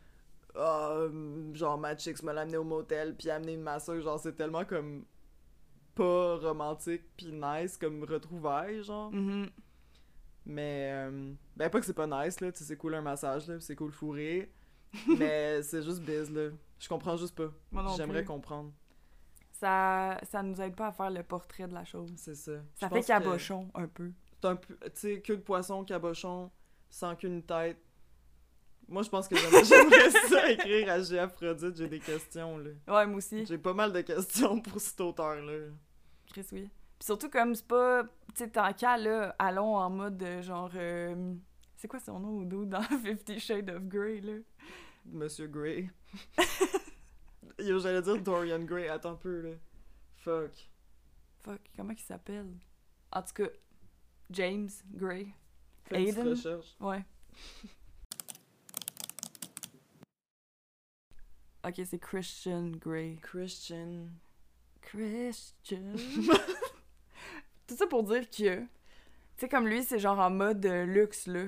Euh, 0.56 1.54
genre, 1.54 1.78
ma 1.78 1.96
chicks 1.96 2.22
me 2.22 2.32
l'a 2.32 2.40
amené 2.42 2.56
au 2.56 2.64
motel, 2.64 3.14
puis 3.14 3.30
a 3.30 3.36
amené 3.36 3.52
une 3.54 3.60
masseuse. 3.62 4.02
Genre, 4.04 4.18
c'est 4.18 4.32
tellement 4.36 4.64
comme. 4.64 5.04
Pas 5.94 6.36
romantique, 6.36 7.02
puis 7.16 7.32
nice, 7.32 7.76
comme 7.76 8.02
retrouvailles, 8.04 8.82
genre. 8.82 9.10
Mhm. 9.12 9.50
Mais. 10.46 10.90
euh, 10.94 11.32
ben, 11.56 11.68
pas 11.70 11.80
que 11.80 11.86
c'est 11.86 11.92
pas 11.94 12.06
nice, 12.06 12.40
là. 12.40 12.50
Tu 12.52 12.58
sais, 12.58 12.64
c'est 12.64 12.76
cool 12.76 12.94
un 12.94 13.02
massage, 13.02 13.46
là, 13.48 13.60
c'est 13.60 13.76
cool 13.76 13.92
fourrer. 13.92 14.50
mais 15.18 15.62
c'est 15.62 15.82
juste 15.82 16.00
biz, 16.02 16.30
là. 16.30 16.50
Je 16.78 16.88
comprends 16.88 17.16
juste 17.16 17.34
pas. 17.34 17.50
J'aimerais 17.96 18.24
comprendre. 18.24 18.72
Ça, 19.52 20.18
ça 20.22 20.42
nous 20.42 20.58
aide 20.60 20.74
pas 20.74 20.86
à 20.88 20.92
faire 20.92 21.10
le 21.10 21.22
portrait 21.22 21.68
de 21.68 21.74
la 21.74 21.84
chose. 21.84 22.12
C'est 22.16 22.34
ça. 22.34 22.52
Ça 22.76 22.88
fait 22.88 23.02
que- 23.02 23.06
cabochon, 23.06 23.70
un 23.74 23.86
peu. 23.86 24.10
C'est 24.40 24.48
un 24.48 24.56
peu, 24.56 24.74
tu 24.84 24.90
sais, 24.94 25.20
queue 25.20 25.36
de 25.36 25.42
poisson, 25.42 25.84
cabochon, 25.84 26.50
sans 26.88 27.14
qu'une 27.14 27.42
tête. 27.42 27.76
Moi, 28.90 29.02
je 29.02 29.08
pense 29.08 29.28
que 29.28 29.36
j'aimerais 29.64 30.10
ça 30.10 30.50
écrire 30.50 30.90
à 30.90 31.00
G. 31.00 31.18
Aphrodite, 31.18 31.76
j'ai 31.76 31.88
des 31.88 32.00
questions, 32.00 32.58
là. 32.58 32.70
Ouais, 32.88 33.06
moi 33.06 33.16
aussi. 33.18 33.46
J'ai 33.46 33.56
pas 33.58 33.72
mal 33.72 33.92
de 33.92 34.00
questions 34.00 34.60
pour 34.60 34.80
cet 34.80 35.00
auteur-là. 35.00 35.68
Chris, 36.32 36.44
oui. 36.52 36.68
Puis 36.98 37.06
surtout, 37.06 37.30
comme 37.30 37.54
c'est 37.54 37.66
pas. 37.66 38.02
Tu 38.02 38.08
sais, 38.34 38.50
tant 38.50 38.72
qu'à, 38.72 38.96
là, 38.98 39.34
allons 39.38 39.76
en 39.76 39.88
mode 39.90 40.22
euh, 40.22 40.42
genre. 40.42 40.70
euh, 40.74 41.34
c'est 41.76 41.88
quoi 41.88 42.00
son 42.00 42.18
nom 42.20 42.40
au 42.40 42.44
dos 42.44 42.64
dans 42.66 42.82
Fifty 43.04 43.38
Shades 43.40 43.70
of 43.70 43.84
Grey, 43.84 44.20
là? 44.20 44.34
Monsieur 45.06 45.46
Gray. 45.46 45.88
Yo, 47.60 47.78
j'allais 47.78 48.02
dire 48.02 48.20
Dorian 48.20 48.60
Gray, 48.64 48.88
attends 48.88 49.12
un 49.12 49.16
peu, 49.16 49.40
là. 49.40 49.50
Fuck. 50.16 50.50
Fuck, 51.44 51.60
comment 51.76 51.92
il 51.92 51.98
s'appelle? 52.00 52.48
En 53.12 53.22
tout 53.22 53.32
cas, 53.34 53.48
James 54.30 54.68
Grey. 54.92 55.28
Fais 55.84 55.98
une 56.00 56.04
petite 56.06 56.18
Aiden? 56.18 56.28
recherche. 56.30 56.76
Ouais. 56.80 57.04
Ok, 61.64 61.80
c'est 61.84 61.98
Christian 61.98 62.68
Grey. 62.80 63.18
Christian. 63.22 64.06
Christian. 64.82 65.92
Tout 67.66 67.76
ça 67.76 67.86
pour 67.86 68.02
dire 68.02 68.28
que, 68.28 68.60
tu 68.60 68.68
sais, 69.36 69.48
comme 69.48 69.66
lui, 69.68 69.82
c'est 69.84 69.98
genre 69.98 70.18
en 70.18 70.30
mode 70.30 70.64
euh, 70.66 70.84
luxe, 70.84 71.26
là. 71.26 71.44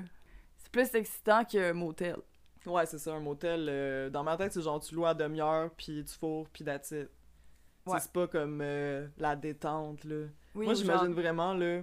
C'est 0.58 0.70
plus 0.70 0.94
excitant 0.94 1.44
que 1.44 1.72
motel. 1.72 2.16
Ouais, 2.64 2.86
c'est 2.86 2.98
ça, 2.98 3.12
un 3.14 3.20
motel. 3.20 3.66
euh, 3.68 4.08
dans 4.10 4.22
ma 4.22 4.36
tête, 4.36 4.52
c'est 4.52 4.62
genre 4.62 4.78
tu 4.80 4.94
loues 4.94 5.06
à 5.06 5.14
demi-heure, 5.14 5.70
puis 5.76 6.04
tu 6.04 6.14
fourres, 6.16 6.48
puis 6.52 6.64
that's 6.64 6.90
it. 6.92 6.98
Tu 6.98 7.04
sais, 7.04 7.10
Ouais. 7.84 7.98
C'est 7.98 8.12
pas 8.12 8.28
comme 8.28 8.60
euh, 8.62 9.08
la 9.18 9.34
détente, 9.34 10.04
là. 10.04 10.26
Oui, 10.54 10.66
Moi, 10.66 10.74
ou 10.74 10.76
j'imagine 10.76 11.12
vraiment, 11.14 11.52
là, 11.52 11.82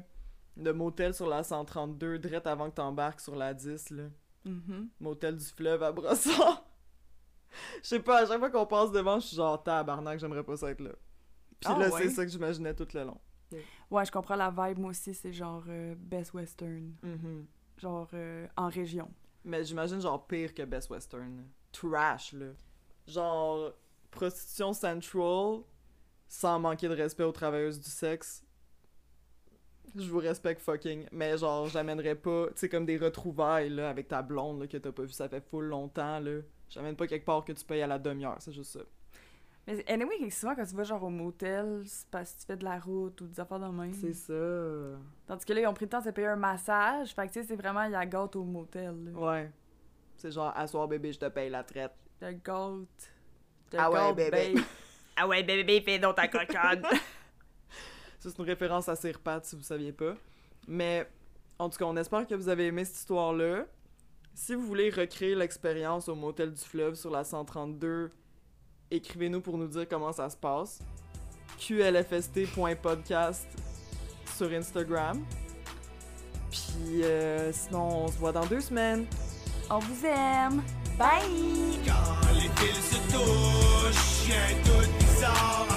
le 0.56 0.72
motel 0.72 1.14
sur 1.14 1.28
la 1.28 1.44
132, 1.44 2.20
direct 2.20 2.48
avant 2.48 2.70
que 2.70 2.76
t'embarques 2.76 3.20
sur 3.20 3.36
la 3.36 3.54
10, 3.54 3.90
là. 3.90 4.04
Mhm. 4.46 4.88
Motel 5.02 5.36
du 5.36 5.44
fleuve 5.46 5.84
à 5.84 5.92
Brossard. 5.92 6.64
Je 7.82 7.88
sais 7.88 8.00
pas, 8.00 8.20
à 8.24 8.26
chaque 8.26 8.40
fois 8.40 8.50
qu'on 8.50 8.66
passe 8.66 8.92
devant, 8.92 9.20
je 9.20 9.28
suis 9.28 9.36
genre 9.36 9.62
tabarnak, 9.62 10.20
j'aimerais 10.20 10.44
pas 10.44 10.56
ça 10.58 10.70
être 10.70 10.82
là. 10.82 10.92
Puis 11.60 11.70
Ah 11.74 11.78
là, 11.78 11.90
ouais? 11.90 12.04
c'est 12.04 12.10
ça 12.10 12.26
que 12.26 12.32
j'imaginais 12.32 12.74
tout 12.74 12.88
le 12.94 13.04
long. 13.04 13.18
Ouais, 13.90 14.06
je 14.06 14.12
comprends 14.12 14.36
la 14.36 14.50
vibe, 14.52 14.78
moi 14.80 14.92
aussi, 14.92 15.14
c'est 15.14 15.34
genre 15.34 15.64
euh, 15.68 15.96
Best 15.98 16.34
Western. 16.34 16.94
Mhm. 17.02 17.46
Genre 17.78 18.08
euh, 18.14 18.48
en 18.56 18.70
région. 18.70 19.10
Mais 19.44 19.64
j'imagine 19.64 20.00
genre 20.00 20.26
pire 20.28 20.54
que 20.54 20.64
Best 20.64 20.90
Western. 20.90 21.46
Trash, 21.72 22.34
là. 22.34 22.48
Genre 23.08 23.74
prostitution 24.12 24.74
central, 24.74 25.62
sans 26.28 26.60
manquer 26.60 26.88
de 26.88 26.94
respect 26.96 27.24
aux 27.24 27.32
travailleuses 27.32 27.80
du 27.80 27.90
sexe. 27.90 28.44
Je 29.96 30.08
vous 30.10 30.20
respecte 30.20 30.62
fucking. 30.62 31.08
Mais 31.12 31.38
genre, 31.38 31.68
j'amènerais 31.68 32.16
pas, 32.16 32.48
tu 32.50 32.54
sais, 32.58 32.70
comme 32.70 32.86
des 32.86 32.98
retrouvailles, 32.98 33.70
là, 33.70 33.90
avec 33.90 34.08
ta 34.08 34.22
blonde, 34.22 34.60
là, 34.62 34.68
que 34.68 34.78
t'as 34.78 34.92
pas 34.92 35.02
vu, 35.04 35.10
ça 35.12 35.28
fait 35.28 35.42
full 35.42 35.66
longtemps, 35.66 36.20
là. 36.20 36.42
J'amène 36.70 36.96
pas 36.96 37.08
quelque 37.08 37.26
part 37.26 37.44
que 37.44 37.52
tu 37.52 37.66
payes 37.66 37.82
à 37.82 37.88
la 37.88 37.98
demi-heure, 38.00 38.38
c'est 38.40 38.52
juste 38.52 38.74
ça. 38.74 38.82
Mais 39.68 39.84
anyway, 39.88 40.30
souvent 40.30 40.56
quand 40.56 40.66
tu 40.66 40.76
vas 40.76 40.84
genre 40.84 41.04
au 41.04 41.10
motel, 41.10 41.84
c'est 41.86 42.08
parce 42.10 42.34
que 42.34 42.40
tu 42.40 42.46
fais 42.48 42.58
de 42.58 42.64
la 42.64 42.80
route 42.80 43.20
ou 43.22 43.28
des 43.28 43.40
affaires 43.40 43.60
de 43.60 43.68
même. 43.68 43.94
C'est 43.94 44.14
ça. 44.14 44.98
Tandis 45.28 45.46
que 45.46 45.54
là, 45.54 45.62
ils 45.62 45.68
ont 45.68 45.74
pris 45.74 45.86
le 45.86 45.90
temps 45.90 46.02
de 46.02 46.12
payer 46.12 46.28
un 46.28 46.36
massage. 46.36 47.14
Fait 47.14 47.28
que 47.28 47.34
tu 47.34 47.42
sais, 47.42 47.48
c'est 47.48 47.56
vraiment, 47.56 47.84
il 47.84 47.92
y 47.92 47.96
a 47.96 48.06
gâte 48.06 48.36
au 48.36 48.44
motel. 48.44 48.96
là. 49.06 49.12
Ouais. 49.20 49.52
C'est 50.18 50.32
genre, 50.32 50.52
asseoir 50.56 50.88
bébé, 50.88 51.14
je 51.14 51.20
te 51.20 51.30
paye 51.30 51.50
la 51.50 51.64
traite. 51.64 51.94
Le 52.22 52.32
gâte. 52.32 53.14
Ah 53.78 53.92
ouais, 53.92 54.14
bébé. 54.14 54.56
Ah 55.22 55.28
ouais, 55.28 55.44
bébé, 55.44 55.82
fais 55.82 56.00
donc 56.00 56.16
ta 56.16 56.30
cocotte. 56.30 56.86
Ça, 58.20 58.30
c'est 58.30 58.38
une 58.40 58.46
référence 58.46 58.88
à 58.88 58.96
Sirpat, 58.96 59.42
si 59.44 59.58
vous 59.58 59.62
saviez 59.64 59.92
pas. 59.92 60.16
Mais, 60.66 61.06
en 61.58 61.70
tout 61.70 61.78
cas, 61.78 61.84
on 61.86 61.98
espère 61.98 62.26
que 62.26 62.36
vous 62.36 62.48
avez 62.48 62.68
aimé 62.68 62.86
cette 62.86 62.96
histoire-là. 62.96 63.66
Si 64.34 64.56
vous 64.56 64.66
voulez 64.66 64.90
recréer 64.90 65.36
l'expérience 65.36 66.08
au 66.10 66.16
Motel 66.16 66.54
du 66.54 66.62
Fleuve 66.62 66.96
sur 66.96 67.12
la 67.12 67.24
132, 67.24 68.12
écrivez-nous 68.90 69.42
pour 69.42 69.58
nous 69.58 69.68
dire 69.68 69.88
comment 69.88 70.12
ça 70.12 70.30
se 70.30 70.38
passe. 70.38 70.80
qlfst.podcast 71.58 73.48
sur 74.38 74.52
Instagram. 74.52 75.24
Puis, 76.50 77.04
euh, 77.04 77.52
sinon, 77.52 78.06
on 78.06 78.08
se 78.08 78.18
voit 78.18 78.32
dans 78.32 78.46
deux 78.46 78.62
semaines. 78.62 79.06
On 79.70 79.80
vous 79.80 80.06
aime. 80.06 80.64
Bye! 80.98 81.80
Quand 81.86 82.34
les 82.34 82.50
fils 82.56 82.92
se 82.92 82.98
touchent, 83.12 84.28
y 84.30 84.34
a 84.34 84.46
un 84.46 84.56
doute 84.64 84.90
bizarre 85.00 85.68